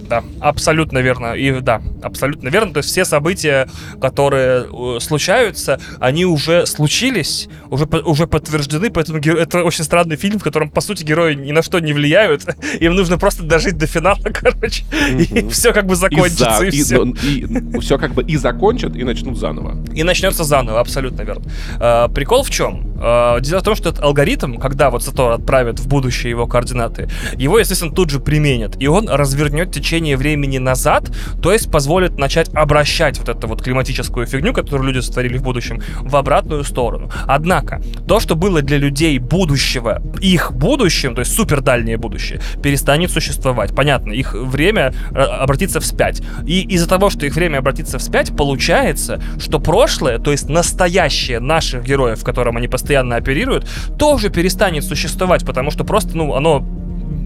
[0.08, 1.34] Да, абсолютно верно.
[1.34, 2.72] И да, абсолютно верно.
[2.72, 3.68] То есть все события,
[4.00, 10.42] которые э, случаются, они уже случились, уже, уже подтверждены, поэтому это очень странный фильм, в
[10.44, 12.44] котором, по сути, герои ни на что не влияют.
[12.80, 14.84] Им нужно просто дожить до финала, короче,
[15.18, 15.50] и Мгм.
[15.56, 17.80] все как бы И, закончится, и, все.
[17.80, 19.76] все как бы и закончат, и начнут заново.
[19.94, 21.44] И начнется заново, абсолютно верно.
[21.80, 22.94] Э, прикол в чем?
[23.00, 27.08] Э, дело в том, что этот алгоритм, когда вот Сатор отправит в будущее его координаты,
[27.36, 28.76] его, естественно, тут же применят.
[28.80, 31.10] И он развернет течение времени назад,
[31.42, 35.82] то есть позволит начать обращать вот эту вот климатическую фигню, которую люди сотворили в будущем,
[36.00, 37.10] в обратную сторону.
[37.26, 43.10] Однако, то, что было для людей будущего, их будущем, то есть супер дальнее будущее, перестанет
[43.10, 43.74] существовать.
[43.74, 46.22] Понятно, их время э, обратится вспять.
[46.46, 51.84] И из-за того, что их время обратится вспять, получается, что прошлое, то есть настоящее наших
[51.84, 53.68] героев, в котором они постоянно оперируют,
[53.98, 56.64] тоже перестанет существовать, потому что просто, ну, оно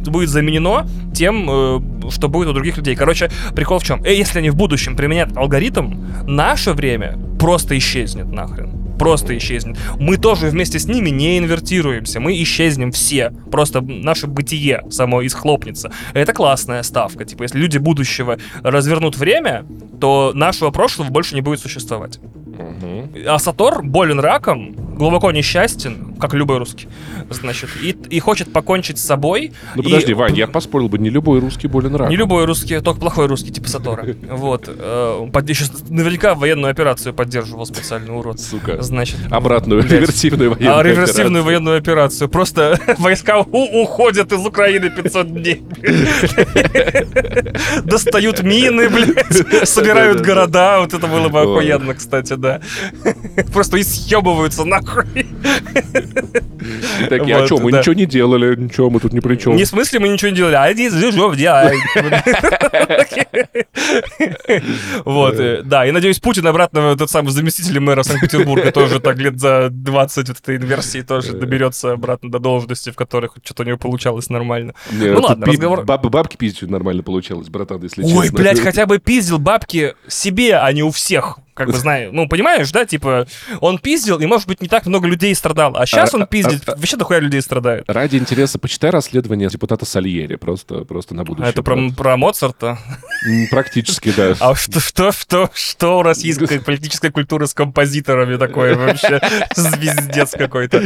[0.08, 1.80] будет заменено тем, э,
[2.10, 2.96] что будет у других людей.
[2.96, 4.02] Короче, прикол в чем?
[4.04, 5.94] Э, если они в будущем применят алгоритм,
[6.26, 8.89] наше время просто исчезнет нахрен.
[9.00, 9.78] Просто исчезнет.
[9.98, 12.20] Мы тоже вместе с ними не инвертируемся.
[12.20, 13.32] Мы исчезнем все.
[13.50, 15.90] Просто наше бытие само исхлопнется.
[16.12, 17.24] Это классная ставка.
[17.24, 19.64] Типа, если люди будущего развернут время,
[20.00, 22.20] то нашего прошлого больше не будет существовать.
[23.26, 26.88] А Сатор болен раком, глубоко несчастен, как любой русский,
[27.30, 29.52] значит, и, и хочет покончить с собой.
[29.74, 32.10] Ну И- подожди, Вань, я поспорил бы, не любой русский болен раком.
[32.10, 34.06] Не любой русский, только плохой русский, типа Сатора.
[34.30, 34.68] Вот.
[34.68, 38.40] э, еще наверняка военную операцию поддерживал специальный урод.
[38.40, 38.82] Сука.
[38.90, 39.16] Значит.
[39.30, 39.92] Обратную, блядь.
[39.92, 41.44] реверсивную военную А реверсивную операцию.
[41.44, 42.28] военную операцию.
[42.28, 45.62] Просто войска у- уходят из Украины 500 дней.
[47.84, 50.80] Достают мины, блядь, собирают города.
[50.80, 52.60] Вот это было бы охуенно, кстати, да.
[53.52, 55.04] Просто и съебываются нахуй.
[55.14, 59.54] И такие, а что, мы ничего не делали, ничего, мы тут ни при чем.
[59.54, 61.74] Не в смысле мы ничего не делали, а здесь что делать?
[65.04, 69.38] Вот, э, да, и надеюсь, Путин обратно, тот самый заместитель мэра Санкт-Петербурга, тоже так лет
[69.40, 73.78] за 20 вот этой инверсии тоже доберется обратно до должности, в которых что-то у него
[73.78, 74.74] получалось нормально.
[74.92, 75.84] Не, Ну ладно, пи- разговор...
[75.84, 78.38] баб- Бабки пиздить нормально получалось, братан, если Ой, честно.
[78.38, 81.38] блядь, хотя бы пиздил бабки себе, а не у всех.
[81.60, 83.26] Как бы знаю, ну, понимаешь, да, типа,
[83.60, 85.78] он пиздил, и, может быть, не так много людей страдало.
[85.78, 87.84] А сейчас А, он а, пиздит, а, вообще дохуя людей страдает.
[87.86, 91.48] Ради интереса почитай расследование депутата Сальери, просто, просто на будущее.
[91.48, 92.78] А это про, про Моцарта?
[93.50, 94.34] Практически, да.
[94.40, 99.20] А что, что, что, что у российской политической культуры с композиторами такое вообще?
[99.54, 100.82] Звездец какой-то.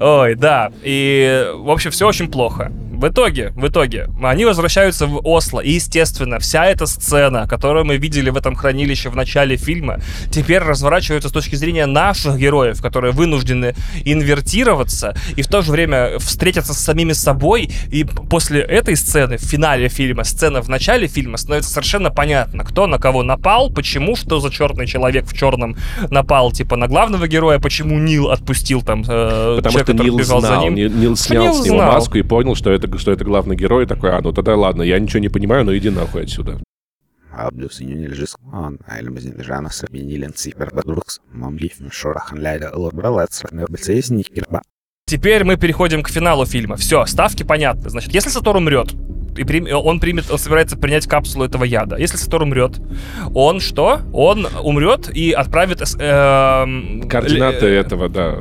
[0.00, 0.70] Ой, да.
[0.82, 2.70] И, в общем, все очень плохо.
[2.70, 5.60] В итоге, в итоге, они возвращаются в Осло.
[5.60, 10.00] И, естественно, вся эта сцена, которую мы видели в этом хранилище в начале фильма,
[10.30, 16.18] теперь разворачивается с точки зрения наших героев, которые вынуждены инвертироваться и в то же время
[16.18, 17.70] встретиться с самими собой.
[17.90, 22.86] И после этой сцены, в финале фильма, сцена в начале фильма, становится совершенно понятно, кто
[22.86, 25.76] на кого напал, почему, что за черный человек в черном
[26.10, 30.18] напал, типа, на главного героя, почему Нил отпустил там э, Потому человека, что который Нил
[30.18, 30.74] бежал знал, за ним.
[30.74, 31.92] Нил, Нил снял Нил с него знал.
[31.92, 34.82] маску и понял, что это, что это главный герой, и такой, а, ну тогда ладно,
[34.82, 36.37] я ничего не понимаю, но иди нахуй отсюда.
[37.30, 44.62] Абдус Юнильжис Он, Айлмазин Жана Сабинилен Ципер Бадрукс, Мамлиф Шорахан Ляйда Лорбралец, Небецейс Никельба.
[45.06, 46.76] Теперь мы переходим к финалу фильма.
[46.76, 47.90] Все, ставки понятны.
[47.90, 48.94] Значит, если Сатор умрет,
[49.36, 51.96] и прим- он примет, он собирается принять капсулу этого яда.
[51.96, 52.80] Если Сатор умрет,
[53.34, 54.00] он что?
[54.12, 58.38] Он умрет и отправит эм, Координаты л- этого, да.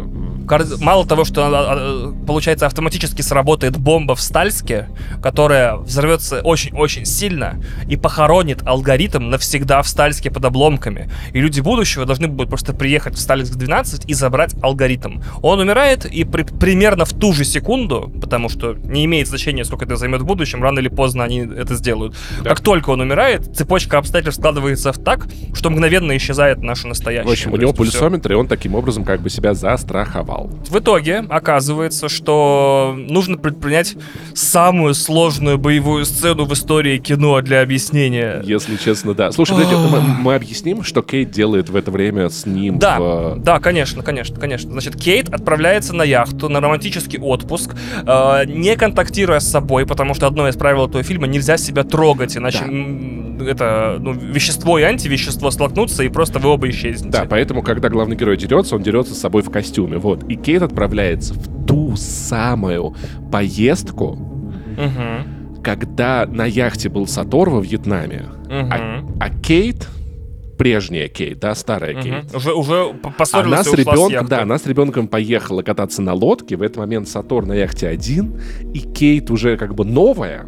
[0.80, 4.88] Мало того, что, а, получается, автоматически сработает бомба в Стальске,
[5.22, 11.10] которая взорвется очень-очень сильно и похоронит алгоритм навсегда в Стальске под обломками.
[11.34, 15.22] И люди будущего должны будут просто приехать в Стальск 12 и забрать алгоритм.
[15.42, 19.86] Он умирает, и при- примерно в ту же секунду, потому что не имеет значения, сколько
[19.86, 22.16] это займет в будущем, рано или поздно они это сделают.
[22.42, 22.50] Да.
[22.52, 27.28] Как только он умирает, цепочка обстоятельств складывается в так, что мгновенно исчезает наше настоящее.
[27.28, 30.37] В общем, у него пульсометр, и он таким образом как бы себя застраховал.
[30.46, 33.96] В итоге оказывается, что нужно предпринять
[34.34, 38.42] самую сложную боевую сцену в истории кино для объяснения.
[38.44, 39.32] Если честно, да.
[39.32, 43.40] Слушай, подожди, мы, мы объясним, что Кейт делает в это время с ним Да, в...
[43.40, 44.72] да, конечно, конечно, конечно.
[44.72, 47.76] Значит, Кейт отправляется на яхту на романтический отпуск,
[48.06, 52.38] э, не контактируя с собой, потому что одно из правил этого фильма нельзя себя трогать,
[52.38, 53.46] иначе Да.
[53.50, 57.10] это ну, вещество и антивещество столкнутся и просто вы оба исчезнете.
[57.10, 59.98] Да, поэтому, когда главный герой дерется, он дерется с собой в костюме.
[59.98, 60.27] Вот.
[60.28, 62.96] И Кейт отправляется в ту самую
[63.32, 64.16] поездку,
[64.78, 69.88] Мгм, когда на яхте был Сатор во Вьетнаме, мгм, а, а Кейт,
[70.58, 72.02] прежняя Кейт, да, старая мгм.
[72.02, 76.56] Кейт, Уже, уже поссорилась она с ребенком, да, она с ребенком поехала кататься на лодке.
[76.56, 78.40] В этот момент Сатор на яхте один,
[78.74, 80.46] и Кейт уже как бы новая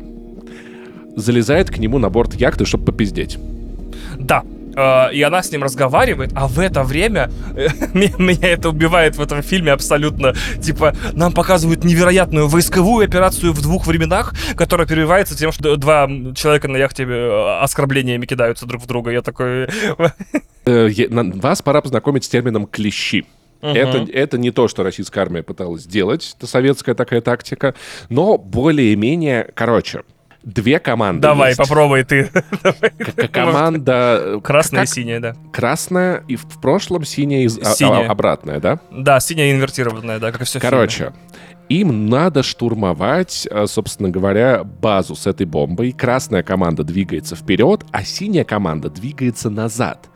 [1.16, 3.38] залезает к нему на борт яхты, чтобы попиздеть.
[4.20, 4.44] Да.
[4.76, 9.16] Э, И она с ним разговаривает, а в это время э, ме- меня это убивает
[9.18, 10.34] в этом фильме абсолютно.
[10.62, 16.68] Типа, нам показывают невероятную войсковую операцию в двух временах, которая перерывается тем, что два человека
[16.68, 19.12] на яхте э, оскорблениями кидаются друг в друга.
[19.12, 19.68] Я такой...
[20.66, 23.26] Вас пора познакомить с термином «клещи».
[23.62, 27.76] Это, это не то, что российская армия пыталась сделать, это советская такая тактика,
[28.08, 30.04] но более-менее, короче,
[30.44, 31.58] две команды Давай, есть.
[31.60, 32.30] попробуй ты.
[33.32, 35.36] Команда э, Красная и синяя, да.
[35.52, 38.10] красная и в прошлом синяя, из- а- а- Синяя.
[38.10, 38.80] обратная, да?
[38.92, 41.14] Да, синяя инвертированная, да, как и все Короче,
[41.70, 45.92] им надо штурмовать, э, собственно говоря, базу с этой бомбой.
[45.92, 50.10] Красная команда двигается вперед, а синяя команда двигается назад.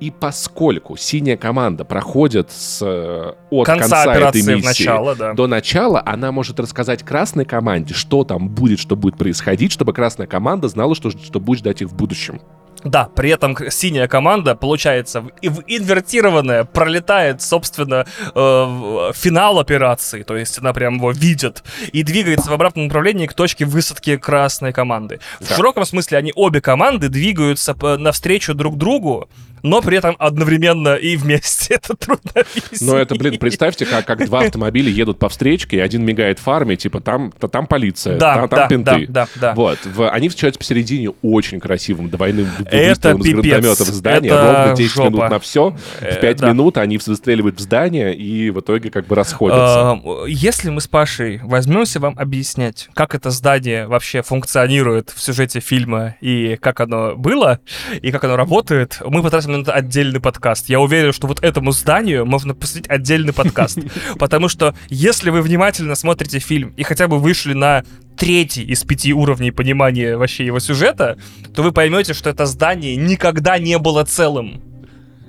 [0.00, 5.32] И поскольку синяя команда проходит с, э, от Конца конца, этой миссии начало, да.
[5.32, 10.26] до начала, она может рассказать красной команде, что там будет, что будет происходить, чтобы красная
[10.26, 12.40] команда знала, что, что будет ждать их в будущем.
[12.84, 19.58] Да, при этом синяя команда, получается, в, и в инвертированная пролетает, собственно, э, в- финал
[19.58, 24.16] операции, то есть она прям его видит, и двигается в обратном направлении к точке высадки
[24.16, 25.18] красной команды.
[25.40, 25.56] В Да.
[25.56, 29.28] широком смысле они обе команды двигаются навстречу друг другу,
[29.62, 31.74] но при этом одновременно и вместе.
[31.78, 32.80] Это трудно объяснить.
[32.82, 36.74] Но это, блин, представьте, как, как два автомобиля едут по встречке, и один мигает фарами,
[36.74, 39.06] типа там, та- там полиция, Да, там, да, там пинты.
[39.08, 39.54] да, да, да.
[39.54, 43.34] Вот, в- они встречаются посередине очень красивым двойным выстрелом пипец.
[43.42, 45.08] гранатометов в здание, Это ровно 10 жопа.
[45.10, 45.76] минут на все.
[46.00, 46.48] Э, В 5 да.
[46.50, 49.98] минут они выстреливают в здание и в итоге как бы расходятся.
[50.04, 55.60] Э, Если мы с Пашей возьмемся вам объяснять, как это здание вообще функционирует в сюжете
[55.60, 57.60] фильма и как оно было,
[58.00, 60.68] и как оно работает, мы потратим это отдельный подкаст.
[60.68, 63.78] Я уверен, что вот этому зданию можно посвятить отдельный подкаст.
[64.18, 67.84] Потому что если вы внимательно смотрите фильм и хотя бы вышли на
[68.16, 71.18] третий из пяти уровней понимания вообще его сюжета,
[71.54, 74.62] то вы поймете, что это здание никогда не было целым.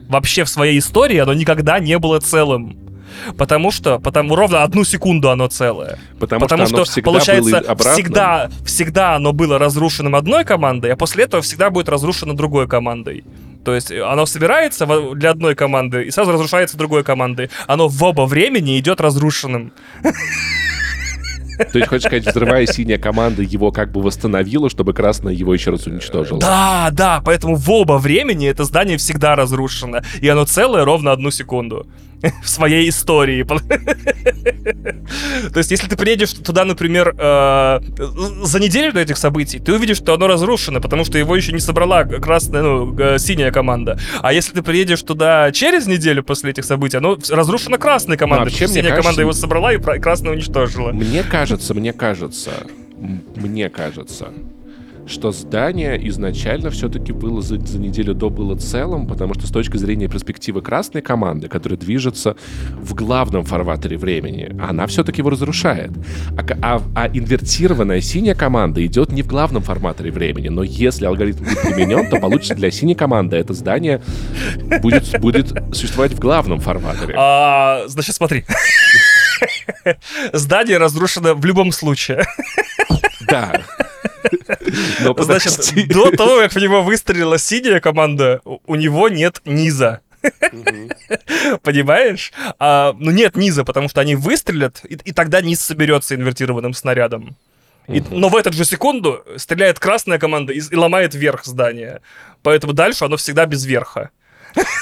[0.07, 2.89] Вообще в своей истории оно никогда не было целым.
[3.38, 5.99] Потому что, потому ровно одну секунду оно целое.
[6.20, 11.26] Потому, Потому что, что, всегда получается, всегда, всегда оно было разрушенным одной командой, а после
[11.26, 13.24] этого всегда будет разрушено другой командой.
[13.70, 17.51] То есть э, оно собирается для одной команды и сразу разрушается другой командой.
[17.67, 19.74] Оно в оба времени идет разрушенным.
[21.72, 25.70] То есть, хочешь сказать, взрывая синяя команда его как бы восстановила, чтобы красная его еще
[25.70, 26.39] раз уничтожила.
[26.39, 29.99] Да, да, поэтому в оба времени это здание всегда разрушено.
[30.20, 31.86] И оно целое ровно одну секунду.
[32.43, 33.43] В своей истории.
[35.53, 37.80] То есть, если ты приедешь туда, например, э,
[38.43, 41.59] за неделю до этих событий, ты увидишь, что оно разрушено, потому что его еще не
[41.59, 43.99] собрала красная, ну, э, синяя команда.
[44.22, 48.45] А если ты приедешь туда через неделю после этих событий, оно разрушено красной командой.
[48.45, 50.91] вообще, синяя кажется, команда его собрала и красную уничтожила.
[50.91, 52.51] Мне кажется, мне кажется,
[53.36, 54.34] мне кажется,
[55.10, 59.78] что здание изначально все-таки было за, за неделю до было целым, потому что с точки
[59.78, 62.36] зрения перспективы красной команды, которая движется
[62.76, 65.91] в главном фарватере времени, она все-таки его разрушает.
[66.38, 66.45] А,
[66.78, 71.62] а- а инвертированная синяя команда идет не в главном форматоре времени, но если алгоритм будет
[71.62, 74.01] применен, то получится для синей команды это здание
[74.82, 77.16] будет, будет существовать в главном фарватере.
[77.18, 78.45] А, значит, смотри.
[80.34, 82.26] Здание разрушено в любом случае.
[83.28, 83.62] Да.
[85.01, 85.84] Но Значит, подожди.
[85.86, 90.01] до того, как в него выстрелила синяя команда, у него нет низа.
[91.63, 92.32] Понимаешь?
[92.59, 97.36] А, ну нет низа, потому что они выстрелят, и, и тогда низ соберется инвертированным снарядом.
[97.88, 102.01] И- но в эту же секунду стреляет красная команда и, и ломает верх здания.
[102.43, 104.09] Поэтому дальше оно всегда без верха.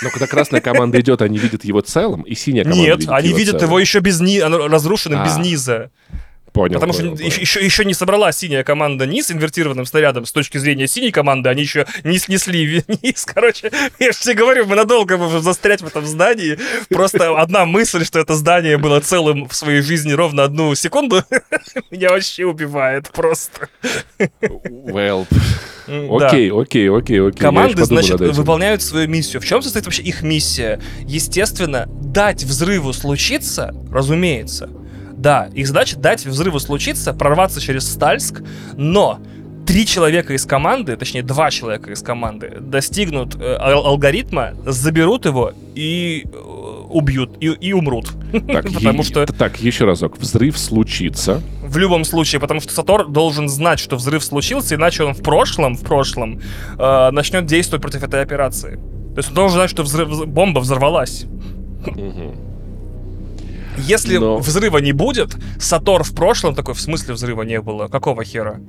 [0.02, 3.28] Но когда красная команда идет, они видят его целым, и синяя команда Нет, видит они
[3.30, 3.68] его видят целым.
[3.68, 4.40] его еще без ни...
[4.40, 5.92] оно разрушенным без А, низа.
[6.54, 7.36] Понял, Потому понял, что понял.
[7.40, 11.62] еще, еще, не собрала синяя команда низ инвертированным снарядом с точки зрения синей команды, они
[11.62, 13.26] еще не снесли ви- низ.
[13.26, 16.58] Короче, я же тебе говорю, мы надолго можем застрять в этом здании.
[16.90, 21.24] Просто одна мысль, что это здание было целым в своей жизни ровно одну секунду,
[21.92, 23.70] меня вообще убивает просто.
[24.42, 25.28] Well,
[25.88, 27.40] окей, окей, окей, окей.
[27.40, 29.42] Команды, значит, выполняют свою миссию.
[29.42, 30.82] В чем состоит вообще их миссия?
[31.06, 34.70] Естественно, дать взрыву случиться, разумеется.
[35.28, 38.42] Да, их задача дать взрыву случиться, прорваться через Стальск,
[38.78, 39.20] но
[39.66, 45.52] три человека из команды, точнее два человека из команды, достигнут э, ал- алгоритма, заберут его
[45.76, 46.38] и э,
[46.90, 48.06] убьют, и, и умрут.
[48.48, 50.18] Так, Потому что Так, еще разок.
[50.18, 51.42] Взрыв случится.
[51.62, 55.76] в любом случае, потому что Сатор должен знать, что взрыв случился, иначе он в прошлом,
[55.76, 56.40] в прошлом
[56.80, 58.76] э, начнет действовать против этой операции.
[59.14, 61.26] То есть он должен знать, что взрыв- вз- бомба взорвалась.
[63.78, 67.88] Если Но- взрыва не будет, Сатор в прошлом такой, в смысле взрыва не было?
[67.88, 68.60] Какого хера?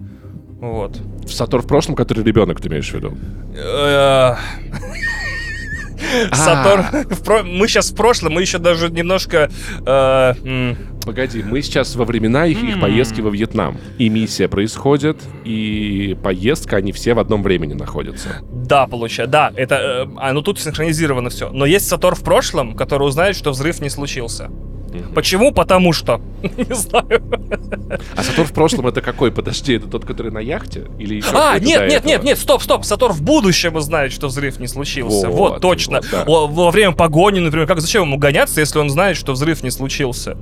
[0.60, 0.98] Вот.
[1.28, 3.16] Сатор в прошлом, который ребенок, ты имеешь в виду?
[3.56, 4.34] Э,
[6.30, 6.34] А.
[6.34, 7.44] Сатор...
[7.44, 9.50] Мы сейчас в прошлом, мы еще даже немножко...
[9.84, 10.34] э,
[11.04, 13.78] Погоди, мы сейчас во времена их, их поездки во Вьетнам.
[13.98, 18.28] И миссия происходит, и поездка, они все в одном времени находятся.
[18.52, 21.50] Да, получается, да, это, э, а, ну тут синхронизировано все.
[21.50, 24.50] Но есть Сатор в прошлом, который узнает, что взрыв не случился.
[25.14, 25.52] Почему?
[25.52, 26.20] Потому что.
[26.42, 27.22] Не знаю.
[28.16, 29.30] А Сатор в прошлом это какой?
[29.32, 30.86] Подожди, это тот, который на яхте?
[30.98, 32.84] Или еще А, нет, нет, нет, нет, стоп, стоп.
[32.84, 35.28] Сатор в будущем узнает, что взрыв не случился.
[35.28, 35.96] Вот, Вот, точно.
[36.00, 36.24] вот, да.
[36.24, 39.70] Во, во время погони, например, как зачем ему гоняться, если он знает, что взрыв не
[39.70, 40.36] случился?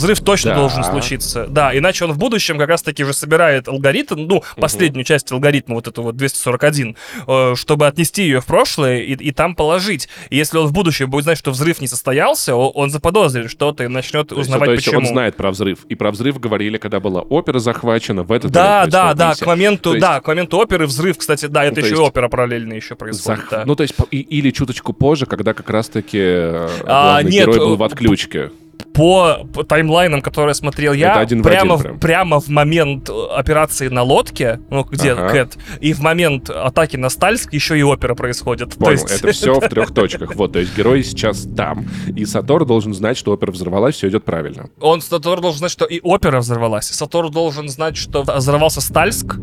[0.00, 0.56] Взрыв точно Да.
[0.56, 1.46] должен случиться.
[1.48, 5.86] Да, иначе он в будущем как раз-таки же собирает алгоритм, ну, последнюю часть алгоритма, вот
[5.88, 6.96] эту вот 241,
[7.26, 10.08] э, чтобы отнести ее в прошлое и, и там положить.
[10.30, 13.88] И если он в будущем будет знать, что взрыв не состоялся, он заподозрит что-то и
[13.88, 15.00] начнет То есть, узнавать, то есть почему.
[15.00, 15.84] он знает про взрыв.
[15.88, 19.46] И про взрыв говорили, когда была опера захвачена, в этот Да, момент да, да, к
[19.46, 22.72] моменту, есть- да, к моменту оперы взрыв, кстати, да, это то еще есть- опера параллельно
[22.74, 23.40] еще происходит.
[23.40, 23.62] Зах- да.
[23.66, 27.74] Ну, то есть, и- или чуточку позже, когда как раз-таки э, А, нет, герой был
[27.74, 28.50] э, в отключке.
[28.92, 31.98] По, таймлайнам, которые смотрел я, один в прямо, один в, прям.
[32.00, 35.28] прямо в момент э, операции на лодке, ну, где Ага.
[35.30, 38.70] Кэт, и в момент атаки на Стальск еще и опера происходит.
[38.70, 40.34] То Понял, есть- это все в трех точках.
[40.34, 44.24] Вот, то есть герой сейчас там, и Сатор должен знать, что опера взорвалась, все идет
[44.24, 44.70] правильно.
[44.80, 46.86] Он, Сатор должен знать, что и опера взорвалась.
[46.86, 49.36] Сатор должен знать, что взорвался Стальск,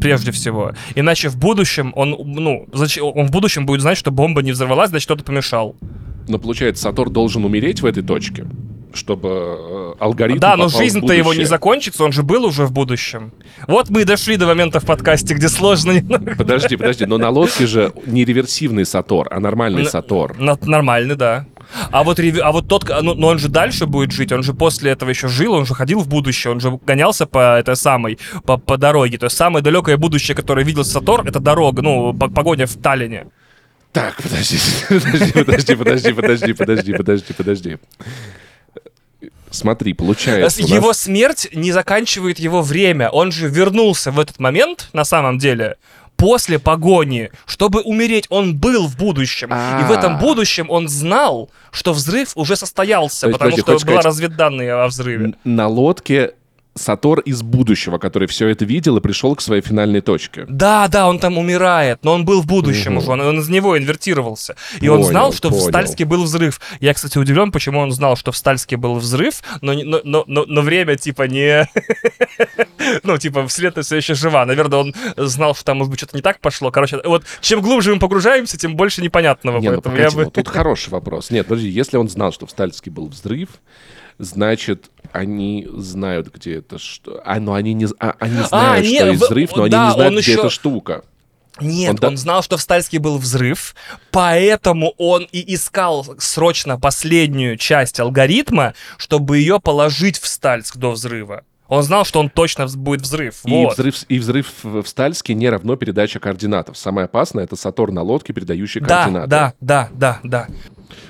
[0.00, 0.72] прежде всего.
[0.94, 2.66] Иначе в будущем он, ну,
[3.14, 5.76] он в будущем будет знать, что бомба не взорвалась, значит, кто-то помешал.
[6.28, 8.46] Но получается, Сатор должен умереть в этой точке,
[8.94, 13.32] чтобы э, алгоритм да, но жизнь-то его не закончится, он же был уже в будущем.
[13.66, 15.94] Вот мы и дошли до момента в подкасте, где сложно.
[16.36, 20.36] Подожди, подожди, но на лодке же не реверсивный Сатор, а нормальный Н- Сатор.
[20.38, 21.46] На- Нормальный, да.
[21.90, 24.90] А вот, а вот тот, ну, но он же дальше будет жить, он же после
[24.90, 28.58] этого еще жил, он же ходил в будущее, он же гонялся по этой самой, по,
[28.58, 29.16] по дороге.
[29.16, 33.26] То есть самое далекое будущее, которое видел Сатор, это дорога, ну, по- погоня в Таллине.
[33.92, 34.56] Так, подожди,
[34.88, 37.78] подожди, подожди, подожди, подожди, подожди, подожди, подожди.
[39.50, 40.60] Смотри, получается...
[40.60, 43.10] у нас- Его смерть не заканчивает его время.
[43.10, 45.76] Он же вернулся в этот момент, на самом деле,
[46.16, 48.24] после погони, чтобы умереть.
[48.30, 49.48] Он был в будущем.
[49.48, 50.18] И в этом А.
[50.18, 54.72] будущем он знал, что взрыв уже состоялся, То есть, потому подожди, что была сказать- разведданные
[54.72, 55.34] о взрыве.
[55.44, 56.32] На лодке
[56.74, 60.46] Сатор из будущего, который все это видел и пришел к своей финальной точке.
[60.48, 63.76] Да, да, он там умирает, но он был в будущем уже, он, он из него
[63.76, 64.56] инвертировался.
[64.80, 65.62] И он Понял, знал, что понял.
[65.62, 66.60] в Стальске был взрыв.
[66.80, 70.44] Я, кстати, удивлен, почему он знал, что в Стальске был взрыв, но, но, но, но,
[70.46, 71.68] но время типа не...
[73.04, 74.44] Ну, типа, вселенная все еще жива.
[74.44, 76.70] Наверное, он знал, что там, может быть, что-то не так пошло.
[76.70, 79.58] Короче, вот чем глубже мы погружаемся, тем больше непонятного.
[79.60, 80.24] Не, ну поэтому погоди, я бы...
[80.24, 81.30] ну тут хороший вопрос.
[81.30, 83.50] Нет, подожди, если он знал, что в Стальске был взрыв,
[84.18, 87.20] значит, они знают, где это что.
[87.24, 89.88] А, ну они не, а, они знают, не, что есть в- взрыв, но да, они
[89.88, 91.04] не знают, где еще- эта штука.
[91.60, 93.74] Нет, Он он, да- знал, что в Стальске был взрыв,
[94.10, 101.42] поэтому он и искал срочно последнюю часть алгоритма, чтобы ее положить в Стальск до взрыва.
[101.68, 103.36] Он знал, что он точно будет взрыв.
[103.46, 103.74] И, вот.
[103.78, 106.76] взрыв, и взрыв в в Стальске не равно передача координатов.
[106.76, 109.28] Самое опасное— это Сатор на лодке, передающий Да, координаты.
[109.28, 110.46] да, да, да, да.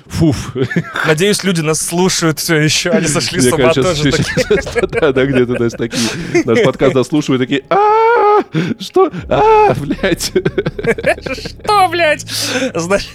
[0.07, 0.55] Фуф.
[1.05, 4.11] Надеюсь, люди нас слушают все еще, они сошли с ума тоже.
[4.91, 6.43] Да, да, где-то то есть такие.
[6.45, 8.41] Наш подкаст дослушивают такие, а
[8.79, 9.11] что?
[9.29, 10.31] а блядь.
[11.63, 12.25] Что, блядь?
[12.75, 13.09] Значит...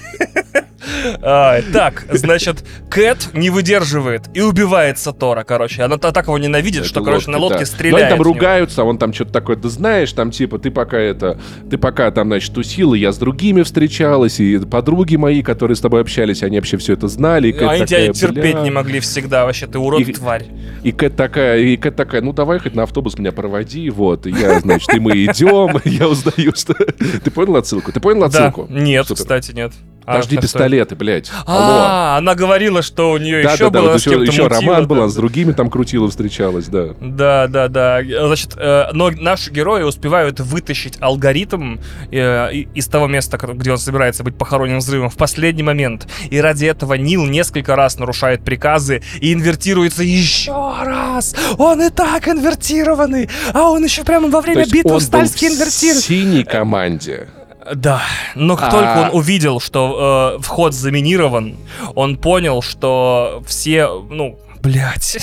[1.22, 5.82] Ай, Так, значит, Кэт не выдерживает и убивает Сатора, короче.
[5.82, 7.70] Она та- так его ненавидит, что, Это короче, на лодки, лодке да.
[7.76, 7.92] стреляет.
[8.02, 11.38] Ну, они там ругаются, он там что-то такое, да знаешь, там типа, ты пока это,
[11.70, 16.00] ты пока там, значит, тусила, я с другими встречалась, и подруги мои, которые с тобой
[16.00, 17.48] общались, они вообще все это знали.
[17.48, 18.62] и Кэт Они тебя такая, терпеть «Бля».
[18.62, 20.44] не могли всегда, вообще, ты урод, И- тварь.
[20.82, 24.30] И Кэт такая, и Кэт такая, ну давай хоть на автобус меня проводи, вот, и
[24.30, 26.74] я, значит, и мы идем, я узнаю, что...
[26.74, 27.92] Ты понял отсылку?
[27.92, 28.66] Ты понял отсылку?
[28.70, 29.72] нет, кстати, нет.
[30.04, 30.38] А, Подожди
[30.78, 31.30] а пистолеты, блядь.
[31.46, 35.52] А, она говорила, что у нее еще было с кем-то еще, роман был, с другими
[35.52, 36.88] там крутила, встречалась, да.
[37.00, 38.00] Да, да, да.
[38.02, 41.78] Значит, э, но наши герои успевают вытащить алгоритм
[42.10, 46.08] э, из того места, где он собирается быть похоронен взрывом, в последний момент.
[46.30, 51.34] И ради этого Нил несколько раз нарушает приказы и инвертируется еще раз.
[51.58, 56.04] Он и так инвертированный, а он еще прямо во время битвы в инвертирует.
[56.04, 57.28] синей команде.
[57.74, 58.02] Да,
[58.34, 61.56] но как А- только он увидел, что э, вход заминирован,
[61.94, 65.18] он понял, что все, ну, блядь.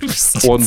[0.44, 0.64] Он-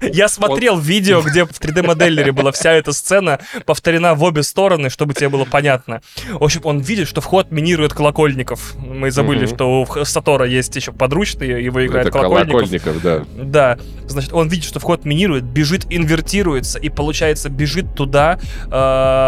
[0.00, 5.14] Я смотрел видео, где в 3D-моделлере была вся эта сцена повторена в обе стороны, чтобы
[5.14, 6.00] тебе было понятно.
[6.32, 8.74] В общем, он видит, что вход минирует колокольников.
[8.78, 9.54] Мы забыли, Мгм.
[9.54, 12.70] что у Сатора есть еще подручный, его играет Это колокольников.
[12.70, 13.24] колокольников, да.
[13.36, 18.38] Да, значит, он видит, что вход минирует, бежит, инвертируется, и получается, бежит туда
[18.70, 18.70] э,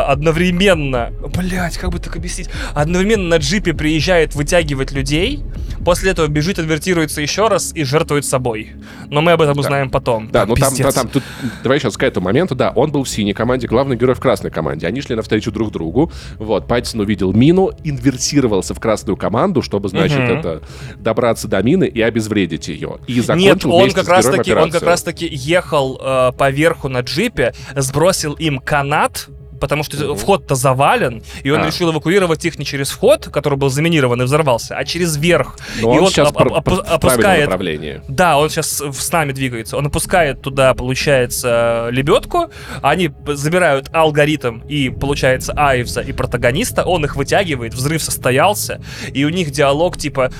[0.08, 1.12] одновременно.
[1.36, 2.48] Блять, как бы так объяснить?
[2.74, 5.42] Одновременно на джипе приезжает вытягивать людей,
[5.84, 8.72] после этого бежит, инвертируется еще раз и жертвует собой.
[9.10, 10.28] Но мы об этом узнаем потом.
[10.30, 10.94] Да, ну там, Пиздец.
[10.94, 11.22] там, тут,
[11.62, 14.50] давай сейчас к этому моменту, да, он был в синей команде, главный герой в красной
[14.50, 14.86] команде.
[14.86, 16.10] Они шли навстречу друг другу.
[16.38, 20.32] Вот, Паттисон увидел мину, инвертировался в красную команду, чтобы, значит, Мгм.
[20.38, 20.62] это
[20.96, 22.98] добраться до мины и обезвредить ее.
[23.06, 24.86] И закончил Нет, он как раз таки, он как операцию.
[24.88, 29.28] раз таки ехал э, по верху на джипе, сбросил им канат,
[29.62, 30.16] потому что Мгм.
[30.16, 31.66] вход-то завален, и он А.
[31.66, 35.56] решил эвакуировать их не через вход, который был заминирован и взорвался, а через верх.
[35.80, 38.02] Но и он он сейчас оп- оп- опускает направлении.
[38.08, 39.76] Да, он сейчас с нами двигается.
[39.76, 42.50] Он опускает туда, получается, лебедку.
[42.82, 46.82] Они забирают алгоритм и, получается, Айвза и протагониста.
[46.84, 48.80] Он их вытягивает, взрыв состоялся.
[49.14, 50.30] И у них диалог типа...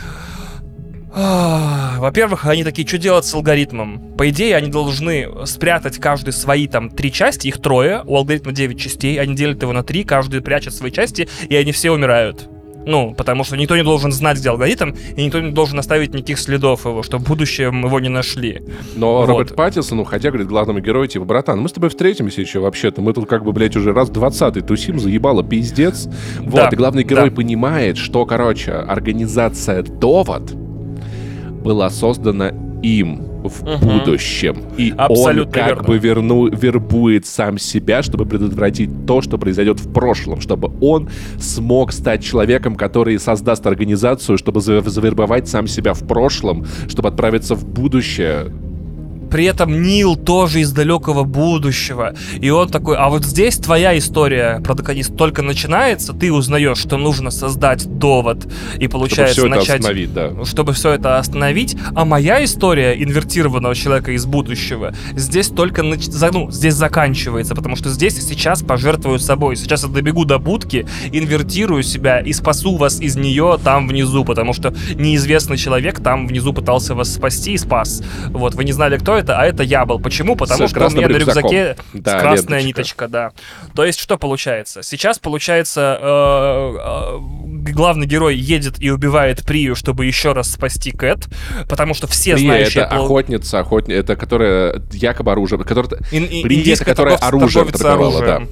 [1.15, 4.17] «Ах, Во-первых, они такие, что делать с алгоритмом?
[4.17, 8.81] По идее, они должны спрятать каждый свои там три части, их трое, у алгоритма 9
[8.81, 12.49] частей, они делят его на три, каждый прячет свои части, и они все умирают.
[12.85, 16.39] Ну, потому что никто не должен знать, где алгоритм, и никто не должен оставить никаких
[16.39, 18.63] следов его, чтобы в будущем его не нашли.
[18.97, 19.29] Но Вот.
[19.29, 23.01] Роберт Паттинсон, уходя, говорит главному герою, типа, братан, мы с тобой встретимся еще вообще-то.
[23.01, 26.09] Мы тут как бы, блядь, уже раз двадцатый тусим, заебало, пиздец.
[26.41, 27.37] Вот, Да, и главный герой да.
[27.37, 30.53] понимает, что, короче, организация «Довод»
[31.63, 32.53] была создана
[32.83, 33.99] им в Мгм.
[33.99, 34.57] будущем.
[34.77, 35.83] И Абсолютно он как верно.
[35.83, 41.09] бы верну, вербует сам себя, чтобы предотвратить то, что произойдет в прошлом, чтобы он
[41.39, 47.55] смог стать человеком, который создаст организацию, чтобы за- завербовать сам себя в прошлом, чтобы отправиться
[47.57, 48.53] в будущее
[49.33, 52.15] при этом Нил тоже из далекого будущего.
[52.39, 57.31] И он такой, а вот здесь твоя история, протагонист, только начинается, ты узнаешь, что нужно
[57.31, 58.47] создать довод
[58.79, 59.81] и получается Чтобы начать...
[59.81, 60.45] остановить, да.
[60.45, 66.09] чтобы все это остановить, а моя история инвертированного человека из будущего здесь только нач...
[66.33, 69.57] ну, здесь заканчивается, потому что здесь и сейчас пожертвую собой.
[69.57, 74.53] Сейчас я добегу до будки, инвертирую себя и спасу вас из нее там внизу, потому
[74.53, 78.03] что неизвестный человек там внизу пытался вас спасти и спас.
[78.29, 79.99] Вот, вы не знали, кто это, а это я был.
[79.99, 80.37] Почему?
[80.37, 83.07] Потому С что у меня на рюкзаке Да, красная ленточка.
[83.07, 83.31] ниточка, да.
[83.75, 84.83] То есть что получается?
[84.83, 91.29] Сейчас получается э, э, главный герой едет и убивает Прию, чтобы еще раз спасти Кэт,
[91.69, 92.85] потому что все Прия знающие...
[92.85, 96.01] это пол- охотница, охотница, это которая якобы оружие, которая...
[96.11, 98.43] ин- Прия, это которая оружие торговала, да.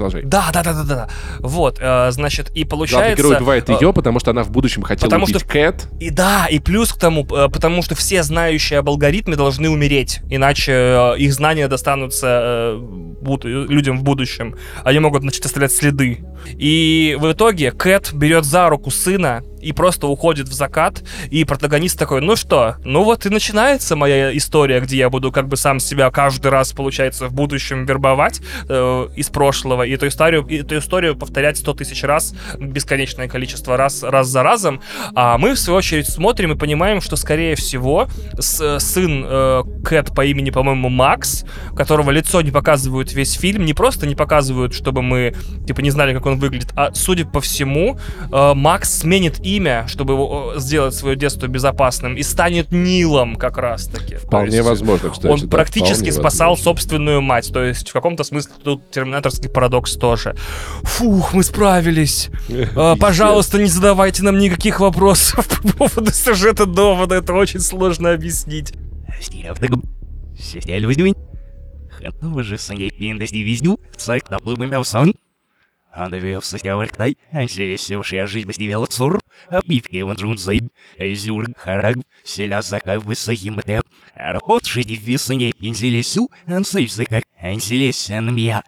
[0.00, 0.22] Продолжай.
[0.22, 1.08] Да, да, да, да, да.
[1.40, 3.16] Вот, э, значит, и Главный получается...
[3.22, 5.88] герой убивает э, ее, потому что она в будущем хотела потому убить что- Кэт.
[6.00, 10.20] И да, и плюс к тому, э, потому что все знающие об алгоритме должны умереть,
[10.30, 12.78] иначе э, их знания достанутся
[13.42, 14.56] людям в будущем.
[14.84, 16.24] Они могут начать оставлять следы.
[16.56, 21.98] И в итоге Кэт берет за руку сына и просто уходит в закат, и протагонист
[21.98, 25.80] такой, ну что, ну вот и начинается моя история, где я буду как бы сам
[25.80, 30.78] себя каждый раз, получается, в будущем вербовать э, из прошлого, и эту историю, и эту
[30.78, 34.80] историю повторять сто тысяч раз, бесконечное количество раз, раз за разом,
[35.14, 38.06] а мы, в свою очередь, смотрим и понимаем, что, скорее всего,
[38.38, 41.44] с- сын э, Кэт по имени, по-моему, Макс,
[41.74, 45.34] которого лицо не показывают весь фильм, не просто не показывают, чтобы мы,
[45.66, 47.98] типа, не знали, как он выглядит, а, судя по всему,
[48.30, 53.58] э, Макс сменит имя, чтобы его, э, сделать свое детство безопасным, и станет Нилом как
[53.58, 54.16] раз-таки.
[54.16, 55.32] Вполне есть, возможно, кстати.
[55.32, 56.64] он да, практически спасал возможно.
[56.64, 57.50] собственную мать.
[57.52, 60.34] То есть в каком-то смысле тут терминаторский парадокс тоже.
[60.82, 62.30] Фух, мы справились.
[62.76, 67.16] А, Пожалуйста, не задавайте нам никаких вопросов по поводу сюжета довода.
[67.16, 68.72] Это очень сложно объяснить.
[71.90, 72.56] Хэнтова же
[72.90, 73.78] пиндас дивизню,
[78.26, 78.48] жизнь
[78.86, 79.20] цур,
[81.56, 83.04] хараг, селя закав
[84.14, 84.64] архот
[85.52, 86.30] пинзелесю,
[87.42, 88.62] анселесен мия,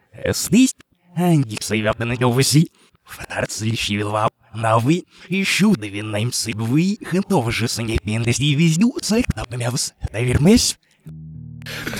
[2.30, 2.70] васи,
[3.04, 10.78] фарцлищи вилвап, Навы, ищу довиннаем сыбвы, хэнтова же саней пиндас дивизню, цайк на плумявс, навермесь,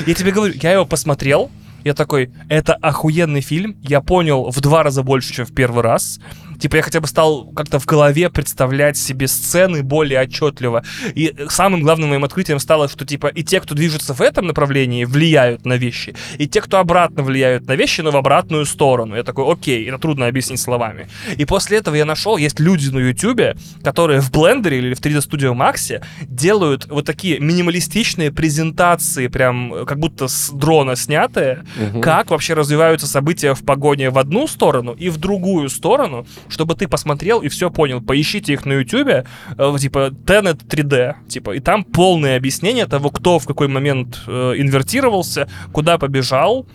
[0.06, 1.50] Я тебе говорю, я его посмотрел,
[1.84, 6.20] я такой, это охуенный фильм, я понял в два раза больше, чем в первый раз.
[6.62, 10.84] Типа я хотя бы стал как-то в голове представлять себе сцены более отчетливо.
[11.16, 15.04] И самым главным моим открытием стало, что типа и те, кто движется в этом направлении,
[15.04, 19.16] влияют на вещи, и те, кто обратно влияют на вещи, но в обратную сторону.
[19.16, 21.08] Я такой, окей, это трудно объяснить словами.
[21.36, 25.18] И после этого я нашел, есть люди на Ютубе, которые в Блендере или в 3D
[25.18, 32.02] Studio Max делают вот такие минималистичные презентации, прям как будто с дрона снятые, Мгм.
[32.02, 36.86] как вообще развиваются события в погоне в одну сторону и в другую сторону, чтобы ты
[36.86, 38.00] посмотрел и все понял.
[38.00, 39.24] Поищите их на Ютубе,
[39.58, 44.54] э, типа Tenet 3D, типа, и там полное объяснение того, кто в какой момент э,
[44.56, 46.66] инвертировался, куда побежал,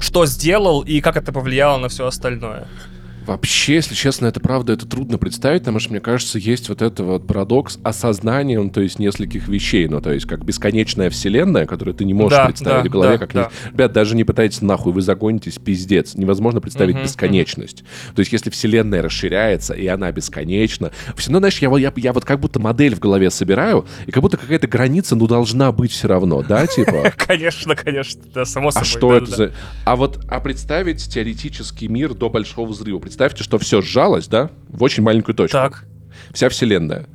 [0.00, 2.66] что сделал и как это повлияло на все остальное.
[3.28, 7.04] Вообще, если честно, это правда, это трудно представить, потому что, мне кажется, есть вот это
[7.04, 11.94] вот парадокс осознания, ну, то есть нескольких вещей, ну, то есть как бесконечная вселенная, которую
[11.94, 13.32] ты не можешь Да, представить да, в голове, да, как...
[13.34, 13.50] да.
[13.66, 16.14] не- Ребят, даже не пытайтесь нахуй, вы загонитесь, пиздец.
[16.14, 17.84] Невозможно представить Мгм, бесконечность.
[18.16, 22.14] То есть если вселенная расширяется, и она бесконечна, все равно, знаешь, я, вот- я, я
[22.14, 25.92] вот как будто модель в голове собираю, и как будто какая-то граница, ну, должна быть
[25.92, 27.12] все равно, да, типа?
[27.14, 28.86] Конечно, конечно, да, само А собой.
[28.88, 29.52] что да, это за...
[29.84, 32.98] А вот, а представить теоретический мир до Большого Взрыва.
[33.18, 35.56] Представьте, что все сжалось, да, в очень маленькую точку.
[35.58, 35.84] Так.
[36.32, 37.06] Вся Вселенная.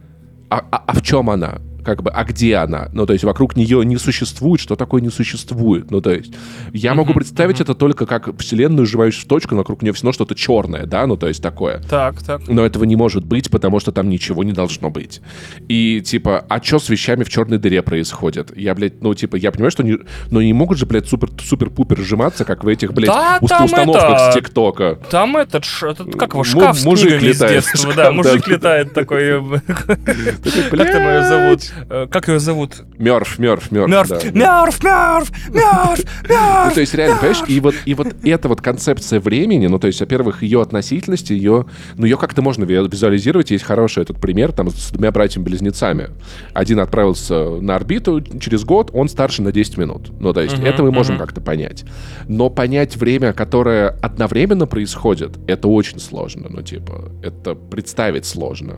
[0.49, 1.61] А, а- а в чем она?
[1.83, 2.89] Как бы, а где она?
[2.93, 5.91] Ну, то есть вокруг нее не существует, что такое не существует?
[5.91, 6.33] Ну, то есть
[6.71, 10.13] я могу представить это только как Вселенную, сживающую в точку, но вокруг нее все равно
[10.13, 11.81] что-то черное, да, ну, то есть такое.
[11.89, 12.41] Так, так.
[12.47, 15.21] Но этого не может быть, потому что там ничего не должно быть.
[15.67, 18.55] И, типа, а что с вещами в черной дыре происходит?
[18.57, 19.97] Я, блядь, ну, типа, я понимаю, что не,
[20.31, 24.03] но не могут же, блядь, супер- супер-пупер сжиматься, как в этих, блядь, Да, уст- установках
[24.03, 24.99] это- с ТикТока.
[25.09, 27.53] Там этот, ш- этот как его, шкаф с мужик летает.
[27.53, 28.51] детства, Шкаф, да, мужик да.
[28.53, 29.23] летает такой.
[29.23, 30.93] э, Как Блядь.
[30.93, 31.72] его зовут?
[31.89, 32.83] Э, Как его зовут?
[32.97, 33.89] Мёрф, мёрф, мёрф.
[33.89, 34.15] Мёрф, да.
[34.31, 36.73] мёрф, мёрф, мёрф, Ну, мёрф.
[36.73, 39.99] то есть, реально, понимаешь, и вот, и вот эта вот концепция времени, ну, то есть,
[39.99, 43.51] во-первых, ее относительности, ее, ну, ее как-то можно ви- визуализировать.
[43.51, 46.09] Есть хороший этот пример, там, с двумя братьями-близнецами.
[46.53, 50.11] Один отправился на орбиту через год, он старше на 10 минут.
[50.19, 51.83] Ну, то есть, это мы можем как-то понять.
[52.27, 56.47] Но понять время, которое одновременно происходит, это очень сложно.
[56.49, 58.75] Ну, типа, это представить сложно.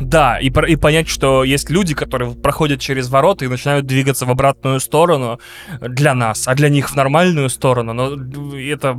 [0.00, 4.30] Да, и, и понять, что есть люди, которые проходят через ворота и начинают двигаться в
[4.30, 5.40] обратную сторону
[5.80, 7.92] для нас, а для них в нормальную сторону.
[7.92, 8.14] Но
[8.58, 8.94] это...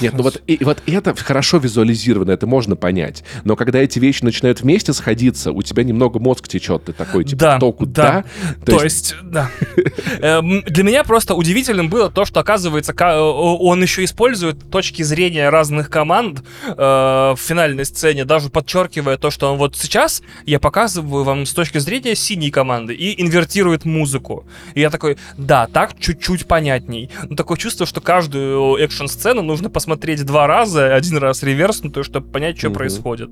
[0.00, 3.24] Нет, ну вот, и, вот это хорошо визуализировано, это можно понять.
[3.44, 7.40] Но когда эти вещи начинают вместе сходиться, у тебя немного мозг течет, ты такой, типа,
[7.40, 8.24] Да, что, куда?
[8.66, 9.50] То, есть, да.
[10.20, 15.48] Эм, Для меня просто удивительным было то, что, оказывается, ка- он еще использует точки зрения
[15.50, 21.24] разных команд э, в финальной сцене, даже подчеркивая то, что он вот сейчас я показываю
[21.24, 24.44] вам с точки зрения синей команды и инвертирует музыку.
[24.74, 27.10] И я такой, да, так чуть-чуть понятней.
[27.28, 32.58] Но такое чувство, что каждую экшн-сцену нужно посмотреть два раза, один раз реверснутую, чтобы понять,
[32.58, 32.76] что Мгм.
[32.78, 33.30] происходит.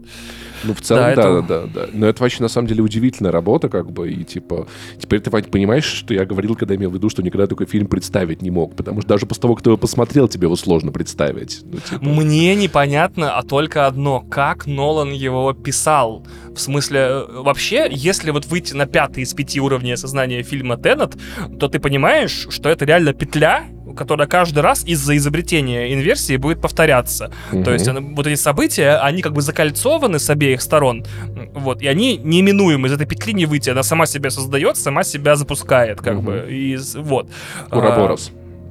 [0.64, 3.32] Ну, в целом, Да, да, это- да, да, Но это вообще, на самом деле, удивительная
[3.32, 4.66] работа, как бы, и, типа,
[4.98, 7.86] теперь ты, Вань, понимаешь, что я говорил, когда имел в виду, что никогда такой фильм
[7.86, 11.60] представить не мог, потому что даже после того, кто его посмотрел, тебе его сложно представить.
[11.64, 16.26] Ну, типа, Мне непонятно, а только одно, как Нолан его писал.
[16.54, 21.16] В смысле, э, вообще, если вот выйти на пятый из пяти уровней осознания фильма Теннет,
[21.58, 23.64] то ты понимаешь, что это реально петля,
[23.96, 27.32] которая каждый раз из-за изобретения инверсии будет повторяться.
[27.52, 27.64] мгм.
[27.64, 31.04] То есть она- вот эти события, они как бы закольцованы с обеих сторон,
[31.54, 35.34] вот, и они неименуемы, из этой петли не выйти, она сама себя создает, сама себя
[35.36, 36.24] запускает, как Мгм.
[36.24, 37.28] бы, и вот.
[37.68, 38.30] А, Уроборос.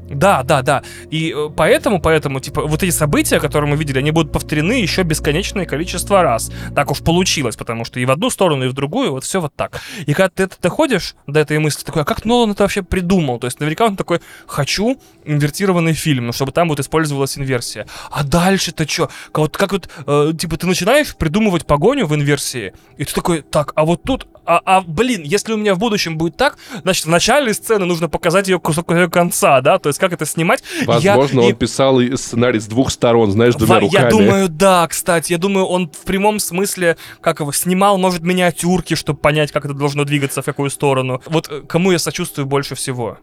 [0.09, 0.83] Да, да, да.
[1.11, 5.03] И э, поэтому, поэтому, типа, вот эти события, которые мы видели, они будут повторены еще
[5.03, 6.51] бесконечное количество раз.
[6.75, 9.53] Так уж получилось, потому что и в одну сторону, и в другую, вот все вот
[9.55, 9.81] так.
[10.05, 13.39] И когда ты это доходишь до этой мысли, такой, а как Нолан это вообще придумал?
[13.39, 17.87] То есть наверняка он такой, хочу инвертированный фильм, ну, чтобы там вот использовалась инверсия.
[18.09, 19.09] А дальше-то что?
[19.31, 23.41] Как вот, как вот э, типа, ты начинаешь придумывать погоню в инверсии, и ты такой,
[23.41, 27.05] так, а вот тут, а, а, блин, если у меня в будущем будет так, значит,
[27.05, 30.63] в начале сцены нужно показать ее кусок ее конца, да, то есть как это снимать.
[30.99, 34.03] Я- Возможно, и- он писал и сценарий с двух сторон, знаешь, двумя Ва- руками.
[34.03, 35.31] Я думаю, да, кстати.
[35.33, 39.73] Я думаю, он в прямом смысле, как его, снимал, может, миниатюрки, чтобы понять, как это
[39.73, 41.21] должно двигаться, в какую сторону.
[41.25, 43.17] Вот э, кому я сочувствую больше всего?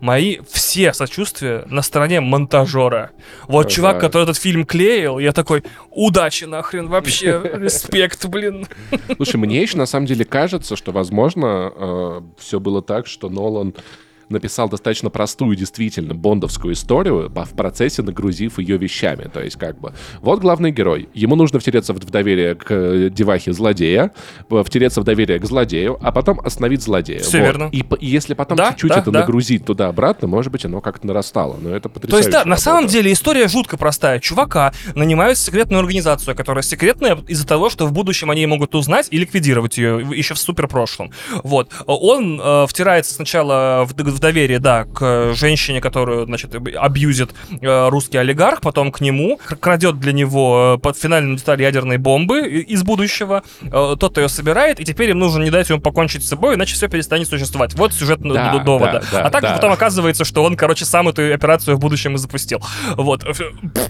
[0.00, 3.10] Мои все сочувствия на стороне монтажера.
[3.48, 3.70] Вот Ага.
[3.74, 8.66] чувак, который этот фильм клеил, я такой, удачи нахрен, вообще, респект, блин.
[9.16, 13.74] Слушай, мне еще на самом деле кажется, что, возможно, все было так, что Нолан
[14.28, 19.28] написал достаточно простую, действительно, бондовскую историю, в процессе нагрузив ее вещами.
[19.32, 21.08] То есть, как бы, вот главный герой.
[21.14, 24.12] Ему нужно втереться в, доверие к э, девахе злодея,
[24.64, 27.20] втереться в доверие к злодею, а потом остановить злодея.
[27.20, 27.44] Всё Вот.
[27.44, 27.68] верно.
[27.72, 29.20] И, и если потом Да, чуть-чуть да, это да.
[29.20, 31.56] нагрузить туда-обратно, может быть, оно как-то нарастало.
[31.60, 32.28] Но это То потрясающе.
[32.28, 34.18] есть, да, на самом деле история жутко простая.
[34.20, 39.08] Чувака нанимают в секретную организацию, которая секретная из-за того, что в будущем они могут узнать
[39.10, 41.12] и ликвидировать ее еще в супер прошлом.
[41.42, 41.70] Вот.
[41.86, 47.30] Он э, втирается сначала в, в доверие, да, к женщине, которую, значит, абьюзит
[47.60, 51.98] э, русский олигарх, потом к нему, кр- крадет для него э, под финальную деталь ядерной
[51.98, 53.42] бомбы и- из будущего.
[53.62, 56.74] Э, тот ее собирает, и теперь им нужно не дать ему покончить с собой, иначе
[56.74, 57.74] все перестанет существовать.
[57.74, 59.02] Вот сюжет Да, довода.
[59.12, 59.54] да, да, а так да.
[59.54, 62.60] потом оказывается, что он, короче, сам эту операцию в будущем и запустил.
[62.96, 63.24] Вот.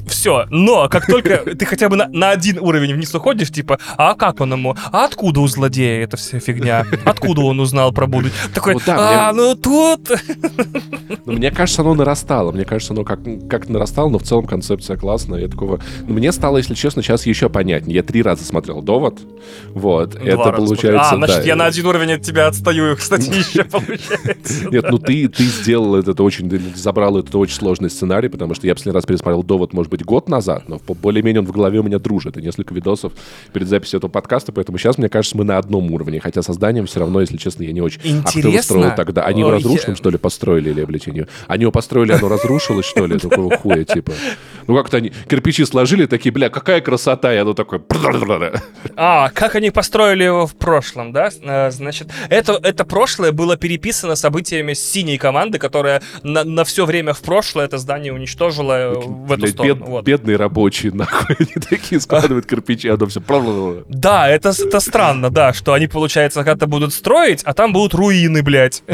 [0.09, 0.47] Все.
[0.51, 4.41] Но как только ты хотя бы на, на один уровень вниз уходишь, типа, а как
[4.41, 4.77] он ему?
[4.93, 6.85] А откуда у злодея эта вся фигня?
[7.05, 8.37] Откуда он узнал про будущее?
[8.55, 10.11] Такой, Вот да, а, ну тут...
[11.27, 12.53] Но мне кажется, оно нарастало.
[12.53, 15.41] Мне кажется, оно как, как нарастало, но в целом концепция классная.
[15.41, 15.81] Я такого...
[16.07, 17.97] Но мне стало, если честно, сейчас еще понятнее.
[17.97, 19.19] Я три раза смотрел «Довод».
[19.71, 20.11] Вот.
[20.11, 20.57] Два это получается...
[20.57, 21.01] смотрел.
[21.01, 24.71] А, значит, да, я на один уровень от тебя отстаю, кстати, еще получается.
[24.71, 28.75] Нет, ну ты, ты сделал этот очень, забрал этот очень сложный сценарий, потому что я
[28.75, 31.99] последний раз пересмотрел «Довод», может быть, год назад, но более-менее он в голове у меня
[31.99, 32.37] дружит.
[32.37, 33.13] И несколько видосов
[33.53, 36.21] перед записью этого подкаста, поэтому сейчас, мне кажется, мы на одном уровне.
[36.21, 38.01] Хотя созданием все равно, если честно, я не очень.
[38.03, 38.63] А Интересно.
[38.63, 39.23] строил тогда?
[39.23, 41.27] Они его Ой, разрушенным, я- что ли, построили или обличению?
[41.49, 43.19] Они его построили, оно разрушилось, что ли?
[43.19, 44.13] Такого хуя, типа.
[44.69, 47.83] Ну как-то они кирпичи сложили, такие, бля, какая красота, и оно такое...
[48.97, 51.31] А, как они построили его в прошлом, да?
[51.71, 57.65] Значит, это, это прошлое было переписано событиями синей команды, которая на, все время в прошлое
[57.65, 59.75] это здание уничтожила в эту Блядь, сторону.
[59.75, 60.05] бед- вот.
[60.05, 63.21] Бедные рабочие, нахуй, они такие складывают кирпичи, оно все...
[63.89, 68.43] Да, это, это странно, да, что они, получается, когда-то будут строить, а там будут руины,
[68.43, 68.85] блядь.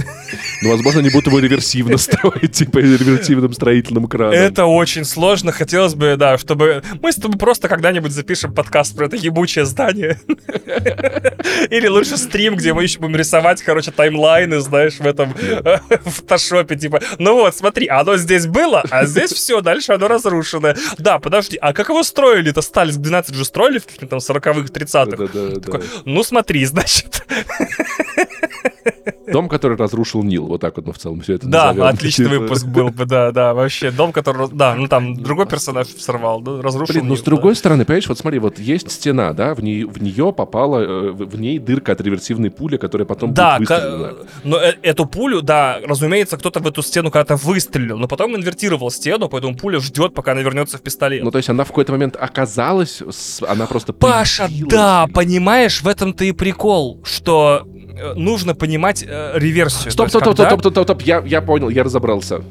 [0.63, 4.35] Ну, возможно, они будут его реверсивно строить, типа реверсивным строительным краном.
[4.35, 5.53] Это очень сложно.
[5.53, 10.21] Хотелось бы, да, чтобы мы с тобой просто когда-нибудь запишем подкаст про это ебучее здание.
[11.71, 15.35] Или лучше стрим, где мы еще будем рисовать, короче, таймлайны, знаешь, в этом
[16.05, 20.75] в фотошопе, типа, ну вот, смотри, оно здесь было, а здесь все, дальше оно разрушено.
[20.99, 22.63] Да, подожди, а как его строили-то?
[22.63, 25.17] Сталинск 12 же строили в каких-то там 40-х, 30-х.
[25.17, 25.61] Да-да-да.
[25.61, 27.27] Такой, ну смотри, значит.
[29.33, 30.47] Дом, который разрушил Нил.
[30.47, 31.83] Вот так вот мы в целом все это Да, назовем.
[31.89, 32.39] отличный Типа.
[32.41, 33.91] выпуск был бы, да, да, вообще.
[33.91, 34.49] Дом, который...
[34.53, 36.95] Да, ну там другой персонаж сорвал, да, разрушил.
[36.95, 40.03] Блин, ну с другой стороны, понимаешь, вот смотри, вот есть стена, да, в, нее, в
[40.03, 44.13] нее попала, э, в ней дырка от реверсивной пули, которая потом Да, будет выстрелена.
[44.45, 48.91] но э- эту пулю, да, разумеется, кто-то в эту стену когда-то выстрелил, но потом инвертировал
[48.91, 51.23] стену, поэтому пуля ждет, пока она вернется в пистолет.
[51.25, 53.03] Ну, то есть она в какой-то момент оказалась,
[53.47, 57.67] она просто Паша, да, понимаешь, в этом-то и прикол, что
[58.17, 59.91] нужно понимать э, реверсию.
[59.93, 62.43] Стоп, То стоп, стоп, стоп, когда- стоп, стоп, стоп, я, я понял, я разобрался.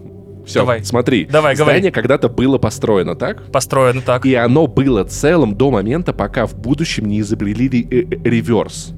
[0.45, 0.83] Все, Давай.
[0.83, 1.25] смотри.
[1.25, 3.51] Давай, Здание когда-то было построено, так?
[3.51, 4.25] Построено так.
[4.25, 8.93] И оно было целым до момента, пока в будущем не изобрели ре- э, реверс.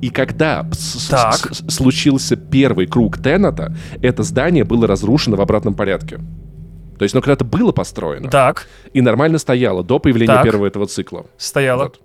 [0.00, 0.64] И когда
[1.10, 1.34] Так.
[1.68, 6.18] случился первый круг Теннета, это здание было разрушено в обратном порядке.
[6.98, 10.44] То есть оно когда-то было построено Так, и нормально стояло до появления Так.
[10.44, 11.26] первого этого цикла.
[11.36, 11.84] стояло.
[11.84, 12.00] Вот.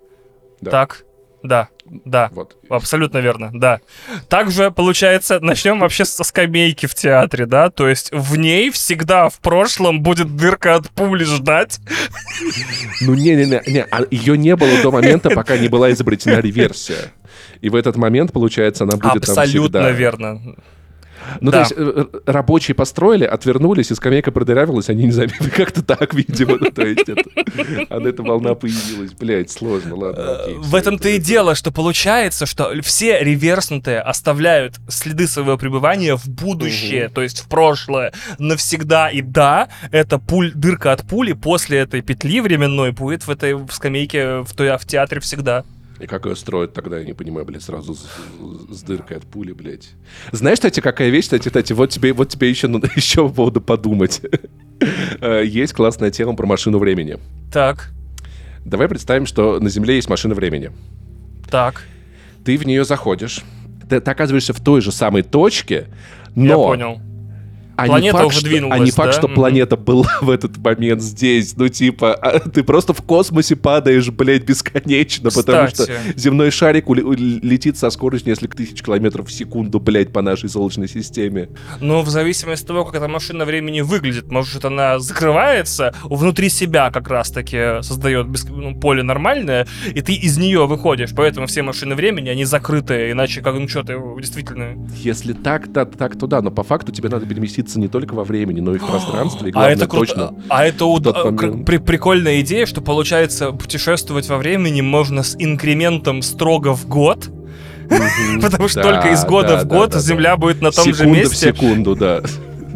[0.60, 0.70] Да.
[0.70, 1.04] Так,
[1.42, 1.68] да,
[2.04, 2.30] да.
[2.32, 2.56] Вот.
[2.70, 3.80] Абсолютно верно, да.
[4.28, 7.68] Также, получается, начнем вообще со скамейки в театре, да?
[7.70, 11.80] То есть в ней всегда в прошлом будет дырка от пули ждать.
[13.02, 17.12] Ну не-не-не, не, а ее не было до момента, пока не была изобретена реверсия.
[17.60, 19.90] И в этот момент, получается, она будет там Абсолютно всегда.
[19.90, 20.40] верно.
[21.40, 21.58] Ну, Да.
[21.58, 25.48] то есть э, э, рабочие построили, отвернулись, и скамейка продырявилась, они не заметили.
[25.56, 26.56] Как-то так, видимо.
[26.60, 27.22] Ну, то есть это...
[27.90, 29.12] А эта волна появилась.
[29.12, 30.42] Блять, сложно, ладно.
[30.42, 35.26] окей, Э, В всё этом-то и это- дело, что получается, что все реверснутые оставляют следы
[35.26, 39.08] своего пребывания в будущее, то есть в прошлое, навсегда.
[39.10, 44.40] И да, эта пуль, дырка от пули после этой петли временной будет в этой скамейке
[44.40, 45.64] в, той, в театре всегда.
[46.02, 48.08] И как ее строят тогда, я не понимаю, блядь, сразу с,
[48.70, 49.90] с дыркой от пули, блядь.
[50.32, 53.60] Знаешь, кстати, какая вещь, кстати, кстати, вот тебе, вот тебе еще, ну, еще по поводу
[53.60, 54.20] подумать.
[55.20, 57.16] Э, Есть классная тема про машину времени.
[57.52, 57.92] Так,
[58.64, 60.72] Давай представим, что на Земле есть машина времени.
[61.48, 61.84] так,
[62.44, 63.42] Ты в нее заходишь,
[63.88, 65.86] ты, ты оказываешься в той же самой точке,
[66.34, 66.44] но...
[66.44, 67.00] я понял.
[67.76, 69.18] А Планета не факт, уже что, а не факт, да?
[69.18, 71.56] что планета была в этот момент здесь.
[71.56, 75.98] Ну, типа, а ты просто в космосе падаешь, блядь, бесконечно, потому что Кстати.
[76.16, 81.48] земной шарик летит со скоростью несколько тысяч километров в секунду, блядь, по нашей Солнечной системе.
[81.80, 86.90] Но в зависимости от того, как эта машина времени выглядит, может, она закрывается внутри себя
[86.90, 91.10] как раз-таки создает бес- ну, поле нормальное, и ты из нее выходишь.
[91.16, 94.76] Поэтому все машины времени, они закрытые, иначе как, ну что, ты действительно...
[94.96, 98.24] Если так, да, так, то да, но по факту тебе надо переместиться не только во
[98.24, 100.06] времени, но и в пространстве, и а главное, это круто.
[100.06, 100.34] точно.
[100.48, 101.32] А это уд- а,
[101.64, 107.28] при- прикольная идея, что получается путешествовать во времени можно с инкрементом строго в год,
[108.42, 109.94] потому что только из года да, в год.
[109.94, 111.36] Земля будет на том же Секунда в месте.
[111.52, 112.22] секунду, да.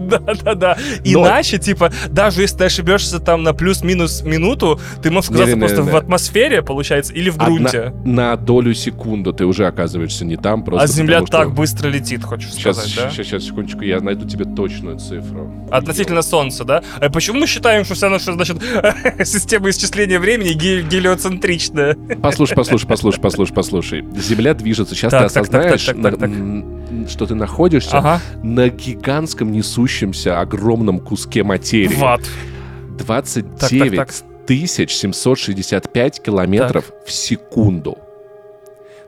[0.26, 0.76] Да-да-да.
[1.04, 5.96] Иначе, типа, даже если ты ошибешься там на плюс-минус минуту, ты можешь оказаться просто в
[5.96, 7.92] атмосфере, получается, или в грунте.
[8.04, 12.54] На долю секунды ты уже оказываешься не там, просто а Земля так быстро летит, хочешь
[12.54, 13.10] сказать, да?
[13.10, 15.50] сейчас, сейчас, секундочку, я найду тебе точную цифру.
[15.70, 16.82] Относительно Солнца, да?
[17.00, 18.58] А почему мы считаем, что вся наша, значит,
[19.24, 21.96] система исчисления времени ге- гелиоцентричная?
[22.22, 24.04] Послушай, послушай, послушай, послушай, послушай.
[24.16, 24.94] Земля движется.
[24.94, 25.88] Сейчас ты осознаешь,
[27.06, 27.10] так, так, так, так.
[27.10, 28.20] что ты находишься Ага.
[28.42, 31.94] на гигантском несущемся огромном куске материи.
[31.96, 32.22] Ват.
[32.98, 34.14] 29 Так, так,
[34.46, 37.98] тысяч 765 километров в секунду.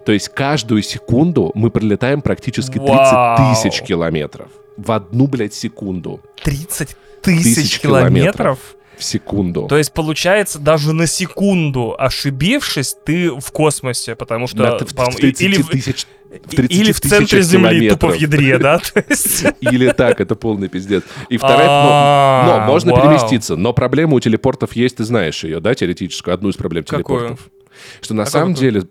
[0.05, 3.55] То есть каждую секунду мы пролетаем практически 30 Вау.
[3.55, 4.49] тысяч километров.
[4.77, 6.21] В одну, блядь, секунду.
[6.45, 8.13] 30 тысяч Тысяч километров?
[8.15, 8.59] километров.
[8.97, 9.67] В секунду.
[9.69, 14.57] То есть, получается, даже на секунду ошибившись, ты в космосе, потому что...
[14.59, 16.07] На в по-моему, в 30 или в- тысяч...
[16.31, 18.81] в 30 Или в центре Земли, тупо в ядре, да?
[19.61, 21.03] Или так, это полный пиздец.
[21.29, 25.61] И вторая, А, но, но можно переместиться, но проблема у телепортов есть, ты знаешь ее,
[25.61, 27.51] да, теоретическую, одну из проблем телепортов.
[28.01, 28.85] Что на А самом деле,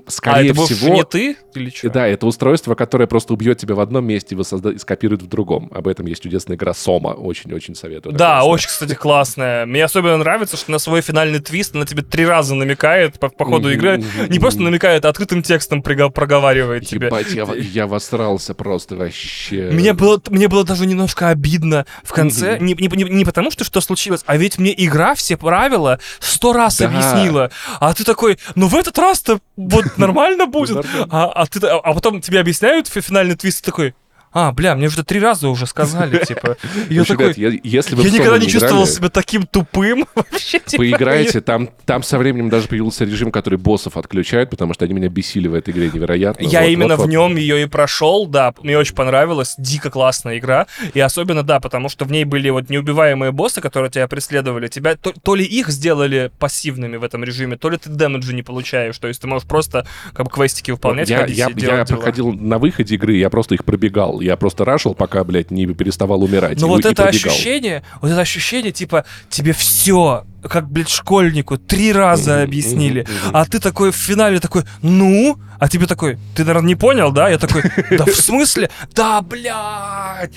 [0.00, 0.94] в- А скорее это всего...
[0.94, 1.36] не ты?
[1.54, 1.90] Или что?
[1.90, 5.26] Да, это устройство, которое просто убьет тебя в одном месте и воссозда- и скопирует в
[5.28, 5.70] другом.
[5.74, 7.08] Об этом есть чудесная игра Сома.
[7.08, 8.14] Очень-очень советую.
[8.14, 8.50] Да, классно.
[8.50, 9.66] очень, кстати, классная.
[9.66, 13.44] Мне особенно нравится, что на свой финальный твист она тебе три раза намекает по, по
[13.44, 14.02] ходу игры.
[14.28, 17.06] Не просто намекает, а открытым текстом проговаривает тебе.
[17.06, 19.70] Ебать, я, я восрался просто вообще.
[19.72, 22.58] Мне было, мне было даже немножко обидно в конце.
[22.58, 26.52] Не, не, не- не потому, что что случилось, а ведь мне игра все правила сто
[26.52, 26.86] раз Да.
[26.86, 27.50] объяснила.
[27.80, 30.84] А ты такой, ну в этот раз-то вот нормально будет.
[31.10, 33.94] А, а, ты, а потом тебе объясняют фи- финальный твист, такой,
[34.38, 36.58] а, бля, мне уже три раза уже сказали, типа.
[36.90, 40.58] Я Слушай, такой, я- если вы я никогда не чувствовал себя таким тупым вообще.
[40.58, 44.92] типа, Поиграйте, там, там со временем даже появился режим, который боссов отключает, потому что они
[44.92, 46.44] меня бесили в этой игре невероятно.
[46.44, 51.00] Я именно в нем ее и прошел, да, мне очень понравилась, дико классная игра, и
[51.00, 55.34] особенно, да, потому что в ней были вот неубиваемые боссы, которые тебя преследовали, тебя, то,
[55.34, 59.22] ли их сделали пассивными в этом режиме, то ли ты дэмэджа не получаешь, то есть
[59.22, 63.30] ты можешь просто как бы квестики выполнять, я, я, я проходил на выходе игры, я
[63.30, 64.20] просто их пробегал.
[64.26, 66.60] Я просто рашил, пока, блядь, не переставал умирать.
[66.60, 67.32] И- вот это пробегал.
[67.32, 73.58] ощущение, вот это ощущение, типа, тебе все, как, блядь, школьнику, три раза объяснили, а ты
[73.58, 77.28] такой в финале такой, ну, а тебе такой, ты, наверное, не понял, да?
[77.28, 78.70] Я такой, да в смысле?
[78.94, 80.32] Да, блядь!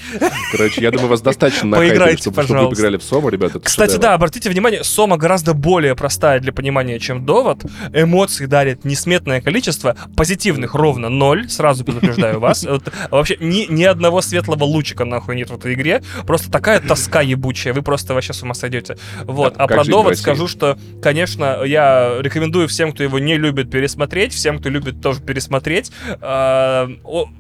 [0.52, 2.76] Короче, я думаю, вас достаточно Поиграйте, чтобы, чтобы вы пожалуйста.
[2.76, 3.60] поиграли в Сому, ребята.
[3.60, 4.02] Кстати, шедевр.
[4.02, 7.64] да, обратите внимание, Сома гораздо более простая для понимания, чем довод.
[7.94, 12.66] Эмоций дарит несметное количество, позитивных ровно ноль, сразу предупреждаю вас.
[13.12, 16.02] Вообще ни, ни одного светлого лучика нахуй нет в этой игре.
[16.26, 18.98] Просто такая тоска ебучая, вы просто вообще с ума сойдете.
[19.24, 19.56] Вот.
[19.58, 24.60] А про довод скажу, что, конечно, я рекомендую всем, кто его не любит, пересмотреть, всем,
[24.60, 25.92] кто любит тоже пересмотреть.
[26.22, 26.90] А,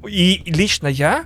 [0.07, 1.26] И лично я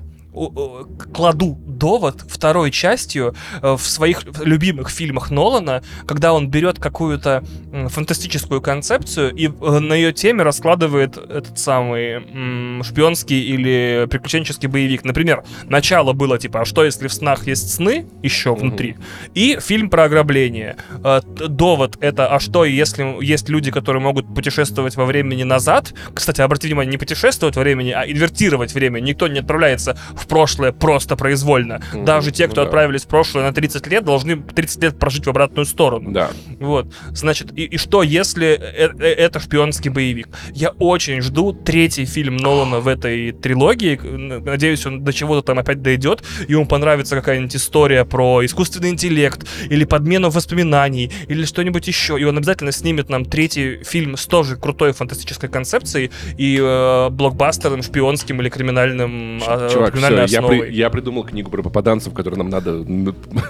[1.14, 7.44] кладу довод второй частью э, в своих любимых фильмах Нолана, когда он берет какую-то
[7.90, 15.04] фантастическую концепцию и э, на ее теме раскладывает этот самый шпионский или приключенческий боевик.
[15.04, 18.98] Например, начало было типа, а что если в снах есть сны еще внутри?
[19.34, 20.78] И фильм про ограбление.
[21.04, 25.94] Э, Довод это, а что если есть люди, которые могут путешествовать во времени назад?
[26.14, 29.00] Кстати, обратите внимание, не путешествовать во времени, а инвертировать время.
[29.00, 31.82] Никто не отправляется в прошлое просто произвольно.
[31.94, 32.68] Мгм, Даже те, кто ну да.
[32.70, 36.12] отправились в прошлое на 30 лет, должны 30 лет прожить в обратную сторону.
[36.12, 36.32] Да.
[36.60, 40.30] Вот, значит, и, и что, если э- э- это шпионский боевик?
[40.54, 44.00] Я очень жду третий фильм Нолана в этой трилогии.
[44.40, 49.46] Надеюсь, он до чего-то там опять дойдет, и ему понравится какая-нибудь история про искусственный интеллект,
[49.70, 52.20] или подмену воспоминаний, или что-нибудь еще.
[52.20, 57.84] И он обязательно снимет нам третий фильм с тоже крутой фантастической концепцией и э, блокбастером,
[57.84, 59.94] шпионским или криминальным, э, Чувак,
[60.28, 62.86] все, я, при- я придумал книгу про попаданцев, которую нам надо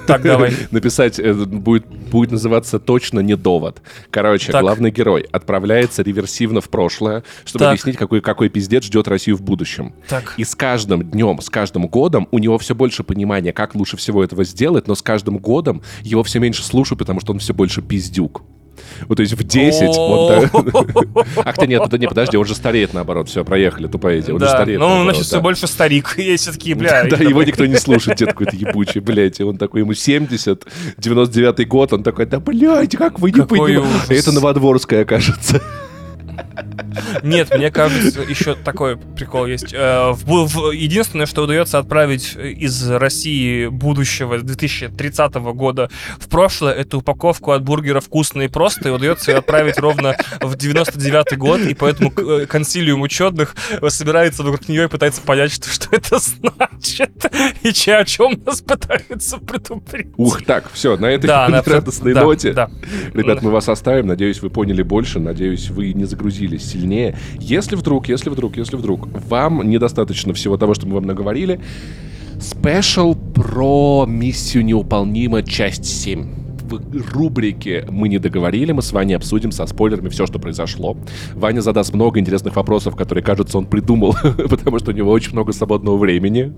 [0.07, 0.51] Так, давай.
[0.71, 1.19] написать.
[1.19, 3.81] э, Будет, будет называться точно не довод.
[4.11, 4.61] Короче, Так.
[4.61, 7.71] главный герой отправляется реверсивно в прошлое, чтобы Так.
[7.73, 9.93] объяснить, какой, какой пиздец ждет Россию в будущем.
[10.07, 10.33] Так.
[10.37, 14.23] И с каждым днем, с каждым годом у него все больше понимания, как лучше всего
[14.23, 17.81] этого сделать, но с каждым годом его все меньше слушают, потому что он все больше
[17.81, 18.43] пиздюк.
[19.07, 20.27] Вот, то есть в 10 он...
[20.27, 21.23] да.
[21.45, 23.29] Ах ты нет, нет, подожди, он же стареет наоборот.
[23.29, 24.35] Все, проехали, тупая идея.
[24.35, 24.79] Он же стареет.
[24.79, 26.13] ну, наоборот, значит, все больше старик.
[26.17, 27.05] Есть все-таки, бля.
[27.05, 29.39] Да, его никто не слушает, дед какой-то ебучий, блядь.
[29.39, 30.65] И он такой, ему 70,
[30.97, 34.15] 99 год, он такой, да, блядь, как вы не понимаете?
[34.15, 35.61] Это Новодворская, кажется.
[37.23, 39.73] Нет, мне кажется, еще такой прикол есть.
[39.73, 40.13] Э,
[40.73, 45.89] Единственное, что удается отправить из России будущего 2030 года
[46.19, 50.55] в прошлое, это упаковку от бургера «Вкусно и просто», и удается ее отправить ровно в
[50.55, 53.55] 99 год, и поэтому э, консилиум ученых
[53.89, 57.11] собирается вокруг нее и пытается понять, что, что это значит,
[57.63, 60.13] и че, о чем нас пытаются предупредить.
[60.17, 62.53] Ух, так, все, на этой Да, радостной да, ноте.
[62.53, 62.69] да.
[63.13, 64.07] Ребят, мы вас оставим.
[64.07, 65.19] Надеюсь, вы поняли больше.
[65.19, 66.05] Надеюсь, вы не
[66.43, 67.15] загрузились сильнее.
[67.39, 71.59] Если вдруг, если вдруг, если вдруг вам недостаточно всего того, что мы вам наговорили,
[72.39, 76.43] спешл про миссию неуполнима часть 7.
[76.63, 80.97] В рубрике «Мы не договорили» мы с Ваней обсудим со спойлерами все, что произошло.
[81.35, 84.15] Ваня задаст много интересных вопросов, которые, кажется, он придумал,
[84.49, 86.53] потому что у него очень много свободного времени.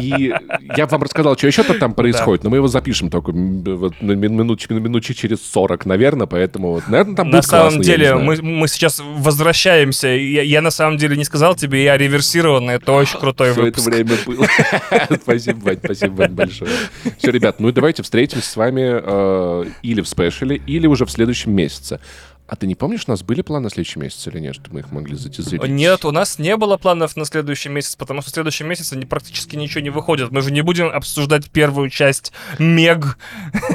[0.00, 0.32] И
[0.76, 4.36] я вам рассказал, что еще-то там происходит, но мы его запишем только вот на мин-
[4.36, 8.14] минут, на минутчик через 40, наверное, поэтому, вот, наверное, там На будет самом классно, деле,
[8.14, 10.08] мы, мы сейчас возвращаемся.
[10.08, 12.72] Я, я на самом деле не сказал тебе, я реверсированно.
[12.72, 14.46] Это очень крутой Все это время было.
[15.22, 16.70] Спасибо, Вань, спасибо, Вань, большое.
[17.18, 21.10] Все, ребят, ну и давайте встретимся с вами э, или в спешле, или уже в
[21.10, 22.00] следующем месяце.
[22.46, 24.80] А ты не помнишь, у нас были планы на следующий месяц или нет, чтобы мы
[24.80, 25.66] их могли затизерить?
[25.66, 29.56] Нет, у нас не было планов на следующий месяц, потому что в следующем месяце практически
[29.56, 30.30] ничего не выходит.
[30.30, 33.18] Мы же не будем обсуждать первую часть Мег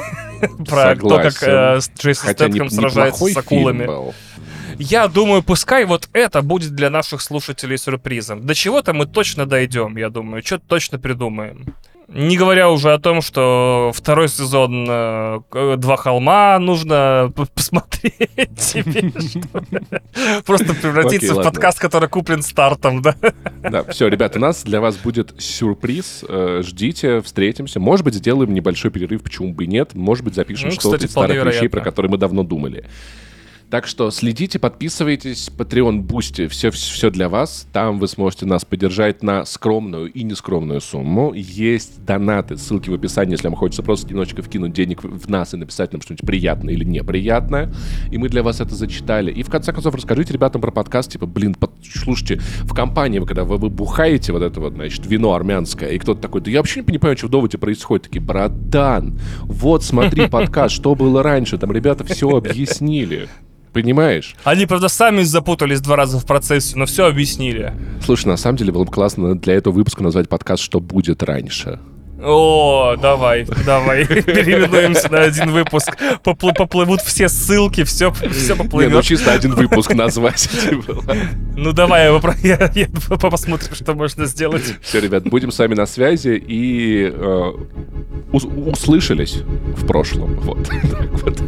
[0.68, 3.88] про то, как э, Джейсон Стэтхэм сражается с акулами.
[4.78, 8.46] Я думаю, пускай вот это будет для наших слушателей сюрпризом.
[8.46, 10.42] До чего-то мы точно дойдем, я думаю.
[10.42, 11.74] Что-то точно придумаем.
[12.12, 18.12] Не говоря уже о том, что второй сезон э, к- «Два холма» нужно посмотреть
[18.56, 19.12] тебе,
[20.44, 23.14] Просто превратиться в подкаст, который куплен стартом, да?
[23.62, 26.24] Да, все, ребят, у нас для вас будет сюрприз.
[26.28, 27.78] Э, Ждите, встретимся.
[27.78, 29.94] Может быть, сделаем небольшой перерыв, почему бы и нет.
[29.94, 32.86] Может быть, запишем Ну, что-то из старых вещей, про которые мы давно думали.
[33.70, 37.68] Так что следите, подписывайтесь, Patreon, Boosty, все, все для вас.
[37.72, 41.32] Там вы сможете нас поддержать на скромную и нескромную сумму.
[41.34, 45.56] Есть донаты, ссылки в описании, если вам хочется просто немножечко вкинуть денег в нас и
[45.56, 47.72] написать нам что-нибудь приятное или неприятное.
[48.10, 49.30] И мы для вас это зачитали.
[49.30, 51.70] И в конце концов расскажите ребятам про подкаст, типа, блин, под...
[51.80, 56.20] слушайте, в компании, когда вы, вы бухаете вот это вот, значит, вино армянское, и кто-то
[56.20, 58.06] такой, да я вообще не понимаю, что в доводе происходит.
[58.06, 63.28] Такие, братан, вот смотри подкаст, что было раньше, там ребята все объяснили.
[63.72, 64.34] Понимаешь?
[64.44, 67.72] Они, правда, сами запутались два раза в процессе, но все объяснили.
[68.04, 71.78] Слушай, на самом деле было бы классно для этого выпуска назвать подкаст «Что будет раньше».
[72.22, 75.96] О, давай, давай, переименуемся на один выпуск.
[76.22, 79.04] Поплы- поплывут все ссылки, все, все Не, ну поплывет.
[79.04, 80.36] чисто один выпуск назвать.
[80.50, 81.02] типа,
[81.56, 82.88] Ну давай, я, я-
[83.18, 84.74] посмотрим, что можно сделать.
[84.82, 87.52] Все, ребят, будем с вами на связи и э,
[88.32, 89.36] ус- услышались
[89.78, 90.34] в прошлом.
[90.40, 90.68] Вот.
[90.68, 91.40] Так вот.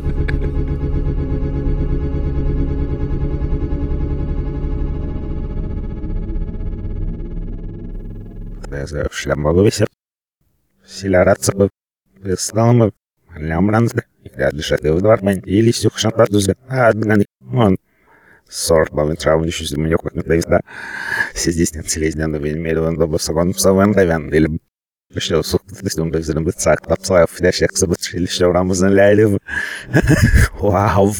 [9.10, 9.88] Шляпа висят.
[10.86, 11.70] Силяратся бы.
[12.36, 12.92] Сталмы.
[13.36, 14.04] Лямранзды.
[14.52, 15.40] Дышаты в двормен.
[15.40, 16.56] Или сюх шампадузга.
[16.68, 17.26] А, адганы.
[17.52, 17.76] Он.
[18.48, 20.60] Сор, бавен траву, еще с меня как на да.
[21.34, 24.28] Сидись на целезнен, но вен медован, добо сагон, псавен, давен.
[24.28, 24.60] Или
[25.16, 29.38] Что, сух, ты с ним безрым быцак, тапсаев, фидящих событий, или что, рамазан ляйлив.
[30.60, 31.14] Вау,